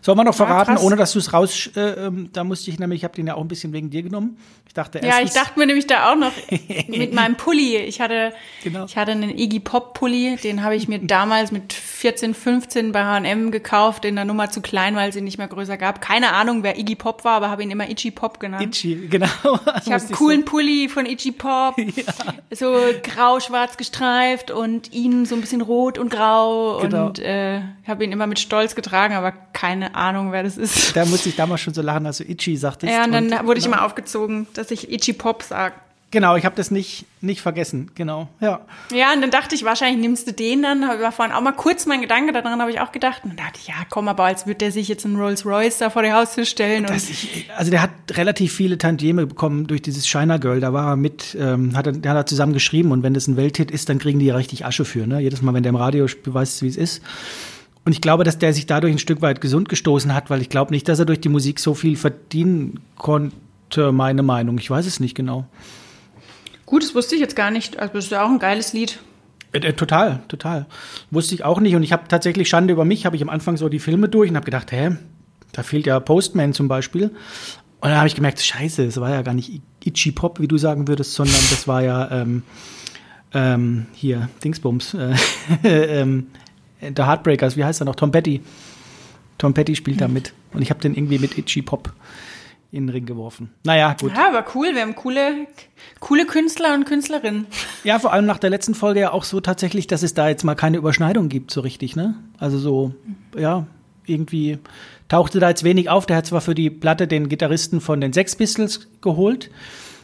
Sollen 0.04 0.18
wir 0.18 0.24
noch 0.24 0.34
verraten, 0.34 0.74
ja, 0.78 0.82
ohne 0.82 0.96
dass 0.96 1.12
du 1.12 1.20
es 1.20 1.32
raus, 1.32 1.70
äh, 1.76 1.80
ähm, 1.80 2.30
da 2.32 2.42
musste 2.42 2.72
ich 2.72 2.80
nämlich, 2.80 3.00
ich 3.00 3.04
habe 3.04 3.14
den 3.14 3.28
ja 3.28 3.34
auch 3.36 3.40
ein 3.40 3.46
bisschen 3.46 3.72
wegen 3.72 3.88
dir 3.88 4.02
genommen. 4.02 4.36
Ich 4.66 4.74
dachte 4.74 4.98
erstens, 4.98 5.16
Ja, 5.16 5.24
ich 5.24 5.32
dachte 5.32 5.56
mir 5.60 5.66
nämlich 5.66 5.86
da 5.86 6.10
auch 6.10 6.16
noch 6.16 6.32
mit 6.88 7.14
meinem 7.14 7.36
Pulli. 7.36 7.76
Ich 7.76 8.00
hatte, 8.00 8.32
genau. 8.64 8.84
ich 8.84 8.96
hatte 8.96 9.12
einen 9.12 9.38
Iggy 9.38 9.60
Pop 9.60 9.94
Pulli, 9.94 10.36
den 10.42 10.64
habe 10.64 10.74
ich 10.74 10.88
mir 10.88 10.98
damals 11.02 11.52
mit 11.52 11.72
14, 11.72 12.34
15 12.34 12.90
bei 12.90 13.04
H&M 13.04 13.52
gekauft, 13.52 14.04
in 14.04 14.16
der 14.16 14.24
Nummer 14.24 14.50
zu 14.50 14.60
klein, 14.60 14.96
weil 14.96 15.12
sie 15.12 15.20
nicht 15.20 15.38
mehr 15.38 15.46
größer 15.46 15.76
gab. 15.76 16.00
Keine 16.00 16.32
Ahnung, 16.32 16.64
wer 16.64 16.80
Iggy 16.80 16.96
Pop 16.96 17.24
war, 17.24 17.34
aber 17.34 17.50
habe 17.50 17.62
ihn 17.62 17.70
immer 17.70 17.88
Itchy 17.88 18.10
Pop 18.10 18.40
genannt. 18.40 18.64
Itchy, 18.64 19.06
genau. 19.08 19.28
Ich 19.84 19.92
habe 19.92 20.02
einen 20.02 20.10
coolen 20.12 20.40
so. 20.40 20.46
Pulli 20.46 20.88
von 20.88 21.06
Itchy 21.06 21.30
Pop, 21.30 21.78
ja. 21.78 21.84
so 22.50 22.74
grau-schwarz 23.04 23.76
gestreift 23.76 24.50
und 24.50 24.92
ihn 24.92 25.26
so 25.26 25.36
ein 25.36 25.40
bisschen 25.40 25.60
rot 25.60 25.96
und 25.96 26.10
grau 26.10 26.80
genau. 26.80 27.06
und 27.06 27.20
äh, 27.20 27.60
habe 27.86 28.02
ihn 28.02 28.10
immer 28.10 28.26
mit 28.26 28.40
Stolz 28.40 28.74
getragen, 28.74 29.14
aber 29.14 29.30
keine 29.30 29.91
Ahnung, 29.94 30.32
wer 30.32 30.42
das 30.42 30.56
ist. 30.56 30.96
Da 30.96 31.04
musste 31.04 31.28
ich 31.28 31.36
damals 31.36 31.60
schon 31.60 31.74
so 31.74 31.82
lachen, 31.82 32.06
als 32.06 32.18
du 32.18 32.24
Itchy 32.24 32.56
sagtest. 32.56 32.92
Ja, 32.92 33.04
und 33.04 33.12
dann 33.12 33.32
und, 33.32 33.46
wurde 33.46 33.60
ich 33.60 33.66
immer 33.66 33.84
aufgezogen, 33.84 34.46
dass 34.54 34.70
ich 34.70 34.90
Itchy 34.90 35.12
Pop 35.12 35.42
sage. 35.42 35.74
Genau, 36.12 36.36
ich 36.36 36.44
habe 36.44 36.54
das 36.54 36.70
nicht, 36.70 37.06
nicht 37.22 37.40
vergessen, 37.40 37.90
genau, 37.94 38.28
ja. 38.38 38.60
Ja, 38.92 39.14
und 39.14 39.22
dann 39.22 39.30
dachte 39.30 39.54
ich, 39.54 39.64
wahrscheinlich 39.64 39.98
nimmst 39.98 40.26
du 40.26 40.34
den 40.34 40.60
dann, 40.60 40.82
war 40.82 41.10
vorhin 41.10 41.34
auch 41.34 41.40
mal 41.40 41.52
kurz 41.52 41.86
mein 41.86 42.02
Gedanke, 42.02 42.34
daran 42.34 42.60
habe 42.60 42.70
ich 42.70 42.80
auch 42.80 42.92
gedacht. 42.92 43.22
Und 43.24 43.30
dann 43.30 43.46
dachte 43.46 43.58
ich, 43.62 43.68
ja, 43.68 43.76
komm, 43.88 44.08
aber 44.08 44.24
als 44.24 44.46
würde 44.46 44.58
der 44.58 44.72
sich 44.72 44.88
jetzt 44.88 45.06
einen 45.06 45.16
Rolls 45.16 45.46
Royce 45.46 45.78
da 45.78 45.88
vor 45.88 46.02
die 46.02 46.12
Haustür 46.12 46.44
stellen. 46.44 46.86
Ich, 46.94 47.48
also 47.56 47.70
der 47.70 47.80
hat 47.80 47.90
relativ 48.10 48.52
viele 48.52 48.76
Tantieme 48.76 49.26
bekommen 49.26 49.66
durch 49.66 49.80
dieses 49.80 50.06
China 50.06 50.36
Girl, 50.36 50.60
da 50.60 50.74
war 50.74 50.90
er 50.90 50.96
mit, 50.96 51.34
ähm, 51.40 51.74
hat 51.74 51.86
er, 51.86 51.92
der 51.94 52.10
hat 52.10 52.18
er 52.18 52.26
zusammen 52.26 52.52
geschrieben 52.52 52.92
und 52.92 53.02
wenn 53.02 53.14
das 53.14 53.26
ein 53.26 53.38
Welthit 53.38 53.70
ist, 53.70 53.88
dann 53.88 53.98
kriegen 53.98 54.18
die 54.18 54.26
ja 54.26 54.36
richtig 54.36 54.66
Asche 54.66 54.84
für, 54.84 55.06
ne? 55.06 55.18
Jedes 55.20 55.40
Mal, 55.40 55.54
wenn 55.54 55.62
der 55.62 55.70
im 55.70 55.76
Radio 55.76 56.06
beweist, 56.22 56.60
wie 56.60 56.68
es 56.68 56.76
ist. 56.76 57.02
Und 57.84 57.92
ich 57.92 58.00
glaube, 58.00 58.24
dass 58.24 58.38
der 58.38 58.52
sich 58.52 58.66
dadurch 58.66 58.92
ein 58.92 58.98
Stück 58.98 59.22
weit 59.22 59.40
gesund 59.40 59.68
gestoßen 59.68 60.14
hat, 60.14 60.30
weil 60.30 60.40
ich 60.40 60.48
glaube 60.48 60.72
nicht, 60.72 60.88
dass 60.88 60.98
er 60.98 61.04
durch 61.04 61.20
die 61.20 61.28
Musik 61.28 61.58
so 61.58 61.74
viel 61.74 61.96
verdienen 61.96 62.80
konnte, 62.96 63.90
meine 63.90 64.22
Meinung. 64.22 64.58
Ich 64.58 64.70
weiß 64.70 64.86
es 64.86 65.00
nicht 65.00 65.14
genau. 65.14 65.46
Gut, 66.66 66.82
das 66.82 66.94
wusste 66.94 67.16
ich 67.16 67.20
jetzt 67.20 67.36
gar 67.36 67.50
nicht. 67.50 67.78
Also 67.78 67.94
das 67.94 68.04
ist 68.04 68.10
ja 68.12 68.24
auch 68.24 68.30
ein 68.30 68.38
geiles 68.38 68.72
Lied. 68.72 69.00
Äh, 69.52 69.58
äh, 69.58 69.72
total, 69.72 70.22
total. 70.28 70.66
Wusste 71.10 71.34
ich 71.34 71.44
auch 71.44 71.60
nicht. 71.60 71.74
Und 71.74 71.82
ich 71.82 71.92
habe 71.92 72.04
tatsächlich 72.08 72.48
Schande 72.48 72.72
über 72.72 72.84
mich, 72.84 73.04
habe 73.04 73.16
ich 73.16 73.22
am 73.22 73.28
Anfang 73.28 73.56
so 73.56 73.68
die 73.68 73.80
Filme 73.80 74.08
durch 74.08 74.30
und 74.30 74.36
habe 74.36 74.44
gedacht, 74.44 74.72
hä, 74.72 74.96
da 75.52 75.62
fehlt 75.62 75.86
ja 75.86 75.98
Postman 76.00 76.52
zum 76.52 76.68
Beispiel. 76.68 77.10
Und 77.82 77.88
dann 77.88 77.96
habe 77.96 78.06
ich 78.06 78.14
gemerkt, 78.14 78.40
scheiße, 78.40 78.86
das 78.86 79.00
war 79.00 79.10
ja 79.10 79.22
gar 79.22 79.34
nicht 79.34 79.60
Itchy 79.84 80.12
Pop, 80.12 80.38
wie 80.38 80.46
du 80.46 80.56
sagen 80.56 80.86
würdest, 80.86 81.14
sondern 81.14 81.40
das 81.50 81.66
war 81.66 81.82
ja 81.82 82.10
ähm, 82.12 82.44
ähm, 83.34 83.86
hier, 83.92 84.28
Dingsbums, 84.44 84.94
äh, 84.94 85.14
ähm, 85.64 86.28
The 86.82 87.04
Heartbreakers, 87.04 87.56
wie 87.56 87.64
heißt 87.64 87.80
er 87.80 87.84
noch? 87.84 87.94
Tom 87.94 88.10
Petty. 88.10 88.42
Tom 89.38 89.54
Petty 89.54 89.76
spielt 89.76 90.00
da 90.00 90.08
mit. 90.08 90.32
Und 90.52 90.62
ich 90.62 90.70
habe 90.70 90.80
den 90.80 90.94
irgendwie 90.94 91.18
mit 91.18 91.38
Itchy 91.38 91.62
Pop 91.62 91.92
in 92.72 92.86
den 92.86 92.88
Ring 92.88 93.06
geworfen. 93.06 93.50
Naja, 93.64 93.94
gut. 94.00 94.12
Ja, 94.16 94.28
aber 94.28 94.44
cool. 94.54 94.74
Wir 94.74 94.80
haben 94.80 94.94
coole, 94.94 95.46
coole 96.00 96.26
Künstler 96.26 96.74
und 96.74 96.86
Künstlerinnen. 96.86 97.46
Ja, 97.84 97.98
vor 97.98 98.12
allem 98.12 98.24
nach 98.24 98.38
der 98.38 98.50
letzten 98.50 98.74
Folge 98.74 99.00
ja 99.00 99.12
auch 99.12 99.24
so 99.24 99.40
tatsächlich, 99.40 99.86
dass 99.86 100.02
es 100.02 100.14
da 100.14 100.28
jetzt 100.28 100.42
mal 100.42 100.54
keine 100.54 100.78
Überschneidung 100.78 101.28
gibt, 101.28 101.50
so 101.50 101.60
richtig, 101.60 101.96
ne? 101.96 102.14
Also 102.38 102.58
so, 102.58 102.94
ja, 103.36 103.66
irgendwie 104.06 104.58
tauchte 105.08 105.38
da 105.38 105.50
jetzt 105.50 105.64
wenig 105.64 105.90
auf. 105.90 106.06
Der 106.06 106.16
hat 106.16 106.26
zwar 106.26 106.40
für 106.40 106.54
die 106.54 106.70
Platte 106.70 107.06
den 107.06 107.28
Gitarristen 107.28 107.80
von 107.80 108.00
den 108.00 108.12
Sex 108.14 108.36
Pistols 108.36 108.88
geholt. 109.02 109.50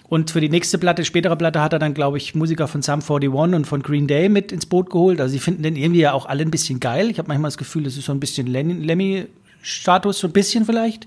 Und 0.08 0.30
für 0.30 0.40
die 0.40 0.48
nächste 0.48 0.78
Platte, 0.78 1.04
spätere 1.04 1.36
Platte, 1.36 1.60
hat 1.60 1.74
er 1.74 1.78
dann, 1.78 1.92
glaube 1.92 2.16
ich, 2.16 2.34
Musiker 2.34 2.66
von 2.66 2.80
Sum 2.80 3.00
41 3.00 3.28
und 3.30 3.66
von 3.66 3.82
Green 3.82 4.06
Day 4.06 4.30
mit 4.30 4.52
ins 4.52 4.64
Boot 4.64 4.88
geholt. 4.88 5.20
Also 5.20 5.32
sie 5.32 5.38
finden 5.38 5.62
den 5.62 5.76
irgendwie 5.76 6.00
ja 6.00 6.12
auch 6.12 6.24
alle 6.26 6.42
ein 6.42 6.50
bisschen 6.50 6.80
geil. 6.80 7.10
Ich 7.10 7.18
habe 7.18 7.28
manchmal 7.28 7.48
das 7.48 7.58
Gefühl, 7.58 7.84
das 7.84 7.98
ist 7.98 8.06
so 8.06 8.12
ein 8.12 8.20
bisschen 8.20 8.46
Lemmy-Status, 8.46 10.18
so 10.18 10.26
ein 10.26 10.32
bisschen 10.32 10.64
vielleicht. 10.64 11.06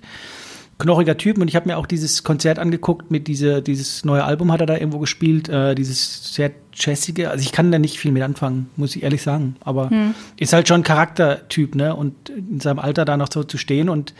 Knochiger 0.77 1.17
Typ. 1.17 1.39
Und 1.39 1.47
ich 1.47 1.55
habe 1.55 1.67
mir 1.67 1.77
auch 1.77 1.87
dieses 1.87 2.23
Konzert 2.23 2.59
angeguckt 2.59 3.09
mit 3.09 3.27
diese, 3.27 3.63
dieses 3.63 4.05
neue 4.05 4.23
Album 4.23 4.51
hat 4.51 4.61
er 4.61 4.67
da 4.67 4.77
irgendwo 4.77 4.99
gespielt, 4.99 5.49
äh, 5.49 5.73
dieses 5.73 6.35
sehr 6.35 6.51
jazzige. 6.75 7.31
Also 7.31 7.43
ich 7.43 7.51
kann 7.51 7.71
da 7.71 7.79
nicht 7.79 7.97
viel 7.97 8.11
mit 8.11 8.21
anfangen, 8.21 8.69
muss 8.75 8.95
ich 8.95 9.01
ehrlich 9.01 9.23
sagen. 9.23 9.55
Aber 9.61 9.89
hm. 9.89 10.13
ist 10.37 10.53
halt 10.53 10.67
schon 10.67 10.81
ein 10.81 10.83
Charaktertyp, 10.83 11.73
ne? 11.73 11.95
Und 11.95 12.29
in 12.29 12.59
seinem 12.59 12.77
Alter 12.77 13.05
da 13.05 13.17
noch 13.17 13.29
so 13.33 13.43
zu 13.43 13.57
stehen. 13.57 13.89
Und 13.89 14.13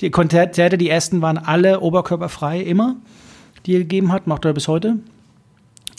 die 0.00 0.10
Konzerte, 0.10 0.78
die 0.78 0.88
ersten 0.88 1.20
waren 1.20 1.36
alle 1.36 1.80
oberkörperfrei, 1.80 2.60
immer 2.60 2.96
die 3.66 3.74
er 3.74 3.80
gegeben 3.80 4.12
hat, 4.12 4.26
macht 4.26 4.44
er 4.44 4.52
bis 4.52 4.68
heute. 4.68 4.96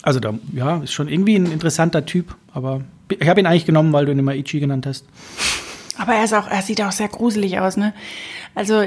Also 0.02 0.18
da, 0.18 0.34
ja, 0.52 0.78
ist 0.78 0.92
schon 0.92 1.08
irgendwie 1.08 1.36
ein 1.36 1.46
interessanter 1.46 2.04
Typ, 2.04 2.34
aber 2.52 2.82
ich 3.08 3.28
habe 3.28 3.40
ihn 3.40 3.46
eigentlich 3.46 3.66
genommen, 3.66 3.92
weil 3.92 4.06
du 4.06 4.12
ihn 4.12 4.18
immer 4.18 4.34
Ichi 4.34 4.58
genannt 4.58 4.86
hast. 4.86 5.06
Aber 5.98 6.14
er 6.14 6.24
ist 6.24 6.32
auch, 6.32 6.48
er 6.48 6.62
sieht 6.62 6.82
auch 6.82 6.92
sehr 6.92 7.08
gruselig 7.08 7.58
aus, 7.60 7.76
ne? 7.76 7.94
Also 8.54 8.82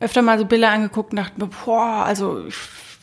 öfter 0.00 0.22
mal 0.22 0.38
so 0.38 0.44
Bilder 0.44 0.70
angeguckt 0.70 1.12
und 1.12 1.16
dachte 1.16 1.40
mir, 1.40 1.50
boah, 1.64 2.04
also 2.06 2.46
ich 2.46 2.54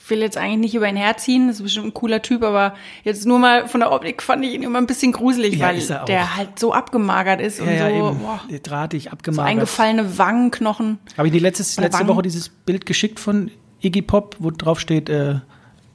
will 0.07 0.19
jetzt 0.19 0.37
eigentlich 0.37 0.59
nicht 0.59 0.75
über 0.75 0.87
ihn 0.87 0.95
herziehen, 0.95 1.47
das 1.47 1.57
ist 1.57 1.63
bestimmt 1.63 1.87
ein 1.87 1.93
cooler 1.93 2.21
Typ, 2.21 2.43
aber 2.43 2.75
jetzt 3.03 3.25
nur 3.25 3.39
mal 3.39 3.67
von 3.67 3.79
der 3.79 3.91
Optik 3.91 4.21
fand 4.21 4.45
ich 4.45 4.53
ihn 4.53 4.61
immer 4.61 4.77
ein 4.77 4.85
bisschen 4.85 5.11
gruselig, 5.11 5.55
ja, 5.55 5.67
weil 5.67 6.05
der 6.05 6.35
halt 6.35 6.59
so 6.59 6.73
abgemagert 6.73 7.41
ist 7.41 7.59
ja, 7.59 7.63
und 7.63 7.73
ja, 7.73 7.89
so, 7.89 7.95
eben. 7.95 8.19
boah, 8.19 8.41
drahtig 8.61 9.11
abgemagert. 9.11 9.47
So 9.47 9.51
eingefallene 9.51 10.17
Wangenknochen. 10.17 10.99
Habe 11.17 11.27
ich 11.27 11.33
die 11.33 11.39
letzte, 11.39 11.81
letzte 11.81 12.07
Woche 12.07 12.21
dieses 12.21 12.49
Bild 12.49 12.85
geschickt 12.85 13.19
von 13.19 13.49
Iggy 13.81 14.01
Pop, 14.01 14.35
wo 14.39 14.51
drauf 14.51 14.79
steht, 14.79 15.09
äh, 15.09 15.35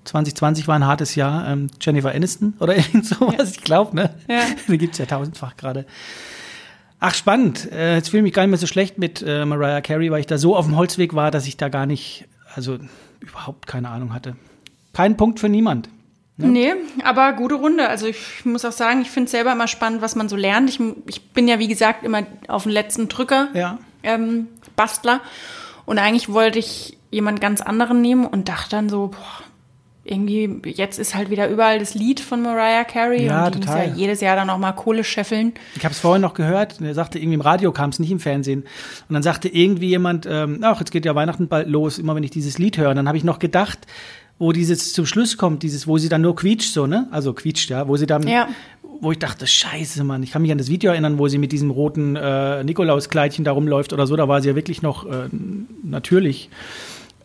2020 0.05 0.68
war 0.68 0.76
ein 0.76 0.87
hartes 0.87 1.14
Jahr, 1.14 1.49
ähm, 1.49 1.68
Jennifer 1.80 2.12
Aniston 2.12 2.55
oder 2.61 2.76
irgend 2.76 3.07
sowas, 3.07 3.34
ja. 3.39 3.45
ich 3.45 3.61
glaube, 3.62 3.97
ne? 3.97 4.14
Ja. 4.28 4.43
Die 4.68 4.78
gibt's 4.78 4.99
ja 4.99 5.07
tausendfach 5.07 5.57
gerade. 5.57 5.87
Ach, 6.99 7.14
spannend. 7.14 7.70
Äh, 7.72 7.97
jetzt 7.97 8.09
fühle 8.09 8.20
ich 8.20 8.24
mich 8.24 8.32
gar 8.32 8.43
nicht 8.43 8.51
mehr 8.51 8.59
so 8.59 8.66
schlecht 8.66 8.99
mit 8.99 9.22
äh, 9.26 9.45
Mariah 9.45 9.82
Carey, 9.82 10.11
weil 10.11 10.20
ich 10.20 10.26
da 10.26 10.39
so 10.39 10.57
auf 10.57 10.66
dem 10.66 10.76
Holzweg 10.76 11.14
war, 11.14 11.30
dass 11.30 11.47
ich 11.47 11.57
da 11.57 11.68
gar 11.68 11.87
nicht, 11.87 12.24
also 12.55 12.78
überhaupt 13.20 13.66
keine 13.66 13.91
Ahnung 13.91 14.14
hatte. 14.14 14.37
Kein 14.93 15.16
Punkt 15.16 15.41
für 15.41 15.51
niemand. 15.51 15.91
Ne? 16.39 16.49
Nee, 16.49 16.74
aber 17.05 17.32
gute 17.32 17.57
Runde. 17.57 17.89
Also 17.89 18.07
ich 18.07 18.45
muss 18.45 18.64
auch 18.64 18.72
sagen, 18.72 19.03
ich 19.03 19.11
finde 19.11 19.26
es 19.26 19.30
selber 19.32 19.53
immer 19.53 19.68
spannend, 19.68 20.03
was 20.03 20.16
man 20.16 20.28
so 20.28 20.37
lernt. 20.37 20.70
Ich, 20.70 20.80
ich 21.07 21.30
bin 21.30 21.49
ja, 21.49 21.59
wie 21.59 21.68
gesagt, 21.68 22.05
immer 22.05 22.26
auf 22.49 22.62
den 22.62 22.72
letzten 22.72 23.09
Drücker 23.09 23.49
ja. 23.55 23.78
ähm, 24.03 24.49
Bastler. 24.74 25.20
Und 25.84 25.99
eigentlich 25.99 26.30
wollte 26.30 26.59
ich 26.59 26.99
jemand 27.17 27.41
ganz 27.41 27.61
anderen 27.61 28.01
nehmen 28.01 28.27
und 28.27 28.49
dachte 28.49 28.71
dann 28.71 28.89
so, 28.89 29.09
boah, 29.09 29.45
irgendwie, 30.05 30.61
jetzt 30.64 30.99
ist 30.99 31.14
halt 31.14 31.31
wieder 31.31 31.49
überall 31.49 31.81
das 31.81 31.95
Lied 31.95 32.21
von 32.21 32.41
Mariah 32.41 32.85
Carey 32.85 33.27
ja, 33.27 33.47
und 33.47 33.57
die 33.57 33.61
total. 33.61 33.89
muss 33.89 33.97
ja 33.97 34.01
jedes 34.01 34.21
Jahr 34.21 34.37
dann 34.37 34.49
auch 34.51 34.59
mal 34.59 34.73
Kohle 34.73 35.03
scheffeln. 35.03 35.55
Ich 35.75 35.85
habe 35.85 35.93
es 35.93 35.99
vorhin 35.99 36.23
noch 36.23 36.35
gehört, 36.35 36.81
er 36.81 36.95
sagte, 36.95 37.19
irgendwie 37.19 37.35
im 37.35 37.41
Radio 37.41 37.73
kam 37.73 37.91
es, 37.91 37.99
nicht 37.99 38.12
im 38.12 38.21
Fernsehen. 38.21 38.62
Und 39.09 39.14
dann 39.14 39.23
sagte 39.23 39.49
irgendwie 39.49 39.89
jemand, 39.89 40.27
ähm, 40.31 40.61
ach, 40.62 40.79
jetzt 40.79 40.93
geht 40.93 41.05
ja 41.05 41.14
Weihnachten 41.14 41.49
bald 41.49 41.69
los, 41.69 41.99
immer 41.99 42.14
wenn 42.14 42.23
ich 42.23 42.31
dieses 42.31 42.59
Lied 42.59 42.79
höre. 42.79 42.91
Und 42.91 42.97
dann 42.97 43.09
habe 43.09 43.19
ich 43.19 43.25
noch 43.25 43.41
gedacht, 43.41 43.81
wo 44.39 44.53
dieses 44.53 44.93
zum 44.93 45.07
Schluss 45.07 45.37
kommt, 45.37 45.62
dieses, 45.62 45.89
wo 45.89 45.99
sie 45.99 46.09
dann 46.09 46.21
nur 46.21 46.37
quietscht, 46.37 46.73
so, 46.73 46.87
ne? 46.87 47.09
Also 47.11 47.33
quietscht, 47.33 47.71
ja, 47.71 47.89
wo 47.89 47.97
sie 47.97 48.07
dann, 48.07 48.29
ja. 48.29 48.49
wo 49.01 49.11
ich 49.11 49.19
dachte, 49.19 49.47
scheiße, 49.47 50.05
Mann, 50.05 50.23
ich 50.23 50.31
kann 50.31 50.43
mich 50.43 50.53
an 50.53 50.59
das 50.59 50.69
Video 50.69 50.93
erinnern, 50.93 51.19
wo 51.19 51.27
sie 51.27 51.39
mit 51.39 51.53
diesem 51.53 51.71
roten 51.71 52.17
äh, 52.17 52.62
Nikolauskleidchen 52.62 53.45
da 53.45 53.53
rumläuft 53.53 53.93
oder 53.93 54.07
so, 54.07 54.14
da 54.14 54.29
war 54.29 54.43
sie 54.43 54.49
ja 54.51 54.55
wirklich 54.55 54.83
noch 54.83 55.07
äh, 55.07 55.29
natürlich. 55.83 56.51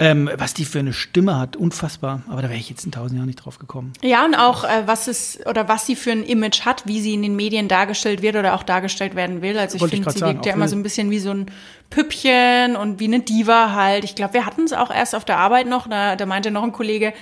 Ähm, 0.02 0.32
was 0.36 0.56
die 0.56 0.66
für 0.66 0.80
eine 0.80 0.94
Stimme 0.94 1.38
hat, 1.38 1.56
unfassbar. 1.56 2.24
Aber 2.28 2.42
da 2.42 2.50
wäre 2.50 2.58
ich 2.58 2.72
jetzt 2.72 2.86
in 2.86 2.92
tausend 2.92 3.18
Jahren 3.18 3.28
nicht 3.28 3.46
drauf 3.46 3.60
gekommen. 3.60 3.94
Ja, 4.02 4.26
und 4.26 4.34
auch, 4.34 4.64
äh, 4.64 4.88
was 4.88 5.08
es, 5.08 5.40
oder 5.46 5.68
was 5.68 5.86
sie 5.86 5.96
für 5.96 6.12
ein 6.12 6.24
Image 6.24 6.62
hat, 6.62 6.88
wie 6.88 7.00
sie 7.02 7.14
in 7.14 7.22
den 7.22 7.36
Medien 7.36 7.68
dargestellt 7.68 8.24
wird 8.24 8.36
oder 8.36 8.56
auch 8.56 8.64
dargestellt 8.64 9.14
werden 9.14 9.44
will. 9.44 9.60
Also 9.60 9.78
ich 9.78 9.92
finde, 9.92 10.10
sie 10.10 10.22
wirkt 10.22 10.48
ja 10.48 10.54
immer 10.54 10.68
so 10.68 10.76
ein 10.76 10.82
bisschen 10.82 11.12
wie 11.12 11.20
so 11.20 11.30
ein 11.30 11.52
Püppchen 11.92 12.76
und 12.76 13.00
wie 13.00 13.06
eine 13.06 13.20
Diva 13.20 13.74
halt. 13.74 14.04
Ich 14.04 14.16
glaube, 14.16 14.34
wir 14.34 14.48
hatten 14.48 14.64
es 14.64 14.74
auch 14.74 14.90
erst 14.90 15.14
auf 15.14 15.24
der 15.24 15.38
Arbeit 15.38 15.68
noch, 15.68 15.88
da, 15.88 16.16
da 16.16 16.26
meinte 16.26 16.50
noch 16.50 16.64
ein 16.64 16.72
Kollege, 16.72 17.14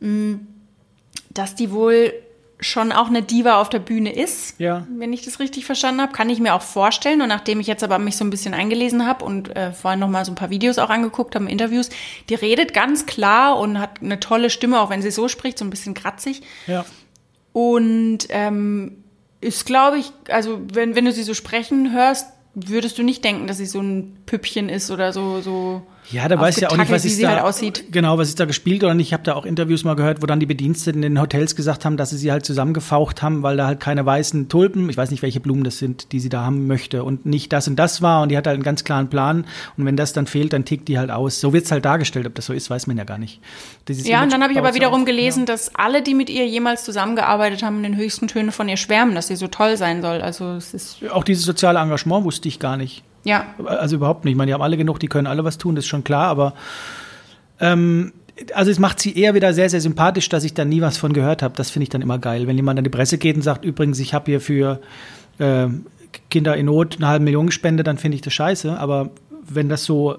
mh, 0.00 0.08
mm, 0.10 0.46
dass 1.30 1.54
die 1.54 1.70
wohl 1.70 2.12
schon 2.60 2.90
auch 2.90 3.06
eine 3.06 3.22
Diva 3.22 3.60
auf 3.60 3.68
der 3.68 3.78
Bühne 3.78 4.12
ist, 4.12 4.58
ja. 4.58 4.86
wenn 4.96 5.12
ich 5.12 5.24
das 5.24 5.38
richtig 5.38 5.64
verstanden 5.64 6.00
habe, 6.00 6.12
kann 6.12 6.28
ich 6.28 6.40
mir 6.40 6.54
auch 6.54 6.62
vorstellen. 6.62 7.22
Und 7.22 7.28
nachdem 7.28 7.60
ich 7.60 7.68
jetzt 7.68 7.84
aber 7.84 7.98
mich 7.98 8.16
so 8.16 8.24
ein 8.24 8.30
bisschen 8.30 8.52
eingelesen 8.52 9.06
habe 9.06 9.24
und 9.24 9.54
äh, 9.54 9.72
vorhin 9.72 10.00
noch 10.00 10.08
mal 10.08 10.24
so 10.24 10.32
ein 10.32 10.34
paar 10.34 10.50
Videos 10.50 10.78
auch 10.78 10.90
angeguckt 10.90 11.34
habe, 11.36 11.48
Interviews, 11.48 11.88
die 12.28 12.34
redet 12.34 12.74
ganz 12.74 13.06
klar 13.06 13.58
und 13.58 13.78
hat 13.78 14.02
eine 14.02 14.18
tolle 14.18 14.50
Stimme, 14.50 14.80
auch 14.80 14.90
wenn 14.90 15.02
sie 15.02 15.12
so 15.12 15.28
spricht, 15.28 15.58
so 15.58 15.64
ein 15.64 15.70
bisschen 15.70 15.94
kratzig. 15.94 16.42
Ja. 16.66 16.84
Und 17.52 18.26
ähm, 18.30 19.04
ist, 19.40 19.64
glaube 19.64 19.98
ich, 19.98 20.12
also 20.28 20.60
wenn, 20.72 20.96
wenn 20.96 21.04
du 21.04 21.12
sie 21.12 21.22
so 21.22 21.34
sprechen 21.34 21.92
hörst, 21.92 22.26
würdest 22.54 22.98
du 22.98 23.04
nicht 23.04 23.24
denken, 23.24 23.46
dass 23.46 23.58
sie 23.58 23.66
so 23.66 23.80
ein 23.80 24.16
Püppchen 24.26 24.68
ist 24.68 24.90
oder 24.90 25.12
so, 25.12 25.40
so 25.40 25.82
Ja, 26.10 26.26
da 26.26 26.40
weiß 26.40 26.56
ich 26.56 26.62
ja 26.62 26.70
auch 26.70 26.76
nicht, 26.76 26.90
was 26.90 27.04
ist 27.04 27.16
sie 27.16 27.22
da 27.22 27.30
halt 27.30 27.42
aussieht. 27.42 27.84
genau, 27.92 28.16
was 28.16 28.28
ist 28.28 28.40
da 28.40 28.46
gespielt 28.46 28.82
oder 28.82 28.94
nicht. 28.94 29.08
Ich 29.08 29.12
habe 29.12 29.22
da 29.24 29.34
auch 29.34 29.44
Interviews 29.44 29.84
mal 29.84 29.94
gehört, 29.94 30.22
wo 30.22 30.26
dann 30.26 30.40
die 30.40 30.46
Bediensteten 30.46 31.02
in 31.02 31.14
den 31.14 31.20
Hotels 31.20 31.54
gesagt 31.54 31.84
haben, 31.84 31.96
dass 31.98 32.10
sie 32.10 32.16
sie 32.16 32.32
halt 32.32 32.46
zusammengefaucht 32.46 33.20
haben, 33.22 33.42
weil 33.42 33.56
da 33.58 33.66
halt 33.66 33.80
keine 33.80 34.06
weißen 34.06 34.48
Tulpen, 34.48 34.88
ich 34.88 34.96
weiß 34.96 35.10
nicht, 35.10 35.22
welche 35.22 35.40
Blumen 35.40 35.64
das 35.64 35.78
sind, 35.78 36.12
die 36.12 36.20
sie 36.20 36.28
da 36.30 36.42
haben 36.44 36.66
möchte 36.66 37.04
und 37.04 37.26
nicht 37.26 37.52
das 37.52 37.68
und 37.68 37.76
das 37.76 38.00
war 38.00 38.22
und 38.22 38.30
die 38.30 38.36
hat 38.38 38.46
halt 38.46 38.54
einen 38.54 38.62
ganz 38.62 38.84
klaren 38.84 39.08
Plan 39.10 39.44
und 39.76 39.84
wenn 39.84 39.96
das 39.96 40.12
dann 40.14 40.26
fehlt, 40.26 40.52
dann 40.54 40.64
tickt 40.64 40.88
die 40.88 40.98
halt 40.98 41.10
aus. 41.10 41.40
So 41.40 41.52
wird's 41.52 41.70
halt 41.70 41.84
dargestellt, 41.84 42.26
ob 42.26 42.34
das 42.34 42.46
so 42.46 42.52
ist, 42.54 42.70
weiß 42.70 42.86
man 42.86 42.96
ja 42.96 43.04
gar 43.04 43.18
nicht. 43.18 43.40
Dieses 43.86 44.06
Ja, 44.06 44.18
und 44.18 44.22
Image 44.24 44.32
dann 44.32 44.42
habe 44.42 44.52
ich 44.54 44.58
aber 44.58 44.74
wiederum 44.74 45.00
auf. 45.02 45.06
gelesen, 45.06 45.44
dass 45.46 45.74
alle, 45.74 46.00
die 46.02 46.14
mit 46.14 46.30
ihr 46.30 46.46
jemals 46.46 46.84
zusammengearbeitet 46.84 47.62
haben, 47.62 47.76
in 47.78 47.82
den 47.82 47.96
höchsten 47.96 48.28
Tönen 48.28 48.50
von 48.52 48.68
ihr 48.68 48.76
schwärmen, 48.78 49.14
dass 49.14 49.26
sie 49.28 49.36
so 49.36 49.46
toll 49.48 49.76
sein 49.76 50.00
soll. 50.00 50.22
Also 50.22 50.52
es 50.52 50.72
ist, 50.72 51.00
Ja. 51.02 51.12
Auch 51.12 51.24
dieses 51.24 51.44
soziale 51.44 51.78
Engagement 51.80 52.24
wusste 52.24 52.48
ich 52.48 52.58
gar 52.58 52.76
nicht. 52.78 53.02
Ja, 53.24 53.54
Also 53.64 53.96
überhaupt 53.96 54.24
nicht. 54.24 54.32
Ich 54.32 54.38
meine, 54.38 54.50
die 54.50 54.54
haben 54.54 54.62
alle 54.62 54.76
genug, 54.76 55.00
die 55.00 55.08
können 55.08 55.26
alle 55.26 55.44
was 55.44 55.58
tun, 55.58 55.74
das 55.74 55.84
ist 55.84 55.88
schon 55.88 56.04
klar, 56.04 56.28
aber 56.28 56.54
ähm, 57.60 58.12
also 58.54 58.70
es 58.70 58.78
macht 58.78 59.00
sie 59.00 59.16
eher 59.16 59.34
wieder 59.34 59.52
sehr, 59.52 59.68
sehr 59.68 59.80
sympathisch, 59.80 60.28
dass 60.28 60.44
ich 60.44 60.54
da 60.54 60.64
nie 60.64 60.80
was 60.80 60.96
von 60.96 61.12
gehört 61.12 61.42
habe. 61.42 61.54
Das 61.56 61.70
finde 61.70 61.84
ich 61.84 61.88
dann 61.88 62.02
immer 62.02 62.18
geil. 62.18 62.46
Wenn 62.46 62.56
jemand 62.56 62.78
an 62.78 62.84
die 62.84 62.90
Presse 62.90 63.18
geht 63.18 63.36
und 63.36 63.42
sagt, 63.42 63.64
übrigens, 63.64 63.98
ich 63.98 64.14
habe 64.14 64.26
hier 64.26 64.40
für 64.40 64.80
äh, 65.38 65.66
Kinder 66.30 66.56
in 66.56 66.66
Not 66.66 66.96
eine 66.96 67.08
halbe 67.08 67.24
Million 67.24 67.46
gespendet, 67.46 67.86
dann 67.86 67.98
finde 67.98 68.14
ich 68.16 68.20
das 68.20 68.32
scheiße. 68.32 68.78
Aber 68.78 69.10
wenn 69.48 69.68
das 69.68 69.84
so 69.84 70.18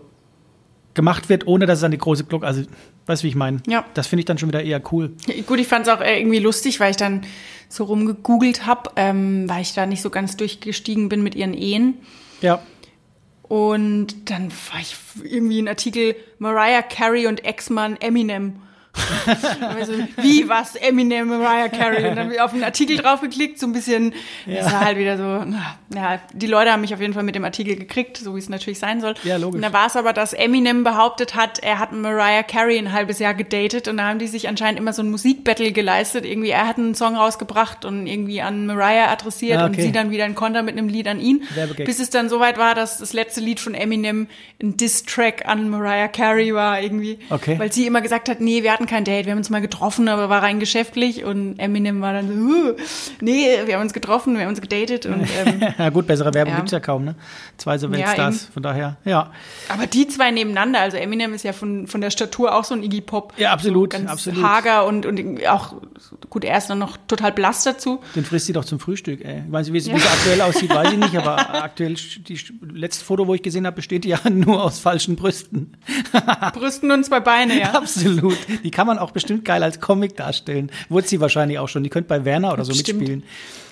gemacht 0.93 1.29
wird, 1.29 1.47
ohne 1.47 1.65
dass 1.65 1.79
es 1.79 1.83
an 1.83 1.91
die 1.91 1.97
große 1.97 2.25
Glocke, 2.25 2.45
also 2.45 2.63
weißt 3.05 3.23
du, 3.23 3.25
wie 3.25 3.29
ich 3.29 3.35
meine? 3.35 3.61
Ja. 3.67 3.85
Das 3.93 4.07
finde 4.07 4.21
ich 4.21 4.25
dann 4.25 4.37
schon 4.37 4.49
wieder 4.49 4.63
eher 4.63 4.81
cool. 4.91 5.11
Gut, 5.45 5.59
ich 5.59 5.67
fand 5.67 5.87
es 5.87 5.93
auch 5.93 6.01
irgendwie 6.01 6.39
lustig, 6.39 6.79
weil 6.79 6.91
ich 6.91 6.97
dann 6.97 7.21
so 7.69 7.85
rumgegoogelt 7.85 8.65
habe, 8.65 8.91
ähm, 8.95 9.47
weil 9.47 9.61
ich 9.61 9.73
da 9.73 9.85
nicht 9.85 10.01
so 10.01 10.09
ganz 10.09 10.35
durchgestiegen 10.35 11.07
bin 11.07 11.23
mit 11.23 11.35
ihren 11.35 11.53
Ehen. 11.53 11.95
Ja. 12.41 12.61
Und 13.49 14.29
dann 14.29 14.51
war 14.71 14.79
ich 14.79 14.95
irgendwie 15.23 15.61
ein 15.61 15.67
Artikel 15.67 16.15
Mariah 16.37 16.83
Carey 16.83 17.27
und 17.27 17.43
Ex-Mann 17.43 17.97
Eminem. 17.99 18.61
also, 19.61 19.93
wie 20.17 20.49
was 20.49 20.75
Eminem, 20.75 21.27
Mariah 21.29 21.69
Carey 21.69 22.09
und 22.09 22.15
dann 22.15 22.27
hab 22.27 22.33
ich 22.33 22.41
auf 22.41 22.53
einen 22.53 22.63
Artikel 22.63 22.97
draufgeklickt, 22.97 23.59
so 23.59 23.67
ein 23.67 23.73
bisschen, 23.73 24.13
das 24.45 24.65
war 24.71 24.81
halt 24.81 24.97
wieder 24.97 25.17
so, 25.17 25.23
na, 25.23 25.77
ja, 25.93 26.19
die 26.33 26.47
Leute 26.47 26.71
haben 26.71 26.81
mich 26.81 26.93
auf 26.93 26.99
jeden 26.99 27.13
Fall 27.13 27.23
mit 27.23 27.35
dem 27.35 27.45
Artikel 27.45 27.75
gekriegt, 27.75 28.17
so 28.17 28.35
wie 28.35 28.39
es 28.39 28.49
natürlich 28.49 28.79
sein 28.79 28.99
soll. 29.01 29.13
Ja, 29.23 29.37
logisch. 29.37 29.57
Und 29.57 29.61
da 29.61 29.73
war 29.73 29.87
es 29.87 29.95
aber, 29.95 30.11
dass 30.13 30.33
Eminem 30.33 30.83
behauptet 30.83 31.35
hat, 31.35 31.59
er 31.59 31.79
hat 31.79 31.91
Mariah 31.91 32.43
Carey 32.43 32.77
ein 32.77 32.91
halbes 32.91 33.19
Jahr 33.19 33.33
gedatet 33.33 33.87
und 33.87 33.97
da 33.97 34.07
haben 34.07 34.19
die 34.19 34.27
sich 34.27 34.47
anscheinend 34.47 34.79
immer 34.79 34.93
so 34.93 35.01
ein 35.01 35.11
Musikbattle 35.11 35.71
geleistet. 35.71 36.25
Irgendwie, 36.25 36.49
er 36.49 36.67
hat 36.67 36.77
einen 36.77 36.95
Song 36.95 37.15
rausgebracht 37.15 37.85
und 37.85 38.07
irgendwie 38.07 38.41
an 38.41 38.65
Mariah 38.65 39.11
adressiert 39.11 39.59
Ah, 39.59 39.65
und 39.65 39.73
okay. 39.73 39.83
sie 39.83 39.91
dann 39.91 40.11
wieder 40.11 40.25
ein 40.25 40.35
Konter 40.35 40.63
mit 40.63 40.77
einem 40.77 40.87
Lied 40.89 41.07
an 41.07 41.19
ihn. 41.19 41.43
Bis 41.77 41.99
es 41.99 42.09
dann 42.09 42.29
soweit 42.29 42.57
war, 42.57 42.75
dass 42.75 42.97
das 42.97 43.13
letzte 43.13 43.41
Lied 43.41 43.59
von 43.59 43.73
Eminem 43.73 44.27
ein 44.61 44.77
Diss-Track 44.77 45.45
an 45.45 45.69
Mariah 45.69 46.07
Carey 46.07 46.53
war 46.53 46.81
irgendwie. 46.81 47.19
Okay. 47.29 47.57
Weil 47.59 47.71
sie 47.71 47.85
immer 47.85 48.01
gesagt 48.01 48.29
hat, 48.29 48.41
nee, 48.41 48.63
wir 48.63 48.71
hatten 48.73 48.78
kein 48.87 49.03
Date, 49.05 49.25
wir 49.25 49.31
haben 49.31 49.37
uns 49.39 49.49
mal 49.49 49.61
getroffen, 49.61 50.07
aber 50.07 50.29
war 50.29 50.41
rein 50.43 50.59
geschäftlich 50.59 51.23
und 51.23 51.57
Eminem 51.59 52.01
war 52.01 52.13
dann 52.13 52.27
so, 52.27 52.33
"Huh, 52.35 52.73
nee, 53.21 53.47
wir 53.65 53.75
haben 53.75 53.81
uns 53.81 53.93
getroffen, 53.93 54.35
wir 54.35 54.41
haben 54.41 54.49
uns 54.49 54.61
gedatet 54.61 55.05
und 55.05 55.21
ähm, 55.45 55.61
ja 55.77 55.89
gut, 55.89 56.07
bessere 56.07 56.33
Werbung 56.33 56.53
Ja. 56.53 56.57
gibt's 56.59 56.71
ja 56.71 56.79
kaum, 56.79 57.05
ne? 57.05 57.15
Zwei 57.57 57.77
so 57.77 57.87
Ja, 57.87 57.93
Weltstars, 57.93 58.43
eben. 58.43 58.53
von 58.53 58.63
daher, 58.63 58.97
ja. 59.05 59.31
aber 59.69 59.87
die 59.87 60.07
zwei 60.07 60.31
nebeneinander, 60.31 60.79
also 60.79 60.97
Eminem 60.97 61.33
ist 61.33 61.43
ja 61.43 61.53
von, 61.53 61.87
von 61.87 62.01
der 62.01 62.09
Statur 62.11 62.55
auch 62.55 62.63
so 62.63 62.73
ein 62.75 62.83
Iggy 62.83 63.01
Pop. 63.01 63.33
Ja, 63.37 63.51
absolut, 63.51 63.93
so 63.93 63.99
ganz 63.99 64.09
absolut. 64.11 64.43
hager 64.43 64.85
und, 64.85 65.05
und 65.05 65.45
auch, 65.47 65.73
gut, 66.29 66.43
er 66.43 66.57
ist 66.57 66.67
dann 66.67 66.79
noch 66.79 66.97
total 67.07 67.31
blass 67.31 67.63
dazu. 67.63 68.01
Den 68.15 68.25
frisst 68.25 68.47
sie 68.47 68.53
doch 68.53 68.65
zum 68.65 68.79
Frühstück, 68.79 69.23
ey. 69.23 69.43
Ich 69.45 69.51
weiß 69.51 69.67
nicht, 69.67 69.73
wie 69.73 69.79
sie, 69.79 69.93
wie 69.93 69.99
sie 69.99 70.07
aktuell 70.07 70.41
aussieht, 70.41 70.69
weiß 70.69 70.91
ich 70.93 70.97
nicht, 70.97 71.15
aber 71.15 71.37
aktuell, 71.63 71.95
die 71.95 72.39
letzte 72.71 73.05
Foto, 73.05 73.27
wo 73.27 73.33
ich 73.33 73.41
gesehen 73.41 73.65
habe, 73.65 73.75
besteht 73.75 74.05
ja 74.05 74.19
nur 74.29 74.63
aus 74.63 74.79
falschen 74.79 75.15
Brüsten. 75.15 75.77
Brüsten 76.53 76.91
und 76.91 77.05
zwei 77.05 77.19
Beine, 77.19 77.59
ja. 77.59 77.71
Absolut. 77.73 78.37
Die 78.63 78.71
kann 78.71 78.87
man 78.87 78.99
auch 78.99 79.11
bestimmt 79.11 79.45
geil 79.45 79.63
als 79.63 79.79
Comic 79.79 80.15
darstellen. 80.15 80.71
Wurde 80.89 81.07
sie 81.07 81.19
wahrscheinlich 81.19 81.59
auch 81.59 81.69
schon. 81.69 81.83
Die 81.83 81.89
könnte 81.89 82.09
bei 82.09 82.25
Werner 82.25 82.53
oder 82.53 82.65
so 82.65 82.73
Stimmt. 82.73 82.99
mitspielen. 82.99 83.23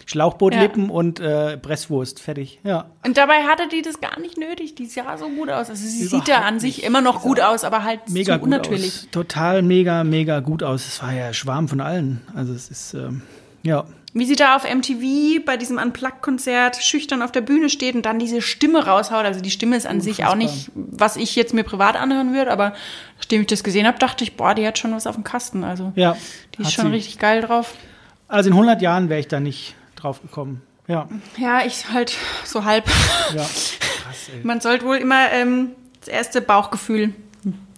Schlauchbootlippen 0.07 0.89
und 0.89 1.19
äh, 1.19 1.57
Presswurst, 1.57 2.19
fertig. 2.21 2.59
Ja. 2.63 2.85
Und 3.05 3.17
dabei 3.17 3.43
hatte 3.43 3.67
die 3.67 3.81
das 3.81 3.99
gar 4.01 4.19
nicht 4.19 4.37
nötig. 4.37 4.73
Die 4.75 4.85
sah 4.85 5.17
so 5.17 5.27
gut 5.29 5.49
aus. 5.49 5.69
Also 5.69 5.75
sie 5.85 6.05
Überhaupt 6.05 6.25
sieht 6.25 6.33
ja 6.33 6.41
an 6.43 6.59
sich 6.59 6.77
nicht. 6.77 6.85
immer 6.85 7.01
noch 7.01 7.21
gut 7.21 7.39
aus, 7.41 7.63
aber 7.63 7.83
halt 7.83 8.09
Mega 8.09 8.33
so 8.33 8.39
gut 8.39 8.45
unnatürlich. 8.45 8.85
aus. 8.87 9.07
Total 9.11 9.61
mega, 9.61 10.03
mega 10.05 10.39
gut 10.39 10.63
aus. 10.63 10.87
Es 10.87 11.03
war 11.03 11.11
ja 11.13 11.33
Schwarm 11.33 11.67
von 11.67 11.81
allen. 11.81 12.21
Also 12.33 12.53
es 12.53 12.69
ist, 12.71 12.93
ähm, 12.93 13.21
ja. 13.63 13.83
Wie 14.13 14.25
sie 14.25 14.37
da 14.37 14.55
auf 14.55 14.63
MTV 14.63 15.43
bei 15.45 15.57
diesem 15.57 15.77
Unplugged-Konzert 15.77 16.77
schüchtern 16.77 17.21
auf 17.21 17.31
der 17.33 17.41
Bühne 17.41 17.69
steht 17.69 17.93
und 17.93 18.03
dann 18.05 18.17
diese 18.17 18.41
Stimme 18.41 18.85
raushaut. 18.85 19.25
Also 19.25 19.41
die 19.41 19.51
Stimme 19.51 19.75
ist 19.75 19.85
an 19.85 19.99
sich 20.01 20.25
auch 20.25 20.35
nicht, 20.35 20.71
was 20.73 21.17
ich 21.17 21.35
jetzt 21.35 21.53
mir 21.53 21.63
privat 21.65 21.97
anhören 21.97 22.33
würde, 22.33 22.49
aber 22.51 22.73
nachdem 23.17 23.41
ich 23.41 23.47
das 23.47 23.63
gesehen 23.63 23.85
habe, 23.85 23.99
dachte 23.99 24.23
ich, 24.23 24.35
boah, 24.37 24.55
die 24.55 24.65
hat 24.65 24.77
schon 24.79 24.93
was 24.93 25.05
auf 25.05 25.15
dem 25.15 25.25
Kasten. 25.25 25.63
Also 25.65 25.91
Ja. 25.95 26.15
die 26.57 26.61
ist 26.63 26.71
schon 26.71 26.85
sie. 26.85 26.91
richtig 26.93 27.19
geil 27.19 27.41
drauf. 27.41 27.75
Also 28.29 28.49
in 28.49 28.53
100 28.55 28.81
Jahren 28.81 29.09
wäre 29.09 29.19
ich 29.19 29.27
da 29.27 29.39
nicht 29.39 29.75
drauf 29.97 30.21
gekommen. 30.21 30.61
Ja. 30.87 31.07
Ja, 31.37 31.65
ich 31.65 31.91
halt 31.91 32.15
so 32.45 32.63
halb. 32.63 32.87
Ja. 33.35 33.43
Krass, 33.43 34.29
ey. 34.33 34.43
Man 34.43 34.61
sollte 34.61 34.85
wohl 34.85 34.97
immer 34.97 35.31
ähm, 35.31 35.71
das 35.99 36.07
erste 36.07 36.41
Bauchgefühl, 36.41 37.13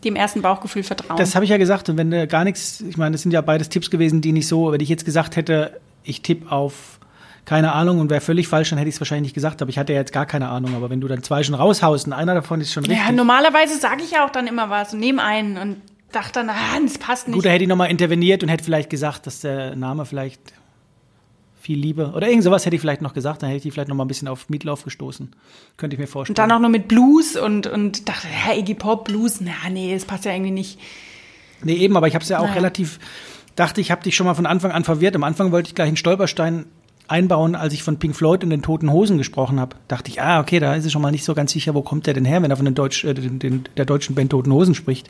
dem 0.03 0.15
ersten 0.15 0.41
Bauchgefühl 0.41 0.83
vertrauen. 0.83 1.17
Das 1.17 1.35
habe 1.35 1.45
ich 1.45 1.51
ja 1.51 1.57
gesagt. 1.57 1.89
Und 1.89 1.97
wenn 1.97 2.11
du 2.11 2.27
gar 2.27 2.43
nichts, 2.43 2.81
ich 2.81 2.97
meine, 2.97 3.13
das 3.13 3.23
sind 3.23 3.31
ja 3.31 3.41
beides 3.41 3.69
Tipps 3.69 3.89
gewesen, 3.89 4.21
die 4.21 4.31
nicht 4.31 4.47
so, 4.47 4.71
wenn 4.71 4.79
ich 4.81 4.89
jetzt 4.89 5.05
gesagt 5.05 5.35
hätte, 5.35 5.79
ich 6.03 6.21
tippe 6.21 6.51
auf 6.51 6.99
keine 7.45 7.71
Ahnung 7.71 7.99
und 7.99 8.11
wäre 8.11 8.21
völlig 8.21 8.47
falsch, 8.47 8.69
dann 8.69 8.77
hätte 8.77 8.89
ich 8.89 8.95
es 8.95 9.01
wahrscheinlich 9.01 9.29
nicht 9.29 9.33
gesagt. 9.33 9.61
Aber 9.63 9.69
ich 9.69 9.79
hatte 9.79 9.91
ja 9.93 9.99
jetzt 9.99 10.13
gar 10.13 10.27
keine 10.27 10.49
Ahnung. 10.49 10.75
Aber 10.75 10.91
wenn 10.91 11.01
du 11.01 11.07
dann 11.07 11.23
zwei 11.23 11.41
schon 11.41 11.55
raushaust 11.55 12.05
und 12.05 12.13
einer 12.13 12.35
davon 12.35 12.61
ist 12.61 12.71
schon 12.71 12.85
richtig. 12.85 13.03
ja, 13.03 13.11
normalerweise 13.11 13.75
sage 13.79 14.03
ich 14.03 14.11
ja 14.11 14.23
auch 14.25 14.29
dann 14.29 14.45
immer 14.45 14.69
was 14.69 14.93
und 14.93 14.99
nehme 14.99 15.23
einen 15.23 15.57
und 15.57 15.81
dachte 16.11 16.33
dann, 16.33 16.49
ah, 16.49 16.53
das 16.83 16.99
passt 16.99 17.27
nicht. 17.27 17.35
Gut, 17.35 17.45
da 17.45 17.49
hätte 17.49 17.63
ich 17.63 17.69
nochmal 17.69 17.89
interveniert 17.89 18.43
und 18.43 18.49
hätte 18.49 18.63
vielleicht 18.63 18.91
gesagt, 18.91 19.25
dass 19.25 19.41
der 19.41 19.75
Name 19.75 20.05
vielleicht 20.05 20.39
viel 21.59 21.77
Liebe 21.77 22.13
oder 22.15 22.27
irgend 22.27 22.43
sowas 22.43 22.65
hätte 22.65 22.75
ich 22.75 22.81
vielleicht 22.81 23.01
noch 23.01 23.13
gesagt. 23.13 23.43
Dann 23.43 23.49
hätte 23.49 23.67
ich 23.67 23.73
vielleicht 23.73 23.89
noch 23.89 23.95
mal 23.95 24.05
ein 24.05 24.07
bisschen 24.07 24.27
auf 24.27 24.49
Mietlauf 24.49 24.83
gestoßen. 24.83 25.29
Könnte 25.77 25.95
ich 25.95 25.99
mir 25.99 26.07
vorstellen. 26.07 26.33
Und 26.33 26.39
dann 26.39 26.51
auch 26.51 26.59
nur 26.59 26.69
mit 26.69 26.87
Blues 26.87 27.35
und, 27.35 27.67
und 27.67 28.07
dachte, 28.07 28.27
ja, 28.47 28.55
Iggy 28.55 28.75
Pop, 28.75 29.05
Blues, 29.05 29.41
na 29.41 29.51
nee, 29.69 29.93
das 29.93 30.05
passt 30.05 30.25
ja 30.25 30.31
irgendwie 30.31 30.51
nicht. 30.51 30.79
Nee, 31.63 31.75
eben, 31.75 31.97
aber 31.97 32.07
ich 32.07 32.15
habe 32.15 32.23
es 32.23 32.29
ja 32.29 32.39
auch 32.39 32.43
Naja. 32.43 32.55
relativ, 32.55 32.99
dachte 33.55 33.81
ich, 33.81 33.91
habe 33.91 34.01
dich 34.03 34.15
schon 34.15 34.25
mal 34.25 34.33
von 34.35 34.45
Anfang 34.45 34.71
an 34.71 34.83
verwirrt. 34.85 35.15
Am 35.15 35.23
Anfang 35.23 35.51
wollte 35.51 35.67
ich 35.67 35.75
gleich 35.75 35.89
einen 35.89 35.97
Stolperstein 35.97 36.65
einbauen, 37.09 37.55
als 37.55 37.73
ich 37.73 37.83
von 37.83 37.97
Pink 37.97 38.15
Floyd 38.15 38.43
und 38.43 38.51
den 38.51 38.61
Toten 38.61 38.91
Hosen 38.91 39.17
gesprochen 39.17 39.59
habe. 39.59 39.75
Dachte 39.87 40.09
ich, 40.11 40.21
ah, 40.21 40.39
okay, 40.39 40.59
da 40.59 40.75
ist 40.75 40.85
es 40.85 40.91
schon 40.91 41.01
mal 41.01 41.11
nicht 41.11 41.25
so 41.25 41.33
ganz 41.33 41.51
sicher, 41.51 41.73
wo 41.73 41.81
kommt 41.81 42.07
der 42.07 42.13
denn 42.13 42.25
her, 42.25 42.41
wenn 42.41 42.51
er 42.51 42.57
von 42.57 42.65
den 42.65 42.75
Deutsch, 42.75 43.03
äh, 43.03 43.13
den, 43.13 43.39
den, 43.39 43.63
der 43.75 43.85
deutschen 43.85 44.15
Band 44.15 44.29
Toten 44.31 44.53
Hosen 44.53 44.75
spricht. 44.75 45.09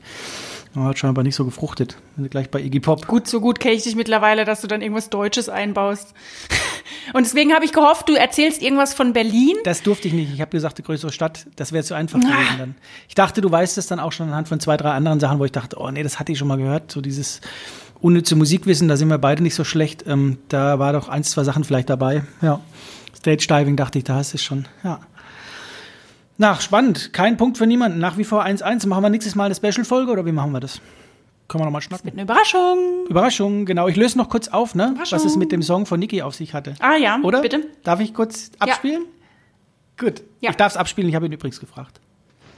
Aber 0.75 0.85
hat 0.85 0.99
scheinbar 0.99 1.23
nicht 1.23 1.35
so 1.35 1.45
gefruchtet. 1.45 1.97
Gleich 2.29 2.49
bei 2.51 2.61
Iggy 2.61 2.79
Pop. 2.79 3.07
Gut, 3.07 3.27
so 3.27 3.41
gut 3.41 3.59
kenne 3.59 3.75
ich 3.75 3.83
dich 3.83 3.95
mittlerweile, 3.95 4.45
dass 4.45 4.61
du 4.61 4.67
dann 4.67 4.81
irgendwas 4.81 5.09
Deutsches 5.09 5.49
einbaust. 5.49 6.13
Und 7.13 7.25
deswegen 7.25 7.53
habe 7.53 7.65
ich 7.65 7.73
gehofft, 7.73 8.07
du 8.07 8.13
erzählst 8.13 8.61
irgendwas 8.61 8.93
von 8.93 9.13
Berlin. 9.13 9.55
Das 9.63 9.81
durfte 9.81 10.07
ich 10.07 10.13
nicht. 10.13 10.31
Ich 10.31 10.41
habe 10.41 10.51
gesagt, 10.51 10.77
die 10.77 10.83
größere 10.83 11.11
Stadt, 11.11 11.47
das 11.55 11.71
wäre 11.71 11.83
zu 11.83 11.95
einfach 11.95 12.19
gewesen 12.19 12.57
dann. 12.59 12.75
Ich 13.07 13.15
dachte, 13.15 13.41
du 13.41 13.51
weißt 13.51 13.77
es 13.79 13.87
dann 13.87 13.99
auch 13.99 14.11
schon 14.11 14.27
anhand 14.27 14.47
von 14.47 14.59
zwei, 14.59 14.77
drei 14.77 14.91
anderen 14.91 15.19
Sachen, 15.19 15.39
wo 15.39 15.45
ich 15.45 15.51
dachte, 15.51 15.77
oh 15.79 15.89
nee, 15.89 16.03
das 16.03 16.19
hatte 16.19 16.31
ich 16.31 16.37
schon 16.37 16.47
mal 16.47 16.57
gehört. 16.57 16.91
So 16.91 17.01
dieses 17.01 17.41
unnütze 17.99 18.35
Musikwissen, 18.35 18.87
da 18.87 18.95
sind 18.95 19.09
wir 19.09 19.17
beide 19.17 19.41
nicht 19.41 19.55
so 19.55 19.63
schlecht. 19.63 20.05
Ähm, 20.07 20.37
da 20.49 20.77
war 20.77 20.93
doch 20.93 21.09
eins, 21.09 21.31
zwei 21.31 21.43
Sachen 21.43 21.63
vielleicht 21.63 21.89
dabei. 21.89 22.23
Ja. 22.41 22.61
Stage 23.17 23.47
Diving 23.49 23.75
dachte 23.75 23.97
ich, 23.97 24.03
da 24.03 24.15
hast 24.15 24.33
du 24.33 24.37
es 24.37 24.43
schon. 24.43 24.67
Ja. 24.83 24.99
Na, 26.41 26.55
spannend. 26.61 27.11
Kein 27.11 27.35
Punkt 27.35 27.57
für 27.57 27.67
niemanden. 27.67 27.99
Nach 27.99 28.17
wie 28.17 28.23
vor 28.23 28.45
1-1. 28.45 28.87
Machen 28.87 29.03
wir 29.03 29.09
nächstes 29.09 29.35
Mal 29.35 29.43
eine 29.47 29.55
Special-Folge 29.55 30.09
oder 30.09 30.25
wie 30.25 30.31
machen 30.31 30.53
wir 30.53 30.61
das? 30.61 30.79
Können 31.49 31.63
wir 31.63 31.65
nochmal 31.65 31.81
schnacken? 31.81 32.09
Eine 32.09 32.21
Überraschung. 32.21 33.07
Überraschung, 33.09 33.65
genau. 33.65 33.89
Ich 33.89 33.97
löse 33.97 34.17
noch 34.17 34.29
kurz 34.29 34.47
auf, 34.47 34.73
ne? 34.73 34.95
Was 34.97 35.11
es 35.11 35.35
mit 35.35 35.51
dem 35.51 35.61
Song 35.61 35.85
von 35.85 35.99
Niki 35.99 36.21
auf 36.21 36.35
sich 36.35 36.53
hatte. 36.53 36.75
Ah 36.79 36.95
ja, 36.95 37.19
Oder? 37.23 37.41
bitte. 37.41 37.65
Darf 37.83 37.99
ich 37.99 38.13
kurz 38.13 38.51
abspielen? 38.57 39.03
Gut. 39.97 40.21
Ja. 40.39 40.51
Ich 40.51 40.55
darf 40.55 40.71
es 40.71 40.77
abspielen, 40.77 41.09
ich 41.09 41.15
habe 41.15 41.25
ihn 41.25 41.33
übrigens 41.33 41.59
gefragt. 41.59 41.99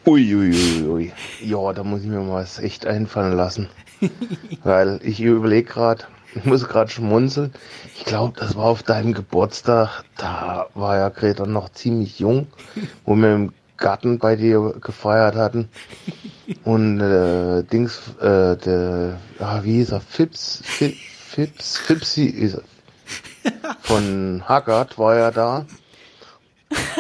Uiuiui. 0.05 0.83
Ui, 0.83 0.87
ui. 0.87 1.11
Ja, 1.43 1.73
da 1.73 1.83
muss 1.83 2.01
ich 2.01 2.07
mir 2.07 2.19
mal 2.19 2.35
was 2.35 2.59
echt 2.59 2.85
einfallen 2.85 3.35
lassen. 3.35 3.67
Weil 4.63 4.99
ich 5.01 5.19
überlege 5.21 5.67
gerade, 5.67 6.03
ich 6.35 6.45
muss 6.45 6.67
gerade 6.67 6.91
schmunzeln. 6.91 7.51
Ich 7.95 8.05
glaube, 8.05 8.39
das 8.39 8.55
war 8.55 8.65
auf 8.65 8.83
deinem 8.83 9.13
Geburtstag. 9.13 10.03
Da 10.17 10.67
war 10.75 10.97
ja 10.97 11.09
Greta 11.09 11.47
noch 11.47 11.69
ziemlich 11.69 12.19
jung, 12.19 12.45
wo 13.05 13.15
wir 13.15 13.33
im 13.33 13.53
Garten 13.81 14.19
bei 14.19 14.37
dir 14.37 14.75
gefeiert 14.79 15.35
hatten. 15.35 15.67
Und 16.63 17.01
äh, 17.01 17.63
Dings, 17.63 17.99
äh, 18.21 18.55
der, 18.55 19.17
ah, 19.39 19.59
wie 19.63 19.73
hieß 19.73 19.91
er? 19.91 19.99
Fips, 19.99 20.61
Fips, 20.63 20.97
Fips, 21.27 21.77
Fipsi 21.77 22.25
ist 22.25 22.55
er. 22.55 22.63
Von 23.81 24.43
Haggard 24.47 24.97
war 24.97 25.15
ja 25.17 25.31
da. 25.31 25.65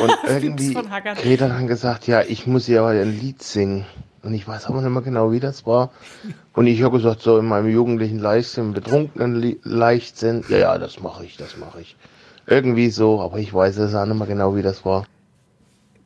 Und 0.01 0.11
irgendwie. 0.27 0.73
Greta 0.73 1.47
dann 1.47 1.67
gesagt, 1.67 2.07
ja, 2.07 2.21
ich 2.21 2.47
muss 2.47 2.67
ja 2.67 2.85
ein 2.85 3.17
Lied 3.17 3.41
singen. 3.41 3.85
Und 4.23 4.33
ich 4.33 4.47
weiß 4.47 4.65
aber 4.67 4.81
nicht 4.81 4.91
mehr 4.91 5.01
genau, 5.01 5.31
wie 5.31 5.39
das 5.39 5.65
war. 5.65 5.91
Und 6.53 6.67
ich 6.67 6.83
habe 6.83 6.97
gesagt, 6.97 7.21
so 7.21 7.39
in 7.39 7.45
meinem 7.45 7.69
jugendlichen 7.69 8.19
Leichtsinn, 8.19 8.73
betrunkenen 8.73 9.57
Leichtsinn, 9.63 10.43
ja, 10.49 10.57
ja, 10.57 10.77
das 10.77 10.99
mache 10.99 11.25
ich, 11.25 11.37
das 11.37 11.57
mache 11.57 11.81
ich. 11.81 11.95
Irgendwie 12.45 12.89
so, 12.89 13.21
aber 13.21 13.37
ich 13.37 13.53
weiß 13.53 13.77
es 13.77 13.95
auch 13.95 14.05
nicht 14.05 14.17
mehr 14.17 14.27
genau, 14.27 14.55
wie 14.55 14.61
das 14.61 14.85
war. 14.85 15.05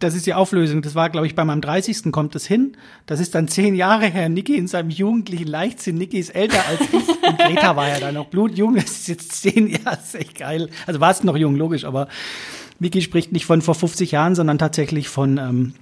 Das 0.05 0.15
ist 0.15 0.25
die 0.25 0.33
Auflösung. 0.33 0.81
Das 0.81 0.95
war, 0.95 1.09
glaube 1.09 1.27
ich, 1.27 1.35
bei 1.35 1.43
meinem 1.43 1.61
30. 1.61 2.11
kommt 2.11 2.35
das 2.35 2.45
hin. 2.45 2.77
Das 3.05 3.19
ist 3.19 3.35
dann 3.35 3.47
zehn 3.47 3.75
Jahre 3.75 4.05
her. 4.05 4.29
Niki 4.29 4.55
in 4.55 4.67
seinem 4.67 4.89
jugendlichen 4.89 5.47
Leichtsinn. 5.47 5.97
Niki 5.97 6.19
ist 6.19 6.29
älter 6.29 6.63
als 6.67 6.81
ich. 6.81 7.09
Und 7.27 7.37
Greta 7.37 7.75
war 7.75 7.89
ja 7.89 7.99
da 7.99 8.11
noch 8.11 8.27
blutjung. 8.27 8.75
Das 8.75 8.85
ist 8.85 9.07
jetzt 9.07 9.31
zehn 9.33 9.67
Jahre. 9.67 9.97
Das 9.97 10.13
ist 10.13 10.15
echt 10.15 10.37
geil. 10.37 10.69
Also 10.85 10.99
war 10.99 11.11
es 11.11 11.23
noch 11.23 11.35
jung, 11.35 11.55
logisch, 11.55 11.85
aber 11.85 12.07
Niki 12.79 13.01
spricht 13.01 13.31
nicht 13.31 13.45
von 13.45 13.61
vor 13.61 13.75
50 13.75 14.11
Jahren, 14.11 14.35
sondern 14.35 14.57
tatsächlich 14.57 15.09
von, 15.09 15.37
ähm, 15.37 15.73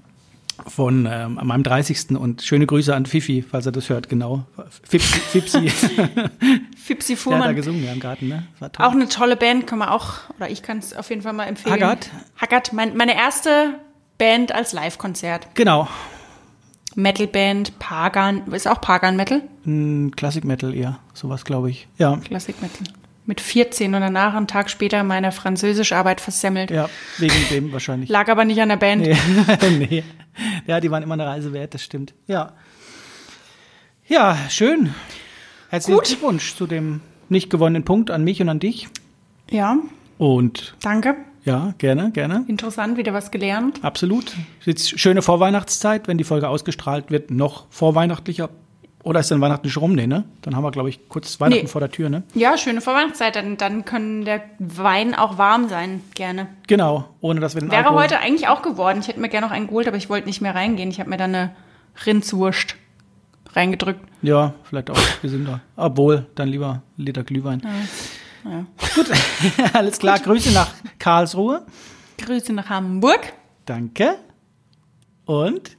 von 0.67 1.07
ähm, 1.11 1.39
meinem 1.43 1.63
30. 1.63 2.11
Und 2.11 2.41
schöne 2.41 2.65
Grüße 2.65 2.95
an 2.95 3.05
Fifi, 3.05 3.43
falls 3.47 3.65
er 3.65 3.71
das 3.71 3.89
hört, 3.89 4.09
genau. 4.09 4.45
Fipsi, 4.83 5.19
Fipsi. 5.19 5.69
Fipsi 6.77 6.77
Der 6.77 6.89
hat 6.89 6.99
da 7.09 7.15
Fuhrmann. 7.15 7.55
gesungen 7.55 7.83
ja, 7.83 7.93
im 7.93 7.99
Garten, 7.99 8.27
ne? 8.27 8.43
Das 8.53 8.61
war 8.61 8.71
toll. 8.71 8.85
Auch 8.85 8.91
eine 8.91 9.09
tolle 9.09 9.35
Band, 9.35 9.67
kann 9.67 9.79
man 9.79 9.89
auch, 9.89 10.15
oder 10.37 10.49
ich 10.49 10.61
kann 10.61 10.77
es 10.77 10.95
auf 10.95 11.09
jeden 11.09 11.21
Fall 11.21 11.33
mal 11.33 11.45
empfehlen. 11.45 11.73
Haggard? 11.73 12.09
Haggard, 12.37 12.73
mein, 12.73 12.95
meine 12.95 13.15
erste 13.15 13.79
Band 14.17 14.53
als 14.53 14.73
Live-Konzert. 14.73 15.47
Genau. 15.55 15.87
Metalband, 16.95 17.79
Pagan, 17.79 18.45
ist 18.51 18.67
auch 18.67 18.79
Pagan 18.79 19.15
Metal? 19.15 19.41
Hm, 19.63 20.11
Classic 20.15 20.43
Metal 20.43 20.73
eher. 20.73 20.99
Sowas, 21.13 21.43
glaube 21.43 21.69
ich. 21.71 21.87
Ja. 21.97 22.17
Classic 22.17 22.59
Metal. 22.61 22.87
Mit 23.25 23.39
14 23.39 23.95
und 23.95 24.01
danach, 24.01 24.35
einen 24.35 24.47
Tag 24.47 24.69
später, 24.69 25.01
meine 25.03 25.31
Französischarbeit 25.31 26.19
versemmelt. 26.19 26.69
Ja, 26.71 26.89
wegen 27.17 27.33
dem 27.49 27.71
wahrscheinlich. 27.71 28.09
Lag 28.09 28.27
aber 28.27 28.43
nicht 28.43 28.61
an 28.61 28.69
der 28.69 28.75
Band. 28.75 29.01
Nee. 29.01 29.15
nee. 29.79 30.03
Ja, 30.67 30.79
die 30.81 30.91
waren 30.91 31.03
immer 31.03 31.13
eine 31.13 31.25
Reise 31.25 31.53
wert, 31.53 31.73
das 31.73 31.83
stimmt. 31.83 32.13
Ja. 32.27 32.51
Ja, 34.07 34.37
schön. 34.49 34.93
Herzlichen 35.69 35.97
Gut. 35.97 36.07
Glückwunsch 36.07 36.55
zu 36.55 36.67
dem 36.67 36.99
nicht 37.29 37.49
gewonnenen 37.49 37.85
Punkt 37.85 38.11
an 38.11 38.23
mich 38.23 38.41
und 38.41 38.49
an 38.49 38.59
dich. 38.59 38.89
Ja, 39.49 39.77
Und 40.17 40.75
danke. 40.81 41.15
Ja, 41.43 41.73
gerne, 41.77 42.11
gerne. 42.11 42.45
Interessant, 42.47 42.97
wieder 42.97 43.13
was 43.13 43.31
gelernt. 43.31 43.79
Absolut. 43.83 44.33
Jetzt 44.63 44.99
schöne 44.99 45.21
Vorweihnachtszeit, 45.21 46.07
wenn 46.07 46.17
die 46.17 46.23
Folge 46.23 46.47
ausgestrahlt 46.49 47.11
wird, 47.11 47.31
noch 47.31 47.65
vorweihnachtlicher. 47.69 48.49
Oder 49.03 49.19
ist 49.19 49.29
dann 49.31 49.41
Weihnachten 49.41 49.69
schon 49.69 49.81
rum? 49.83 49.93
Nee, 49.95 50.07
ne? 50.07 50.23
Dann 50.43 50.55
haben 50.55 50.63
wir, 50.63 50.71
glaube 50.71 50.87
ich, 50.87 51.09
kurz 51.09 51.41
Weihnachten 51.41 51.63
Nee. 51.63 51.67
vor 51.67 51.81
der 51.81 51.91
Tür, 51.91 52.09
ne? 52.09 52.23
Ja, 52.33 52.57
schöne 52.57 52.79
Vorweihnachtszeit. 52.79 53.35
Dann, 53.35 53.57
dann 53.57 53.83
können 53.83 54.23
der 54.23 54.41
Wein 54.59 55.13
auch 55.13 55.37
warm 55.37 55.67
sein, 55.67 56.01
gerne. 56.15 56.47
Genau, 56.67 57.09
ohne 57.19 57.41
dass 57.41 57.53
wir 57.53 57.61
den 57.61 57.69
Wäre 57.69 57.83
Alkohol... 57.83 58.03
heute 58.03 58.19
eigentlich 58.19 58.47
auch 58.47 58.61
geworden. 58.61 58.99
Ich 59.01 59.09
hätte 59.09 59.19
mir 59.19 59.27
gerne 59.27 59.47
noch 59.47 59.53
einen 59.53 59.67
geholt, 59.67 59.89
aber 59.89 59.97
ich 59.97 60.09
wollte 60.09 60.27
nicht 60.27 60.39
mehr 60.39 60.55
reingehen. 60.55 60.89
Ich 60.89 61.01
habe 61.01 61.09
mir 61.09 61.17
dann 61.17 61.35
eine 61.35 61.51
Rindswurst 62.05 62.75
reingedrückt. 63.51 63.99
Ja, 64.21 64.53
vielleicht 64.63 64.89
auch 64.89 64.97
gesünder. 65.21 65.59
Obwohl, 65.75 66.25
dann 66.35 66.47
lieber 66.47 66.81
Liter 66.95 67.23
Glühwein. 67.23 67.61
Ja. 67.61 67.69
Gut, 68.43 69.07
alles 69.73 69.99
klar. 69.99 70.19
Grüße 70.19 70.51
nach 70.51 70.73
Karlsruhe. 70.99 71.65
Grüße 72.17 72.53
nach 72.53 72.69
Hamburg. 72.69 73.33
Danke. 73.65 74.17
Und 75.25 75.77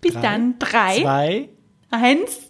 Bis 0.00 0.14
Drei, 0.14 0.20
dann. 0.20 0.58
Drei, 0.58 1.00
zwei, 1.02 1.48
eins. 1.90 2.49